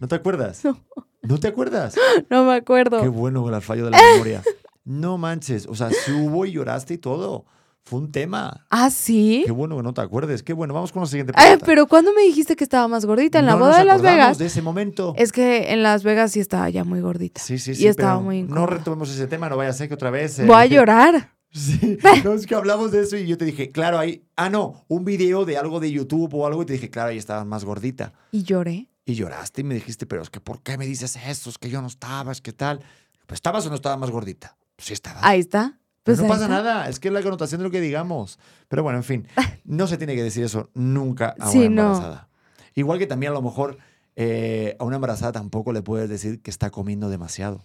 ¿No 0.00 0.08
te 0.08 0.14
acuerdas? 0.14 0.62
No. 0.64 0.80
¿No 1.22 1.38
te 1.38 1.48
acuerdas? 1.48 1.94
No 2.30 2.44
me 2.44 2.54
acuerdo. 2.54 3.02
Qué 3.02 3.08
bueno 3.08 3.54
el 3.54 3.60
fallo 3.60 3.84
de 3.84 3.90
la 3.90 3.98
memoria. 4.14 4.42
No 4.90 5.18
manches, 5.18 5.66
o 5.66 5.74
sea, 5.74 5.90
sí 5.90 6.10
hubo 6.12 6.44
y 6.46 6.52
lloraste 6.52 6.94
y 6.94 6.98
todo. 6.98 7.44
Fue 7.82 7.98
un 7.98 8.10
tema. 8.12 8.66
¿Ah, 8.70 8.90
sí? 8.90 9.42
Qué 9.46 9.52
bueno 9.52 9.76
que 9.76 9.82
no 9.82 9.94
te 9.94 10.00
acuerdes. 10.00 10.42
Qué 10.42 10.52
bueno, 10.52 10.74
vamos 10.74 10.92
con 10.92 11.02
la 11.02 11.06
siguiente 11.08 11.32
Ay, 11.36 11.44
pregunta. 11.50 11.66
pero 11.66 11.86
¿cuándo 11.86 12.12
me 12.12 12.22
dijiste 12.22 12.54
que 12.56 12.64
estaba 12.64 12.86
más 12.88 13.06
gordita? 13.06 13.38
En 13.38 13.46
la 13.46 13.52
No 13.52 13.60
boda 13.60 13.70
nos 13.70 13.78
de 13.78 13.84
Las 13.84 14.02
Vegas. 14.02 14.38
de 14.38 14.46
ese 14.46 14.62
momento. 14.62 15.14
Es 15.16 15.32
que 15.32 15.72
en 15.72 15.82
Las 15.82 16.02
Vegas 16.02 16.32
sí 16.32 16.40
estaba 16.40 16.68
ya 16.70 16.84
muy 16.84 17.00
gordita. 17.00 17.40
Sí, 17.40 17.58
sí, 17.58 17.70
y 17.70 17.74
sí. 17.76 17.86
estaba 17.86 18.14
pero 18.14 18.22
muy 18.24 18.42
No 18.42 18.66
retomemos 18.66 19.10
ese 19.10 19.26
tema, 19.28 19.48
no 19.48 19.56
vaya 19.56 19.70
a 19.70 19.72
ser 19.72 19.88
que 19.88 19.94
otra 19.94 20.10
vez. 20.10 20.38
eh, 20.40 20.44
Voy 20.46 20.56
a 20.56 20.66
llorar. 20.66 21.32
Sí, 21.52 21.98
no, 22.24 22.32
es 22.34 22.46
que 22.46 22.54
hablamos 22.54 22.92
de 22.92 23.00
eso 23.02 23.16
y 23.16 23.26
yo 23.26 23.36
te 23.36 23.44
dije, 23.44 23.70
claro, 23.70 23.98
ahí. 23.98 24.24
Ah, 24.36 24.48
no, 24.50 24.84
un 24.86 25.04
video 25.04 25.44
de 25.44 25.56
algo 25.58 25.80
de 25.80 25.90
YouTube 25.90 26.32
o 26.34 26.46
algo 26.46 26.62
y 26.62 26.66
te 26.66 26.74
dije, 26.74 26.90
claro, 26.90 27.10
ahí 27.10 27.18
estabas 27.18 27.44
más 27.44 27.64
gordita. 27.64 28.12
Y 28.30 28.44
lloré. 28.44 28.88
Y 29.04 29.14
lloraste 29.14 29.62
y 29.62 29.64
me 29.64 29.74
dijiste, 29.74 30.06
pero 30.06 30.22
es 30.22 30.30
que, 30.30 30.38
¿por 30.40 30.62
qué 30.62 30.78
me 30.78 30.86
dices 30.86 31.16
eso? 31.26 31.50
Es 31.50 31.58
que 31.58 31.68
yo 31.68 31.80
no 31.82 31.88
estaba, 31.88 32.30
es 32.30 32.40
que 32.40 32.52
tal. 32.52 32.78
Pues, 33.26 33.38
¿estabas 33.38 33.66
o 33.66 33.68
no 33.68 33.74
estabas 33.74 33.98
más 33.98 34.10
gordita? 34.12 34.56
Pues 34.80 34.86
sí 34.86 34.94
estabas. 34.94 35.22
Ahí 35.22 35.40
está. 35.40 35.78
Pues 36.04 36.16
no 36.16 36.24
ahí 36.24 36.30
pasa 36.30 36.44
está. 36.44 36.54
nada, 36.54 36.88
es 36.88 36.98
que 36.98 37.08
es 37.08 37.14
la 37.14 37.20
connotación 37.20 37.58
de 37.58 37.64
lo 37.64 37.70
que 37.70 37.82
digamos. 37.82 38.38
Pero 38.68 38.82
bueno, 38.82 38.96
en 38.96 39.04
fin, 39.04 39.28
no 39.64 39.86
se 39.86 39.98
tiene 39.98 40.14
que 40.14 40.22
decir 40.22 40.42
eso 40.42 40.70
nunca 40.72 41.34
a 41.38 41.50
una 41.50 41.60
no. 41.60 41.66
embarazada. 41.66 42.28
Igual 42.74 42.98
que 42.98 43.06
también 43.06 43.32
a 43.32 43.34
lo 43.34 43.42
mejor 43.42 43.76
eh, 44.16 44.74
a 44.78 44.84
una 44.84 44.96
embarazada 44.96 45.32
tampoco 45.32 45.74
le 45.74 45.82
puedes 45.82 46.08
decir 46.08 46.40
que 46.40 46.50
está 46.50 46.70
comiendo 46.70 47.10
demasiado. 47.10 47.62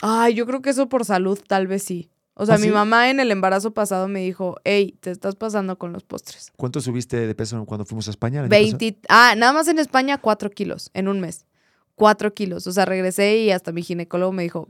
Ay, 0.00 0.32
yo 0.32 0.46
creo 0.46 0.62
que 0.62 0.70
eso 0.70 0.88
por 0.88 1.04
salud 1.04 1.38
tal 1.46 1.66
vez 1.66 1.82
sí. 1.82 2.10
O 2.32 2.46
sea, 2.46 2.54
¿Ah, 2.54 2.58
mi 2.58 2.68
sí? 2.68 2.72
mamá 2.72 3.10
en 3.10 3.20
el 3.20 3.30
embarazo 3.30 3.74
pasado 3.74 4.08
me 4.08 4.20
dijo, 4.20 4.56
hey, 4.64 4.96
te 5.00 5.10
estás 5.10 5.36
pasando 5.36 5.76
con 5.76 5.92
los 5.92 6.02
postres. 6.02 6.50
¿Cuánto 6.56 6.80
subiste 6.80 7.26
de 7.26 7.34
peso 7.34 7.62
cuando 7.66 7.84
fuimos 7.84 8.08
a 8.08 8.10
España? 8.10 8.40
el 8.40 8.46
año 8.46 8.50
pasado? 8.50 8.78
20, 8.78 9.00
ah, 9.10 9.34
nada 9.36 9.52
más 9.52 9.68
en 9.68 9.78
España, 9.78 10.16
cuatro 10.16 10.50
kilos 10.50 10.90
en 10.94 11.08
un 11.08 11.20
mes. 11.20 11.44
Cuatro 11.94 12.32
kilos. 12.32 12.66
O 12.66 12.72
sea, 12.72 12.86
regresé 12.86 13.36
y 13.36 13.50
hasta 13.50 13.70
mi 13.70 13.82
ginecólogo 13.82 14.32
me 14.32 14.42
dijo, 14.42 14.66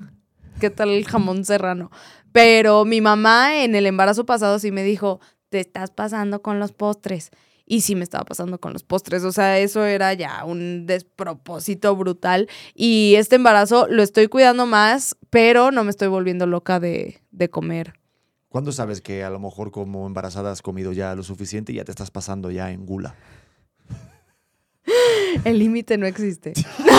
¿qué 0.60 0.70
tal 0.70 0.90
el 0.90 1.06
jamón 1.06 1.44
serrano? 1.44 1.90
Pero 2.32 2.84
mi 2.84 3.00
mamá 3.00 3.62
en 3.62 3.74
el 3.74 3.86
embarazo 3.86 4.26
pasado 4.26 4.58
sí 4.58 4.70
me 4.70 4.82
dijo, 4.82 5.20
te 5.50 5.60
estás 5.60 5.90
pasando 5.90 6.42
con 6.42 6.58
los 6.58 6.72
postres. 6.72 7.30
Y 7.66 7.80
sí 7.80 7.94
me 7.94 8.04
estaba 8.04 8.24
pasando 8.24 8.58
con 8.58 8.72
los 8.72 8.82
postres. 8.82 9.24
O 9.24 9.32
sea, 9.32 9.58
eso 9.58 9.84
era 9.84 10.12
ya 10.12 10.44
un 10.44 10.84
despropósito 10.86 11.94
brutal. 11.96 12.48
Y 12.74 13.14
este 13.16 13.36
embarazo 13.36 13.86
lo 13.88 14.02
estoy 14.02 14.28
cuidando 14.28 14.66
más, 14.66 15.16
pero 15.30 15.70
no 15.70 15.84
me 15.84 15.90
estoy 15.90 16.08
volviendo 16.08 16.46
loca 16.46 16.80
de, 16.80 17.22
de 17.30 17.48
comer. 17.48 17.94
¿Cuándo 18.48 18.70
sabes 18.70 19.00
que 19.00 19.24
a 19.24 19.30
lo 19.30 19.40
mejor 19.40 19.70
como 19.70 20.06
embarazada 20.06 20.52
has 20.52 20.62
comido 20.62 20.92
ya 20.92 21.14
lo 21.14 21.22
suficiente 21.22 21.72
y 21.72 21.76
ya 21.76 21.84
te 21.84 21.90
estás 21.92 22.10
pasando 22.10 22.50
ya 22.50 22.70
en 22.70 22.84
gula? 22.84 23.14
El 25.44 25.58
límite 25.58 25.98
no 25.98 26.06
existe. 26.06 26.52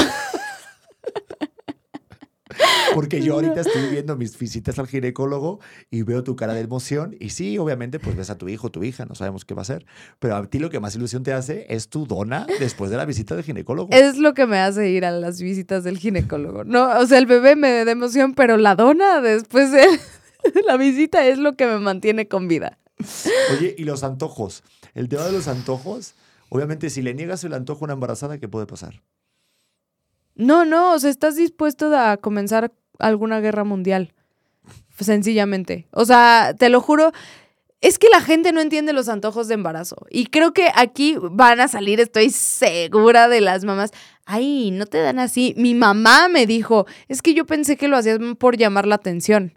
Porque 2.93 3.21
yo 3.21 3.33
ahorita 3.35 3.61
estoy 3.61 3.89
viendo 3.91 4.15
mis 4.15 4.37
visitas 4.37 4.79
al 4.79 4.87
ginecólogo 4.87 5.59
y 5.89 6.03
veo 6.03 6.23
tu 6.23 6.35
cara 6.35 6.53
de 6.53 6.61
emoción 6.61 7.15
y 7.19 7.29
sí, 7.29 7.57
obviamente 7.57 7.99
pues 7.99 8.15
ves 8.15 8.29
a 8.29 8.37
tu 8.37 8.47
hijo, 8.47 8.69
tu 8.69 8.83
hija, 8.83 9.05
no 9.05 9.15
sabemos 9.15 9.45
qué 9.45 9.53
va 9.53 9.63
a 9.63 9.65
ser, 9.65 9.85
pero 10.19 10.35
a 10.35 10.45
ti 10.49 10.59
lo 10.59 10.69
que 10.69 10.79
más 10.79 10.95
ilusión 10.95 11.23
te 11.23 11.33
hace 11.33 11.65
es 11.69 11.89
tu 11.89 12.05
dona 12.05 12.45
después 12.59 12.91
de 12.91 12.97
la 12.97 13.05
visita 13.05 13.35
del 13.35 13.43
ginecólogo. 13.43 13.89
Es 13.91 14.17
lo 14.17 14.33
que 14.33 14.45
me 14.45 14.59
hace 14.59 14.89
ir 14.89 15.05
a 15.05 15.11
las 15.11 15.41
visitas 15.41 15.83
del 15.83 15.97
ginecólogo. 15.97 16.63
No, 16.63 16.99
o 16.99 17.05
sea, 17.05 17.17
el 17.17 17.25
bebé 17.25 17.55
me 17.55 17.85
da 17.85 17.91
emoción, 17.91 18.33
pero 18.33 18.57
la 18.57 18.75
dona 18.75 19.21
después 19.21 19.71
de 19.71 19.85
la 20.67 20.77
visita 20.77 21.25
es 21.25 21.37
lo 21.37 21.55
que 21.55 21.65
me 21.65 21.79
mantiene 21.79 22.27
con 22.27 22.47
vida. 22.47 22.77
Oye, 23.51 23.75
y 23.77 23.83
los 23.83 24.03
antojos. 24.03 24.63
El 24.93 25.09
tema 25.09 25.23
de 25.23 25.33
los 25.33 25.47
antojos, 25.47 26.15
obviamente 26.49 26.89
si 26.89 27.01
le 27.01 27.13
niegas 27.13 27.43
el 27.43 27.53
antojo 27.53 27.83
a 27.83 27.85
una 27.85 27.93
embarazada, 27.93 28.37
¿qué 28.37 28.47
puede 28.47 28.65
pasar? 28.65 29.01
No, 30.35 30.65
no, 30.65 30.93
o 30.93 30.99
sea, 30.99 31.09
estás 31.09 31.35
dispuesto 31.35 31.95
a 31.97 32.17
comenzar 32.17 32.73
alguna 32.99 33.39
guerra 33.39 33.63
mundial. 33.63 34.13
Sencillamente. 34.99 35.87
O 35.91 36.05
sea, 36.05 36.53
te 36.57 36.69
lo 36.69 36.81
juro. 36.81 37.11
Es 37.81 37.99
que 37.99 38.07
la 38.09 38.21
gente 38.21 38.51
no 38.51 38.61
entiende 38.61 38.93
los 38.93 39.09
antojos 39.09 39.47
de 39.47 39.53
embarazo. 39.53 39.97
Y 40.09 40.27
creo 40.27 40.53
que 40.53 40.69
aquí 40.75 41.17
van 41.19 41.59
a 41.59 41.67
salir, 41.67 41.99
estoy 41.99 42.29
segura 42.29 43.27
de 43.27 43.41
las 43.41 43.63
mamás. 43.63 43.91
Ay, 44.25 44.71
no 44.71 44.85
te 44.85 44.97
dan 44.99 45.19
así. 45.19 45.53
Mi 45.57 45.75
mamá 45.75 46.27
me 46.29 46.47
dijo, 46.47 46.85
es 47.07 47.21
que 47.21 47.33
yo 47.33 47.45
pensé 47.45 47.77
que 47.77 47.87
lo 47.87 47.97
hacías 47.97 48.19
por 48.39 48.57
llamar 48.57 48.87
la 48.87 48.95
atención. 48.95 49.53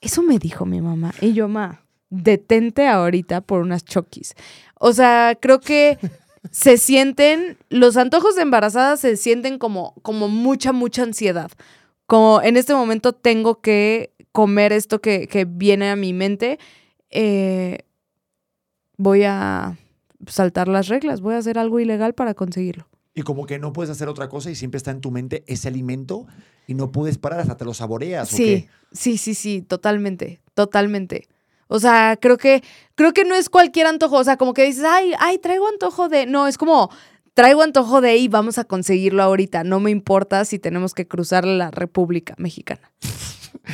Eso 0.00 0.22
me 0.22 0.38
dijo 0.38 0.66
mi 0.66 0.80
mamá. 0.80 1.12
Y 1.20 1.32
yo, 1.32 1.48
ma, 1.48 1.82
detente 2.10 2.86
ahorita 2.86 3.40
por 3.40 3.60
unas 3.60 3.84
choquis. 3.84 4.34
O 4.78 4.92
sea, 4.92 5.36
creo 5.40 5.60
que 5.60 5.98
se 6.50 6.78
sienten, 6.78 7.56
los 7.68 7.96
antojos 7.96 8.36
de 8.36 8.42
embarazada 8.42 8.96
se 8.96 9.16
sienten 9.16 9.58
como, 9.58 9.94
como 10.02 10.28
mucha, 10.28 10.72
mucha 10.72 11.02
ansiedad. 11.02 11.50
Como 12.06 12.40
en 12.42 12.56
este 12.56 12.74
momento 12.74 13.12
tengo 13.12 13.60
que 13.60 14.12
comer 14.32 14.72
esto 14.72 15.00
que, 15.00 15.26
que 15.28 15.44
viene 15.44 15.90
a 15.90 15.96
mi 15.96 16.12
mente. 16.12 16.58
eh, 17.10 17.78
voy 18.98 19.24
a 19.24 19.76
saltar 20.26 20.68
las 20.68 20.88
reglas, 20.88 21.20
voy 21.20 21.34
a 21.34 21.38
hacer 21.38 21.58
algo 21.58 21.80
ilegal 21.80 22.14
para 22.14 22.34
conseguirlo. 22.34 22.86
Y 23.14 23.22
como 23.22 23.46
que 23.46 23.58
no 23.58 23.72
puedes 23.72 23.90
hacer 23.90 24.08
otra 24.08 24.28
cosa 24.28 24.50
y 24.50 24.54
siempre 24.54 24.76
está 24.76 24.90
en 24.90 25.00
tu 25.00 25.10
mente 25.10 25.42
ese 25.46 25.68
alimento 25.68 26.26
y 26.66 26.74
no 26.74 26.92
puedes 26.92 27.16
parar 27.18 27.40
hasta 27.40 27.56
te 27.56 27.64
lo 27.64 27.72
saboreas. 27.74 28.32
¿o 28.32 28.36
Sí, 28.36 28.44
qué? 28.44 28.68
sí, 28.92 29.16
sí, 29.18 29.34
sí, 29.34 29.62
totalmente, 29.62 30.40
totalmente. 30.54 31.28
O 31.68 31.78
sea, 31.80 32.16
creo 32.20 32.36
que, 32.36 32.62
creo 32.94 33.12
que 33.12 33.24
no 33.24 33.34
es 33.34 33.48
cualquier 33.48 33.86
antojo. 33.86 34.16
O 34.16 34.24
sea, 34.24 34.36
como 34.36 34.54
que 34.54 34.64
dices, 34.64 34.84
ay, 34.84 35.12
ay, 35.18 35.38
traigo 35.38 35.66
antojo 35.68 36.08
de. 36.08 36.26
No, 36.26 36.46
es 36.46 36.58
como, 36.58 36.90
traigo 37.34 37.62
antojo 37.62 38.00
de 38.00 38.16
y 38.16 38.28
vamos 38.28 38.58
a 38.58 38.64
conseguirlo 38.64 39.22
ahorita. 39.22 39.64
No 39.64 39.80
me 39.80 39.90
importa 39.90 40.44
si 40.44 40.58
tenemos 40.58 40.94
que 40.94 41.06
cruzar 41.08 41.44
la 41.44 41.70
República 41.70 42.34
Mexicana. 42.38 42.92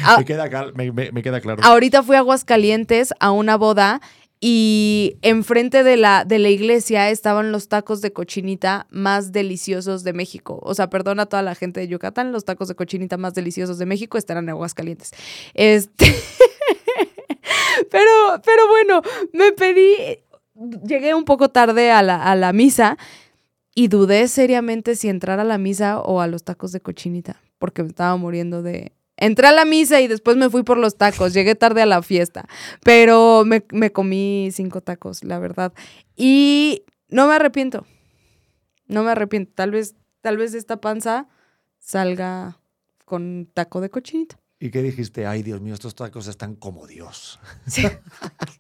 Ah, 0.05 0.17
Me, 0.19 0.25
queda, 0.25 0.49
cal- 0.49 0.73
me- 0.75 0.91
me- 0.93 1.13
me 1.13 1.23
queda 1.23 1.41
claro. 1.41 1.61
ahorita 1.63 2.03
fui 2.03 2.17
a 2.17 2.21
Aguascalientes 2.21 3.13
a 3.21 3.31
una 3.31 3.57
boda 3.57 4.01
y 4.41 5.19
enfrente 5.23 5.83
de 5.83 5.97
la, 5.99 6.25
de 6.25 6.39
la 6.39 6.49
iglesia 6.49 7.11
estaban 7.11 7.53
los 7.53 7.69
tacos 7.69 8.01
de 8.01 8.13
cochinita 8.13 8.87
más 8.91 9.33
deliciosos 9.33 10.03
de 10.03 10.13
México. 10.15 10.59
O 10.63 10.75
sea, 10.75 10.89
perdona 10.89 11.25
a 11.25 11.27
toda 11.27 11.43
la 11.43 11.55
gente 11.55 11.81
de 11.81 11.89
Yucatán, 11.89 12.33
los 12.33 12.45
tacos 12.47 12.69
de 12.69 12.75
cochinita 12.75 13.19
más 13.19 13.35
deliciosos 13.35 13.77
de 13.79 13.85
México 13.87 14.17
estarán 14.17 14.45
en 14.45 14.51
Aguascalientes. 14.51 15.11
Este. 15.53 16.07
pero, 17.91 18.11
pero 18.45 18.69
bueno, 18.69 19.03
me 19.33 19.53
pedí. 19.53 19.95
Llegué 20.87 21.15
un 21.15 21.25
poco 21.25 21.49
tarde 21.49 21.91
a 21.91 22.03
la, 22.03 22.23
a 22.23 22.37
la 22.37 22.53
misa 22.53 22.99
y 23.75 23.89
dudé 23.89 24.29
seriamente 24.29 24.97
si 24.97 25.09
entrar 25.09 25.41
a 25.41 25.45
la 25.45 25.59
misa 25.59 26.01
o 26.01 26.21
a 26.21 26.27
los 26.27 26.45
tacos 26.45 26.73
de 26.73 26.81
cochinita, 26.81 27.41
porque 27.59 27.83
me 27.83 27.89
estaba 27.89 28.17
muriendo 28.17 28.63
de, 28.63 28.93
Entré 29.23 29.47
a 29.47 29.53
la 29.53 29.65
misa 29.65 30.01
y 30.01 30.09
después 30.09 30.37
me 30.37 30.51
fui 30.51 30.65
por 30.65 30.79
los 30.79 30.97
tacos. 30.97 31.33
Llegué 31.33 31.55
tarde 31.55 31.81
a 31.81 31.87
la 31.87 32.03
fiesta, 32.03 32.49
pero 32.83 33.45
me, 33.45 33.65
me 33.71 33.93
comí 33.93 34.49
cinco 34.53 34.81
tacos, 34.81 35.23
la 35.23 35.39
verdad. 35.39 35.73
Y 36.17 36.85
no 37.09 37.29
me 37.29 37.35
arrepiento. 37.35 37.87
No 38.89 39.05
me 39.05 39.13
arrepiento. 39.13 39.53
Tal 39.55 39.71
vez, 39.71 39.95
tal 40.23 40.39
vez 40.39 40.55
esta 40.55 40.81
panza 40.81 41.29
salga 41.79 42.59
con 43.05 43.49
taco 43.55 43.81
de 43.81 43.91
cochinita. 43.91 44.42
¿Y 44.63 44.71
qué 44.71 44.81
dijiste? 44.81 45.27
Ay, 45.27 45.43
Dios 45.43 45.61
mío, 45.61 45.75
estos 45.75 45.97
tacos 45.97 46.29
están 46.29 46.55
como 46.55 46.87
Dios. 46.87 47.41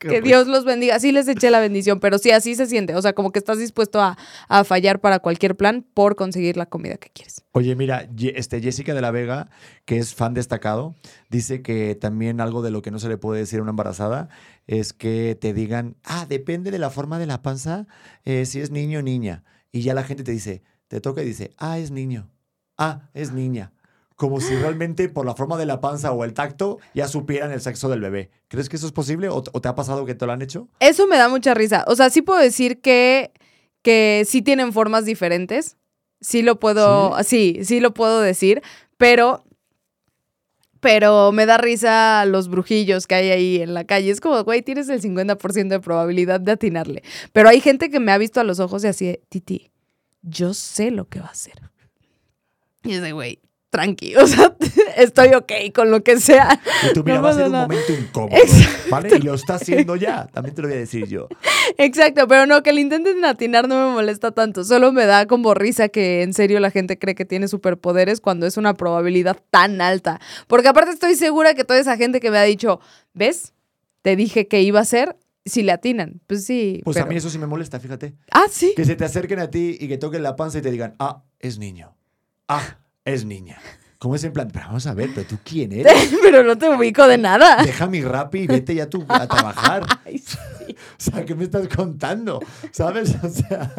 Qué 0.01 0.09
que. 0.09 0.21
Dios 0.21 0.49
los 0.49 0.65
bendiga. 0.65 0.99
Sí 0.99 1.13
les 1.13 1.29
eché 1.29 1.49
la 1.49 1.61
bendición, 1.61 2.01
pero 2.01 2.19
sí, 2.19 2.33
así 2.33 2.57
se 2.57 2.67
siente. 2.67 2.97
O 2.97 3.03
sea, 3.03 3.13
como 3.13 3.31
que 3.31 3.39
estás 3.39 3.59
dispuesto 3.59 4.01
a, 4.01 4.19
a 4.49 4.65
fallar 4.65 5.01
para 5.01 5.21
cualquier 5.21 5.57
plan 5.57 5.87
por 5.95 6.17
conseguir 6.17 6.57
la 6.57 6.67
comida 6.67 6.97
que 6.97 7.09
quieres. 7.11 7.45
Oye, 7.53 7.77
mira, 7.77 8.09
este 8.35 8.61
Jessica 8.61 8.95
de 8.95 9.01
la 9.01 9.13
Vega, 9.13 9.49
que 9.85 9.99
es 9.99 10.13
fan 10.13 10.35
destacado, 10.35 10.97
dice 11.31 11.63
que 11.63 11.95
también 11.95 12.41
algo 12.41 12.63
de 12.63 12.73
lo 12.73 12.83
que 12.83 12.91
no 12.91 12.99
se 12.99 13.09
le 13.09 13.17
puede 13.17 13.39
decir 13.39 13.61
a 13.61 13.63
una 13.63 13.71
embarazada 13.71 14.29
es 14.67 14.93
que 14.93 15.39
te 15.41 15.55
digan, 15.55 15.95
ah, 16.03 16.27
depende 16.29 16.73
de 16.73 16.81
la 16.81 16.91
forma 16.91 17.21
de 17.21 17.27
la 17.27 17.43
panza, 17.43 17.87
eh, 18.25 18.45
si 18.45 18.61
es 18.61 18.73
niño 18.73 18.99
o 18.99 19.03
niña. 19.03 19.45
Y 19.71 19.83
ya 19.83 19.95
la 19.95 20.03
gente 20.03 20.25
te 20.25 20.33
dice, 20.33 20.65
te 20.89 21.01
toca 21.01 21.23
y 21.23 21.27
dice, 21.27 21.53
ah, 21.59 21.79
es 21.79 21.93
niño, 21.93 22.29
ah, 22.77 23.09
es 23.15 23.31
niña. 23.31 23.73
Como 24.17 24.41
si 24.41 24.55
realmente 24.55 25.09
por 25.09 25.27
la 25.27 25.35
forma 25.35 25.57
de 25.57 25.67
la 25.67 25.81
panza 25.81 26.13
o 26.13 26.25
el 26.25 26.35
tacto 26.35 26.79
ya 26.95 27.09
supieran 27.09 27.53
el 27.53 27.61
sexo 27.61 27.89
del 27.89 28.01
bebé. 28.01 28.31
¿Crees 28.49 28.69
que 28.69 28.77
eso 28.77 28.87
es 28.87 28.93
posible 28.93 29.29
o, 29.29 29.43
te 29.43 29.69
ha 29.69 29.75
pasado 29.75 30.05
que 30.05 30.15
te 30.15 30.27
lo 30.27 30.33
han 30.33 30.43
hecho? 30.43 30.69
Eso 30.81 31.07
me 31.07 31.17
da 31.17 31.29
mucha 31.29 31.55
risa. 31.55 31.85
O 31.89 31.97
sea, 31.97 32.11
sí 32.11 32.23
puedo 32.23 32.41
decir 32.41 32.81
que, 32.81 33.33
que 33.83 34.25
sí 34.27 34.43
tienen 34.43 34.73
formas 34.73 35.05
diferentes. 35.05 35.77
Sí 36.21 36.43
lo 36.43 36.61
puedo, 36.61 37.17
sí, 37.25 37.61
sí, 37.65 37.81
lo 37.81 37.95
puedo 37.95 38.21
decir, 38.21 38.63
pero, 38.97 39.45
pero 40.79 41.33
me 41.33 41.47
da 41.47 41.59
risa 41.59 42.25
los 42.27 42.49
brujillos 42.49 43.09
que 43.09 43.17
hay 43.17 43.31
ahí 43.31 43.63
en 43.63 43.75
la 43.75 43.85
calle. 43.85 44.11
Es 44.11 44.21
como, 44.21 44.45
güey, 44.45 44.63
tienes 44.63 44.89
el 44.89 45.01
50% 45.01 45.69
de 45.69 45.81
probabilidad 45.81 46.39
de 46.39 46.53
atinarle. 46.53 47.03
Pero 47.33 47.49
hay 47.49 47.61
gente 47.61 47.91
que 47.91 47.99
me 47.99 48.13
ha 48.13 48.19
visto 48.19 48.39
a 48.39 48.45
los 48.45 48.61
ojos 48.61 48.85
y 48.85 48.87
así, 48.87 49.19
Titi, 49.29 49.73
yo 50.23 50.55
sé 50.55 50.93
lo 50.93 51.09
que 51.09 51.19
va 51.19 51.27
a 51.27 51.31
hacer. 51.31 51.61
Y 52.85 52.95
es 52.95 53.03
de, 53.03 53.13
güey, 53.13 53.41
tranqui, 53.73 54.15
o 54.17 54.27
sea, 54.27 54.55
estoy 54.99 55.29
ok 55.35 55.51
con 55.75 55.91
lo 55.91 56.05
que 56.05 56.21
sea. 56.21 56.61
Y 56.89 56.93
tú, 56.93 57.03
mira, 57.03 57.17
No 57.17 57.23
va 57.23 57.31
a 57.31 57.35
ser 57.35 57.47
un 57.47 57.53
nada. 57.53 57.67
momento 57.67 57.93
incómodo, 57.93 58.37
Exacto. 58.37 58.91
¿vale? 58.91 59.17
Y 59.17 59.19
lo 59.23 59.33
está 59.35 59.55
haciendo 59.55 59.97
ya, 59.97 60.27
también 60.27 60.55
te 60.55 60.61
lo 60.61 60.69
voy 60.69 60.77
a 60.77 60.81
decir 60.81 61.09
yo. 61.09 61.27
Exacto, 61.79 62.29
pero 62.29 62.45
no, 62.47 62.63
que 62.63 62.73
le 62.75 62.83
intenten 62.83 63.25
atinar 63.25 63.67
no 63.67 63.89
me 63.89 63.95
molesta 63.95 64.31
tanto. 64.33 64.63
Solo 64.65 64.93
me 64.93 65.07
da 65.07 65.27
como 65.27 65.55
risa 65.55 65.89
que 65.89 66.23
en 66.23 66.35
serio 66.35 66.61
la 66.61 66.71
gente 66.71 66.99
cree 66.99 67.15
que 67.15 67.25
tiene 67.25 67.49
superpoderes 67.49 68.21
cuando 68.21 68.47
es 68.47 68.59
una 68.59 68.75
probabilidad 68.75 69.39
tan 69.51 69.81
alta. 69.81 70.21
Porque 70.49 70.69
aparte 70.69 70.91
estoy 70.91 71.15
segura 71.15 71.55
que 71.55 71.65
toda 71.65 71.81
esa 71.81 71.97
gente 71.97 72.21
que 72.21 72.31
me 72.31 72.37
ha 72.39 72.43
dicho, 72.43 72.79
¿ves? 73.15 73.55
Te 74.03 74.17
dije 74.17 74.49
que 74.49 74.61
iba 74.61 74.81
a 74.81 74.85
ser, 74.85 75.17
si 75.47 75.63
le 75.63 75.73
atinan. 75.73 76.21
Pues 76.27 76.45
sí. 76.45 76.83
Pues 76.85 76.99
a 76.99 77.01
pero- 77.01 77.09
mí 77.11 77.17
eso 77.17 77.31
sí 77.31 77.39
me 77.39 77.47
molesta, 77.47 77.81
fíjate. 77.81 78.15
Ah, 78.31 78.45
sí. 78.51 78.75
Que 78.77 78.85
se 78.85 78.97
te 78.97 79.05
acerquen 79.07 79.39
a 79.39 79.49
ti 79.49 79.79
y 79.81 79.89
que 79.89 79.97
toquen 79.97 80.23
la 80.23 80.37
panza 80.37 80.59
y 80.59 80.63
te 80.63 80.71
digan, 80.71 80.95
ah, 80.99 81.23
es 81.41 81.59
niño. 81.59 81.97
Ah, 82.49 82.77
es 83.05 83.25
niña. 83.25 83.59
Como 83.99 84.17
es 84.17 84.25
en 84.25 84.33
plan, 84.33 84.49
pero 84.53 84.67
vamos 84.67 84.85
a 84.89 84.95
ver, 84.95 85.11
pero 85.15 85.27
tú 85.29 85.39
quién 85.45 85.71
eres? 85.73 85.93
pero 86.23 86.43
no 86.43 86.59
te 86.59 86.69
ubico 86.69 87.07
de 87.07 87.19
nada. 87.19 87.63
Deja 87.63 87.87
mi 87.87 88.03
rap 88.03 88.35
y 88.35 88.47
vete 88.49 88.75
ya 88.75 88.89
tú 88.91 89.05
a 89.09 89.27
trabajar. 89.29 89.85
Ay, 90.05 90.19
sí. 90.19 90.37
O 90.69 90.75
sea, 90.99 91.25
¿qué 91.25 91.35
me 91.35 91.45
estás 91.45 91.69
contando? 91.69 92.41
¿Sabes? 92.73 93.15
O 93.23 93.29
sea, 93.29 93.71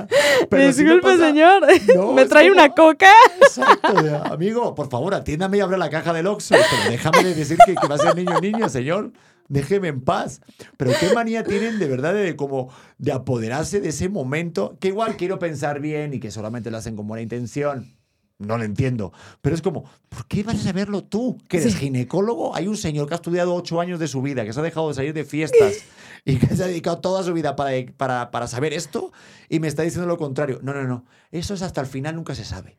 pero 0.49 0.61
me 0.63 0.67
Disculpe, 0.73 1.01
pasa- 1.01 1.27
señor. 1.27 1.63
No, 1.95 2.13
¿Me 2.13 2.25
trae 2.25 2.47
como- 2.49 2.61
una 2.61 2.69
coca? 2.73 3.07
Exacto, 3.41 4.01
de, 4.01 4.15
amigo, 4.15 4.73
por 4.75 4.89
favor, 4.89 5.13
atiéndame 5.13 5.57
y 5.57 5.61
abre 5.61 5.77
la 5.77 5.89
caja 5.89 6.13
del 6.13 6.27
Oxxo. 6.27 6.55
Pero 6.55 6.91
déjame 6.91 7.23
de 7.23 7.35
decir 7.35 7.57
que, 7.65 7.75
que 7.75 7.87
va 7.87 7.95
a 7.95 7.97
ser 7.97 8.15
niño 8.15 8.39
niña, 8.39 8.69
señor. 8.69 9.11
Déjeme 9.49 9.89
en 9.89 10.01
paz. 10.01 10.39
Pero 10.77 10.91
qué 10.99 11.13
manía 11.13 11.43
tienen 11.43 11.79
de 11.79 11.87
verdad 11.87 12.13
de 12.13 12.35
como 12.37 12.69
de 12.97 13.11
apoderarse 13.11 13.81
de 13.81 13.89
ese 13.89 14.07
momento, 14.07 14.77
que 14.79 14.87
igual 14.89 15.17
quiero 15.17 15.37
pensar 15.39 15.81
bien 15.81 16.13
y 16.13 16.19
que 16.21 16.31
solamente 16.31 16.71
lo 16.71 16.77
hacen 16.77 16.95
con 16.95 17.07
buena 17.07 17.21
intención. 17.23 17.93
No 18.39 18.57
lo 18.57 18.63
entiendo. 18.63 19.13
Pero 19.41 19.55
es 19.55 19.61
como, 19.61 19.83
¿por 20.09 20.25
qué 20.27 20.43
vas 20.43 20.55
a 20.55 20.63
saberlo 20.63 21.03
tú? 21.03 21.37
Que 21.47 21.57
eres 21.57 21.73
Sí. 21.73 21.79
ginecólogo. 21.79 22.55
Hay 22.55 22.67
un 22.67 22.75
señor 22.75 23.07
que 23.07 23.13
ha 23.13 23.15
estudiado 23.15 23.53
ocho 23.55 23.79
años 23.79 23.99
de 23.99 24.07
su 24.07 24.21
vida, 24.21 24.43
que 24.43 24.51
se 24.53 24.59
ha 24.59 24.63
dejado 24.63 24.89
de 24.89 24.95
salir 24.95 25.13
de 25.13 25.23
fiestas 25.23 25.75
y 26.25 26.37
que 26.37 26.47
se 26.55 26.63
ha 26.63 26.67
dedicado 26.67 26.99
toda 26.99 27.23
su 27.23 27.33
vida 27.33 27.55
para, 27.55 27.71
para, 27.95 28.31
para 28.31 28.47
saber 28.47 28.73
esto 28.73 29.11
y 29.49 29.59
me 29.59 29.67
está 29.67 29.83
diciendo 29.83 30.07
lo 30.07 30.17
contrario. 30.17 30.59
No, 30.63 30.73
no, 30.73 30.83
no. 30.83 31.05
Eso 31.31 31.53
es 31.53 31.61
hasta 31.61 31.79
el 31.81 31.87
final, 31.87 32.15
nunca 32.15 32.35
se 32.35 32.43
sabe. 32.43 32.77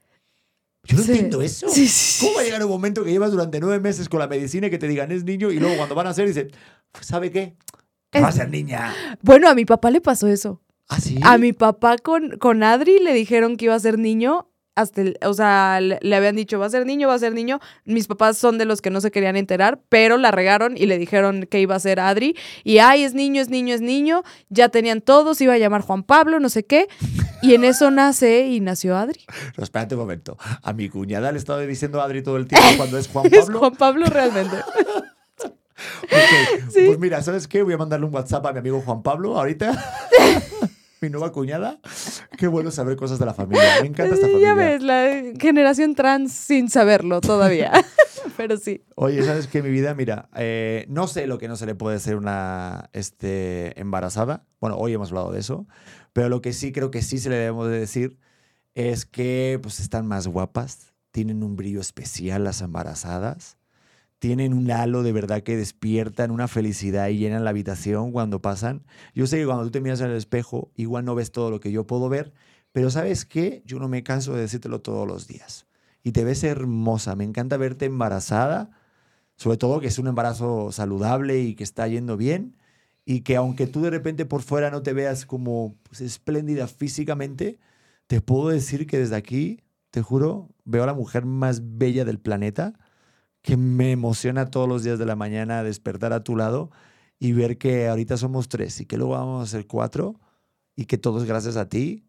Yo 0.87 0.99
no 0.99 1.03
Sí. 1.03 1.13
entiendo 1.13 1.41
eso. 1.41 1.69
Sí, 1.71 1.89
sí, 1.89 2.27
¿Cómo 2.27 2.37
va 2.37 2.43
a 2.43 2.45
llegar 2.45 2.63
un 2.63 2.71
momento 2.71 3.03
que 3.05 3.11
llevas 3.11 3.31
durante 3.31 3.59
nueve 3.59 3.81
meses 3.81 4.09
con 4.11 4.19
la 4.21 4.27
medicina 4.27 4.67
y 4.67 4.71
que 4.71 4.79
te 4.79 4.87
digan 4.89 5.13
es 5.13 5.25
niño 5.25 5.51
y 5.51 5.59
luego 5.59 5.77
cuando 5.77 5.95
van 5.95 6.09
a 6.09 6.13
ser 6.15 6.27
dicen, 6.29 6.51
pues, 6.93 7.07
¿sabe 7.07 7.31
qué? 7.31 7.57
Va 8.23 8.29
a 8.29 8.33
ser 8.33 8.51
niña. 8.51 8.95
Bueno, 9.23 9.49
a 9.49 9.55
mi 9.55 9.65
papá 9.65 9.91
le 9.91 10.01
pasó 10.03 10.29
eso. 10.29 10.61
¿Ah, 10.89 11.01
sí? 11.01 11.19
A 11.23 11.39
mi 11.39 11.53
papá 11.55 11.97
con, 11.97 12.37
con 12.39 12.63
Adri 12.63 12.99
le 12.99 13.15
dijeron 13.15 13.57
que 13.57 13.65
iba 13.65 13.75
a 13.75 13.81
ser 13.81 13.99
niño. 13.99 14.51
Hasta 14.77 15.03
el- 15.03 15.19
o 15.25 15.33
sea, 15.35 15.81
le, 15.81 16.17
habían 16.17 16.35
dicho, 16.35 16.59
va 16.59 16.67
a 16.67 16.71
ser 16.71 16.85
niño, 16.85 17.07
va 17.09 17.15
a 17.15 17.19
ser 17.19 17.33
niño. 17.33 17.61
Mis 17.85 18.07
papás 18.09 18.37
son 18.39 18.59
de 18.59 18.65
los 18.65 18.83
que 18.83 18.91
no 18.91 19.01
se 19.01 19.11
querían 19.11 19.37
enterar, 19.37 19.81
pero 19.89 20.17
la 20.17 20.31
regaron 20.33 20.77
y 20.77 20.87
le 20.87 20.99
dijeron 20.99 21.47
que 21.49 21.61
iba 21.61 21.75
a 21.77 21.81
ser 21.81 22.01
Adri. 22.01 22.37
Y, 22.65 22.79
ay, 22.79 23.05
es 23.05 23.15
niño, 23.15 23.41
es 23.41 23.49
niño, 23.49 23.75
es 23.75 23.81
niño. 23.81 24.23
Ya 24.49 24.69
tenían 24.71 25.01
todos, 25.01 25.41
iba 25.41 25.55
a 25.55 25.59
llamar 25.59 25.83
Juan 25.83 26.03
Pablo, 26.03 26.41
no 26.41 26.49
sé 26.49 26.65
qué. 26.65 26.89
Y 27.43 27.55
en 27.55 27.63
eso 27.65 27.91
nace 27.91 28.47
y 28.49 28.61
nació 28.61 28.97
Adri. 28.97 29.21
Pero 29.55 29.63
espérate 29.63 29.95
un 29.95 30.01
momento. 30.01 30.37
A 30.63 30.73
mi 30.73 30.89
cuñada 30.89 31.31
le 31.31 31.39
estaba 31.39 31.61
diciendo 31.61 32.01
Adri 32.03 32.23
todo 32.23 32.37
el 32.37 32.47
tiempo 32.49 32.67
cuando 32.77 32.99
es 32.99 33.07
Juan 33.09 33.27
Es 33.33 33.41
Pablo. 33.47 33.59
Juan 33.61 33.75
Pablo 33.77 34.07
realmente. 34.07 34.57
Sí. 36.73 36.85
Pues 36.87 36.99
mira, 36.99 37.21
¿sabes 37.21 37.49
qué? 37.49 37.63
Voy 37.63 37.75
a 37.75 37.77
mandarle 37.77 38.07
un 38.07 38.15
WhatsApp 38.15 38.47
a 38.47 38.53
mi 38.53 38.61
amigo 38.61 38.81
Juan 38.81 39.03
Pablo 39.03 39.37
ahorita. 39.37 39.73
mi 41.05 41.11
nueva 41.11 41.33
cuñada. 41.33 41.79
Qué 42.39 42.47
bueno 42.47 42.71
saber 42.71 42.97
cosas 42.97 43.19
de 43.19 43.27
la 43.27 43.35
familia. 43.35 43.65
Me 43.83 43.89
encanta 43.89 44.15
esta 44.15 44.27
familia. 44.27 44.49
ya 44.49 44.55
ves, 44.55 44.83
la 44.83 45.23
generación 45.39 45.95
trans 45.95 46.33
sin 46.33 46.71
saberlo 46.71 47.21
todavía. 47.21 47.73
pero 48.37 48.57
sí. 48.57 48.85
Oye, 48.97 49.23
¿sabes 49.23 49.47
qué, 49.47 49.63
mi 49.63 49.71
vida? 49.71 49.95
Mira, 49.95 50.31
eh, 50.35 50.87
no 50.89 51.07
sé 51.07 51.27
lo 51.27 51.39
que 51.39 51.47
no 51.47 51.57
se 51.57 51.67
le 51.67 51.75
puede 51.75 51.97
hacer 51.97 52.17
una 52.17 52.89
este, 52.93 53.79
embarazada. 53.79 54.47
Bueno, 54.61 54.77
hoy 54.77 54.95
hemos 54.95 55.11
hablado 55.11 55.33
de 55.33 55.41
eso. 55.41 55.67
Pero 56.15 56.29
lo 56.29 56.41
que 56.41 56.53
sí 56.53 56.73
creo 56.73 56.91
que 56.91 57.03
sí 57.03 57.19
se 57.19 57.29
le 57.29 57.37
debemos 57.37 57.69
de 57.69 57.79
decir 57.79 58.19
es 58.75 59.05
que 59.05 59.59
pues 59.63 59.81
están 59.81 60.07
más 60.07 60.27
guapas, 60.27 60.95
tienen 61.11 61.43
un 61.43 61.55
brillo 61.55 61.81
especial 61.81 62.45
las 62.45 62.61
embarazadas, 62.61 63.59
tienen 64.25 64.55
un 64.55 64.71
halo 64.71 65.03
de 65.03 65.13
verdad 65.13 65.43
que 65.43 65.55
despiertan 65.55 66.31
una 66.31 66.49
felicidad 66.49 67.09
y 67.09 67.19
llenan 67.19 67.45
la 67.45 67.51
habitación 67.51 68.11
cuando 68.11 68.41
pasan. 68.41 68.83
Yo 69.15 69.27
sé 69.27 69.37
que 69.37 69.45
cuando 69.45 69.65
tú 69.65 69.71
te 69.73 69.83
miras 69.83 70.01
en 70.01 70.07
el 70.13 70.17
espejo, 70.17 70.73
igual 70.77 71.05
no 71.05 71.15
ves 71.15 71.31
todo 71.31 71.51
lo 71.51 71.61
que 71.61 71.71
yo 71.71 71.87
puedo 71.87 72.09
ver, 72.09 72.33
pero 72.73 72.91
¿sabes 72.91 73.27
qué? 73.27 73.63
Yo 73.67 73.79
no 73.79 73.87
me 73.87 74.03
canso 74.03 74.33
de 74.33 74.41
decírtelo 74.41 74.81
todos 74.81 75.07
los 75.07 75.29
días. 75.29 75.67
Y 76.03 76.13
te 76.13 76.25
ves 76.25 76.43
hermosa, 76.43 77.15
me 77.17 77.25
encanta 77.25 77.59
verte 77.59 77.85
embarazada, 77.85 78.71
sobre 79.37 79.59
todo 79.59 79.79
que 79.79 79.89
es 79.89 79.99
un 79.99 80.07
embarazo 80.07 80.73
saludable 80.73 81.41
y 81.41 81.55
que 81.55 81.65
está 81.65 81.87
yendo 81.87 82.17
bien, 82.17 82.57
y 83.05 83.21
que 83.21 83.37
aunque 83.37 83.67
tú 83.67 83.83
de 83.83 83.91
repente 83.91 84.25
por 84.25 84.41
fuera 84.41 84.71
no 84.71 84.83
te 84.83 84.95
veas 84.95 85.27
como 85.27 85.77
pues, 85.83 86.01
espléndida 86.01 86.67
físicamente, 86.67 87.59
te 88.07 88.23
puedo 88.23 88.49
decir 88.49 88.87
que 88.87 88.99
desde 88.99 89.17
aquí, 89.17 89.61
te 89.91 90.01
juro, 90.01 90.49
veo 90.65 90.85
a 90.85 90.87
la 90.87 90.95
mujer 90.95 91.27
más 91.27 91.77
bella 91.77 92.07
del 92.07 92.21
planeta, 92.21 92.73
que 93.45 93.59
me 93.59 93.93
emociona 93.93 94.47
todos 94.51 94.67
los 94.67 94.83
días 94.83 94.99
de 94.99 95.05
la 95.05 95.17
mañana 95.17 95.63
despertar 95.63 96.15
a 96.15 96.25
tu 96.25 96.35
lado 96.35 96.71
y 97.19 97.33
ver 97.33 97.59
que 97.59 97.89
ahorita 97.89 98.17
somos 98.17 98.49
tres 98.49 98.81
y 98.81 98.87
que 98.87 98.97
luego 98.97 99.13
vamos 99.13 99.47
a 99.47 99.51
ser 99.51 99.67
cuatro 99.67 100.19
y 100.75 100.87
que 100.87 100.97
todo 100.97 101.19
es 101.21 101.29
gracias 101.29 101.57
a 101.57 101.69
ti. 101.69 102.07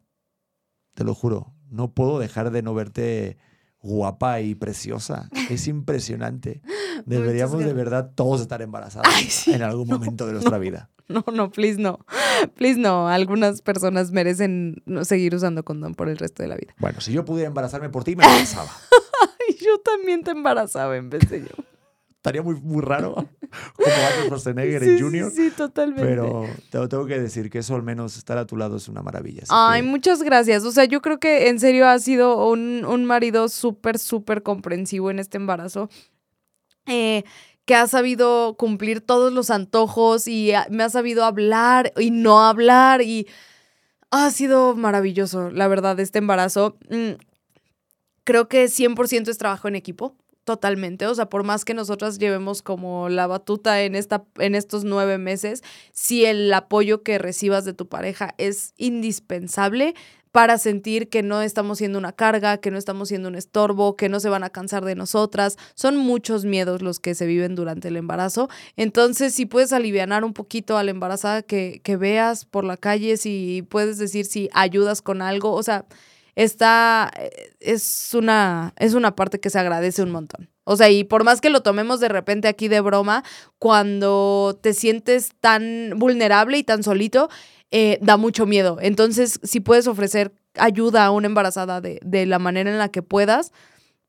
Te 0.94 1.04
lo 1.04 1.14
juro, 1.14 1.54
no 1.70 1.94
puedo 1.94 2.20
dejar 2.20 2.52
de 2.52 2.62
no 2.62 2.74
verte 2.74 3.38
guapa 3.80 4.40
y 4.40 4.56
preciosa. 4.56 5.30
Es 5.50 5.68
impresionante. 5.68 6.62
Deberíamos 7.06 7.60
de 7.66 7.74
verdad 7.74 8.14
todos 8.16 8.40
estar 8.40 8.62
embarazados 8.62 9.12
Ay, 9.14 9.26
sí. 9.26 9.52
en 9.52 9.62
algún 9.62 9.88
momento 9.90 10.26
de 10.26 10.32
nuestra 10.32 10.58
vida. 10.58 10.90
No, 11.10 11.24
no, 11.34 11.52
please 11.52 11.80
no. 11.80 12.00
Please 12.56 12.80
no. 12.80 13.10
Algunas 13.10 13.62
personas 13.62 14.12
merecen 14.12 14.82
no 14.86 15.04
seguir 15.04 15.36
usando 15.36 15.66
condón 15.66 15.96
por 15.96 16.08
el 16.08 16.18
resto 16.18 16.44
de 16.44 16.50
la 16.50 16.56
vida. 16.56 16.74
Bueno, 16.80 17.02
si 17.02 17.12
yo 17.12 17.26
pudiera 17.26 17.50
embarazarme 17.50 17.90
por 17.90 18.06
ti, 18.06 18.16
me 18.16 18.24
embarazaba. 18.24 18.72
Yo 19.76 19.82
también 19.82 20.23
te 20.23 20.32
embarazaba 20.32 20.95
en 20.97 21.09
vez 21.09 21.30
de 21.30 21.41
yo. 21.41 21.63
Estaría 22.09 22.41
muy, 22.41 22.55
muy 22.55 22.82
raro. 22.82 23.13
como 23.13 23.28
Arnold 23.88 24.26
Schwarzenegger 24.26 24.82
Sí, 24.84 24.89
en 24.89 24.99
Junior. 24.99 25.32
Sí, 25.32 25.51
totalmente. 25.55 26.01
Pero 26.03 26.45
te 26.71 26.88
tengo 26.88 27.05
que 27.05 27.19
decir 27.19 27.51
que 27.51 27.59
eso 27.59 27.76
al 27.76 27.84
menos 27.84 28.17
estar 28.17 28.38
a 28.39 28.47
tu 28.47 28.57
lado 28.57 28.78
es 28.78 28.88
una 28.88 29.03
maravilla. 29.03 29.43
Ay, 29.49 29.82
que- 29.82 29.88
muchas 29.88 30.23
gracias. 30.23 30.63
O 30.63 30.71
sea, 30.71 30.86
yo 30.86 31.01
creo 31.01 31.19
que 31.19 31.49
en 31.49 31.59
serio 31.59 31.88
ha 31.88 31.99
sido 31.99 32.47
un, 32.49 32.84
un 32.84 33.05
marido 33.05 33.47
súper, 33.47 33.99
súper 33.99 34.41
comprensivo 34.41 35.11
en 35.11 35.19
este 35.19 35.38
embarazo. 35.38 35.89
Eh, 36.88 37.23
que 37.65 37.76
ha 37.76 37.88
sabido 37.88 38.55
cumplir 38.57 39.01
todos 39.01 39.32
los 39.34 39.49
antojos 39.51 40.28
y 40.28 40.51
me 40.69 40.84
ha 40.84 40.89
sabido 40.89 41.26
hablar 41.26 41.91
y 41.97 42.11
no 42.11 42.43
hablar 42.45 43.01
y 43.01 43.28
ha 44.11 44.30
sido 44.32 44.76
maravilloso, 44.76 45.49
la 45.51 45.67
verdad, 45.67 45.99
este 45.99 46.19
embarazo. 46.19 46.78
Creo 48.26 48.49
que 48.49 48.65
100% 48.65 49.30
es 49.30 49.38
trabajo 49.38 49.67
en 49.67 49.76
equipo, 49.76 50.15
totalmente. 50.45 51.07
O 51.07 51.15
sea, 51.15 51.30
por 51.30 51.43
más 51.43 51.63
que 51.63 51.73
nosotras 51.73 52.17
llevemos 52.17 52.61
como 52.61 53.07
la 53.07 53.28
batuta 53.28 53.82
en, 53.82 53.95
esta, 53.95 54.23
en 54.39 54.55
estos 54.55 54.84
nueve 54.84 55.17
meses, 55.17 55.63
si 55.93 56.26
el 56.26 56.53
apoyo 56.53 57.03
que 57.03 57.17
recibas 57.17 57.65
de 57.65 57.73
tu 57.73 57.88
pareja 57.88 58.34
es 58.38 58.73
indispensable 58.78 59.95
para 60.32 60.57
sentir 60.57 61.07
que 61.07 61.23
no 61.23 61.41
estamos 61.41 61.78
siendo 61.78 61.97
una 61.97 62.11
carga, 62.11 62.57
que 62.57 62.69
no 62.69 62.78
estamos 62.78 63.07
siendo 63.07 63.30
un 63.30 63.36
estorbo, 63.36 63.95
que 63.95 64.09
no 64.09 64.19
se 64.19 64.28
van 64.28 64.43
a 64.43 64.49
cansar 64.49 64.84
de 64.84 64.93
nosotras. 64.93 65.57
Son 65.76 65.95
muchos 65.95 66.43
miedos 66.43 66.82
los 66.82 66.99
que 66.99 67.15
se 67.15 67.26
viven 67.26 67.55
durante 67.55 67.88
el 67.88 67.95
embarazo. 67.95 68.49
Entonces, 68.76 69.34
si 69.34 69.45
puedes 69.45 69.71
alivianar 69.71 70.26
un 70.26 70.34
poquito 70.34 70.78
a 70.78 70.84
la 70.84 70.91
embarazada 70.91 71.41
que, 71.41 71.80
que 71.84 71.95
veas 71.95 72.43
por 72.43 72.65
la 72.65 72.76
calle, 72.76 73.15
si 73.15 73.65
puedes 73.69 73.97
decir 73.97 74.26
si 74.26 74.49
ayudas 74.51 75.01
con 75.01 75.21
algo, 75.21 75.53
o 75.53 75.63
sea, 75.63 75.86
está, 76.36 77.12
eh, 77.18 77.54
es 77.60 78.12
una, 78.14 78.74
es 78.78 78.94
una 78.94 79.16
parte 79.16 79.40
que 79.40 79.50
se 79.50 79.60
agradece 79.60 80.04
un 80.04 80.12
montón. 80.12 80.50
O 80.64 80.76
sea, 80.76 80.90
y 80.90 81.04
por 81.04 81.24
más 81.24 81.42
que 81.42 81.50
lo 81.50 81.62
tomemos 81.62 82.00
de 82.00 82.10
repente 82.10 82.48
aquí 82.48 82.68
de 82.68 82.82
broma, 82.82 83.24
cuando 83.60 84.60
te 84.62 84.74
sientes 84.74 85.32
tan 85.40 85.94
vulnerable 85.98 86.58
y 86.58 86.64
tan 86.64 86.84
solito, 86.84 87.30
eh, 87.72 88.00
da 88.02 88.18
mucho 88.18 88.46
miedo. 88.46 88.78
Entonces, 88.82 89.40
si 89.44 89.60
puedes 89.60 89.88
ofrecer 89.88 90.34
ayuda 90.56 91.06
a 91.06 91.12
una 91.12 91.28
embarazada 91.28 91.82
de, 91.82 92.00
de 92.04 92.26
la 92.26 92.40
manera 92.40 92.72
en 92.72 92.78
la 92.78 92.90
que 92.90 93.02
puedas, 93.02 93.52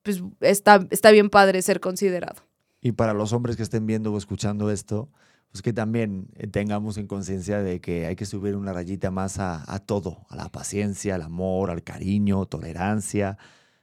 pues 0.03 0.23
está, 0.41 0.87
está 0.91 1.11
bien 1.11 1.31
padre 1.31 1.61
ser 1.63 1.81
considerado. 1.81 2.43
Y 2.81 2.93
para 2.93 3.13
los 3.13 3.33
hombres 3.33 3.57
que 3.57 3.65
estén 3.65 3.87
viendo 3.87 4.13
o 4.13 4.19
escuchando 4.19 4.71
esto, 4.71 5.11
pues 5.51 5.63
que 5.63 5.73
también 5.73 6.29
eh, 6.35 6.47
tengamos 6.47 6.99
en 6.99 7.07
conciencia 7.07 7.63
de 7.63 7.81
que 7.81 8.07
hay 8.07 8.17
que 8.17 8.27
subir 8.27 8.57
una 8.57 8.73
rayita 8.73 9.11
más 9.11 9.39
a, 9.39 9.79
todo, 9.87 10.27
a 10.29 10.37
la 10.37 10.51
paciencia, 10.51 11.15
al 11.15 11.23
amor, 11.23 11.71
al 11.71 11.83
cariño, 11.83 12.47
tolerancia, 12.47 13.39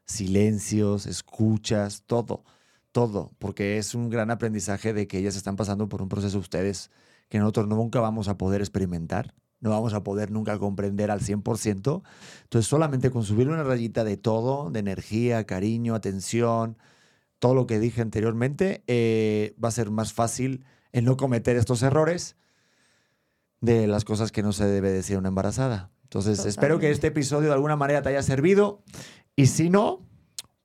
silencios, 0.05 1.05
escuchas, 1.05 2.03
todo, 2.05 2.43
todo, 2.91 3.31
porque 3.39 3.77
es 3.77 3.95
un 3.95 4.09
gran 4.09 4.31
aprendizaje 4.31 4.93
de 4.93 5.07
que 5.07 5.17
ellas 5.17 5.35
están 5.35 5.55
pasando 5.55 5.89
por 5.89 6.01
un 6.01 6.09
proceso 6.09 6.37
ustedes 6.37 6.91
que 7.29 7.39
nosotros 7.39 7.67
nunca 7.67 7.99
vamos 7.99 8.27
a 8.27 8.37
poder 8.37 8.61
experimentar, 8.61 9.33
no 9.59 9.69
vamos 9.69 9.93
a 9.93 10.03
poder 10.03 10.29
nunca 10.29 10.59
comprender 10.59 11.09
al 11.09 11.21
100%. 11.21 12.03
Entonces 12.43 12.69
solamente 12.69 13.09
con 13.09 13.23
subir 13.23 13.49
una 13.49 13.63
rayita 13.63 14.03
de 14.03 14.17
todo, 14.17 14.69
de 14.69 14.79
energía, 14.79 15.45
cariño, 15.45 15.95
atención, 15.95 16.77
todo 17.39 17.55
lo 17.55 17.65
que 17.65 17.79
dije 17.79 18.01
anteriormente, 18.01 18.83
eh, 18.87 19.55
va 19.63 19.69
a 19.69 19.71
ser 19.71 19.89
más 19.89 20.13
fácil 20.13 20.65
el 20.93 21.05
no 21.05 21.17
cometer 21.17 21.57
estos 21.57 21.83
errores 21.83 22.37
de 23.59 23.87
las 23.87 24.05
cosas 24.05 24.31
que 24.31 24.43
no 24.43 24.53
se 24.53 24.65
debe 24.65 24.91
decir 24.91 25.17
a 25.17 25.19
una 25.19 25.29
embarazada. 25.29 25.91
Entonces, 26.03 26.45
espero 26.45 26.79
que 26.79 26.91
este 26.91 27.07
episodio 27.07 27.49
de 27.49 27.55
alguna 27.55 27.75
manera 27.75 28.01
te 28.01 28.09
haya 28.09 28.21
servido. 28.21 28.83
Y 29.35 29.47
si 29.47 29.69
no, 29.69 30.05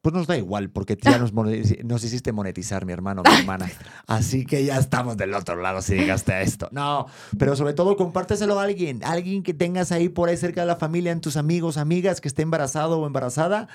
pues 0.08 0.20
nos 0.20 0.26
da 0.26 0.38
igual, 0.38 0.70
porque 0.70 0.96
ya 0.98 1.18
nos, 1.18 1.34
nos 1.34 2.04
hiciste 2.04 2.32
monetizar, 2.32 2.86
mi 2.86 2.94
hermano, 2.94 3.22
mi 3.22 3.40
hermana. 3.40 3.70
Así 4.06 4.46
que 4.46 4.64
ya 4.64 4.78
estamos 4.78 5.18
del 5.18 5.34
otro 5.34 5.60
lado 5.60 5.82
si 5.82 5.96
llegaste 5.96 6.32
a 6.32 6.40
esto. 6.40 6.70
No, 6.72 7.06
pero 7.36 7.54
sobre 7.56 7.74
todo 7.74 7.94
compárteselo 7.94 8.58
a 8.58 8.62
alguien, 8.62 9.04
alguien 9.04 9.42
que 9.42 9.52
tengas 9.52 9.92
ahí 9.92 10.08
por 10.08 10.30
ahí 10.30 10.38
cerca 10.38 10.62
de 10.62 10.66
la 10.66 10.76
familia, 10.76 11.12
en 11.12 11.20
tus 11.20 11.36
amigos, 11.36 11.76
amigas 11.76 12.22
que 12.22 12.28
esté 12.28 12.40
embarazado 12.40 12.98
o 12.98 13.06
embarazada, 13.06 13.68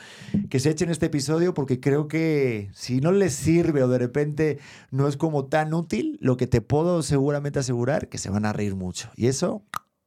que 0.49 0.59
se 0.59 0.71
echen 0.71 0.89
este 0.89 1.05
episodio 1.05 1.53
porque 1.53 1.79
creo 1.79 2.07
que 2.07 2.71
si 2.73 2.99
no 2.99 3.11
les 3.11 3.36
sirve 3.36 3.84
o 3.84 3.88
de 3.88 3.99
repente 3.99 4.57
no 4.89 5.07
es 5.07 5.17
como 5.17 5.45
tan 5.45 5.75
útil, 5.75 6.17
lo 6.19 6.36
que 6.36 6.47
te 6.47 6.61
puedo 6.61 7.03
seguramente 7.03 7.59
asegurar 7.59 8.09
que 8.09 8.17
se 8.17 8.31
van 8.31 8.45
a 8.45 8.53
reír 8.53 8.73
mucho. 8.73 9.11
Y 9.15 9.27
eso 9.27 9.61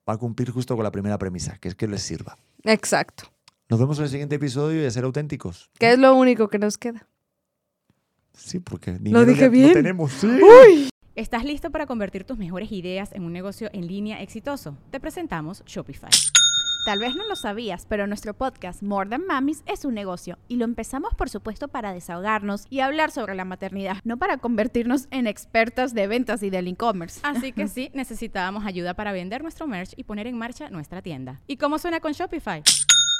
va 0.08 0.14
a 0.14 0.18
cumplir 0.18 0.50
justo 0.50 0.74
con 0.74 0.82
la 0.82 0.90
primera 0.90 1.18
premisa, 1.18 1.56
que 1.60 1.68
es 1.68 1.76
que 1.76 1.86
les 1.86 2.02
sirva. 2.02 2.36
Exacto. 2.64 3.35
Nos 3.68 3.80
vemos 3.80 3.98
en 3.98 4.04
el 4.04 4.10
siguiente 4.10 4.36
episodio 4.36 4.82
y 4.82 4.86
a 4.86 4.90
ser 4.90 5.04
auténticos. 5.04 5.70
Que 5.78 5.92
es 5.92 5.98
lo 5.98 6.14
único 6.14 6.48
que 6.48 6.58
nos 6.58 6.78
queda. 6.78 7.08
Sí, 8.32 8.60
porque 8.60 8.92
¿Lo 8.92 8.98
dinero 8.98 9.24
dije 9.24 9.40
ya 9.40 9.46
no 9.46 9.52
bien? 9.52 9.72
tenemos. 9.72 10.12
Sí. 10.12 10.26
¡Uy! 10.28 10.88
¿Estás 11.16 11.44
listo 11.44 11.70
para 11.70 11.86
convertir 11.86 12.24
tus 12.24 12.38
mejores 12.38 12.70
ideas 12.70 13.10
en 13.12 13.24
un 13.24 13.32
negocio 13.32 13.68
en 13.72 13.86
línea 13.88 14.22
exitoso? 14.22 14.76
Te 14.90 15.00
presentamos 15.00 15.64
Shopify. 15.66 16.10
Tal 16.84 17.00
vez 17.00 17.16
no 17.16 17.26
lo 17.26 17.34
sabías, 17.34 17.86
pero 17.88 18.06
nuestro 18.06 18.34
podcast 18.34 18.84
More 18.84 19.10
Than 19.10 19.26
Mamis 19.26 19.64
es 19.66 19.84
un 19.84 19.94
negocio 19.94 20.38
y 20.46 20.54
lo 20.54 20.64
empezamos 20.64 21.14
por 21.14 21.28
supuesto 21.28 21.66
para 21.66 21.92
desahogarnos 21.92 22.66
y 22.70 22.78
hablar 22.78 23.10
sobre 23.10 23.34
la 23.34 23.44
maternidad, 23.44 23.96
no 24.04 24.18
para 24.18 24.36
convertirnos 24.36 25.08
en 25.10 25.26
expertas 25.26 25.92
de 25.94 26.06
ventas 26.06 26.44
y 26.44 26.50
del 26.50 26.68
e-commerce. 26.68 27.18
Así 27.24 27.50
que 27.50 27.66
sí, 27.68 27.90
necesitábamos 27.94 28.64
ayuda 28.64 28.94
para 28.94 29.10
vender 29.10 29.42
nuestro 29.42 29.66
merch 29.66 29.94
y 29.96 30.04
poner 30.04 30.28
en 30.28 30.38
marcha 30.38 30.70
nuestra 30.70 31.02
tienda. 31.02 31.40
¿Y 31.48 31.56
cómo 31.56 31.78
suena 31.78 31.98
con 31.98 32.12
Shopify? 32.12 32.62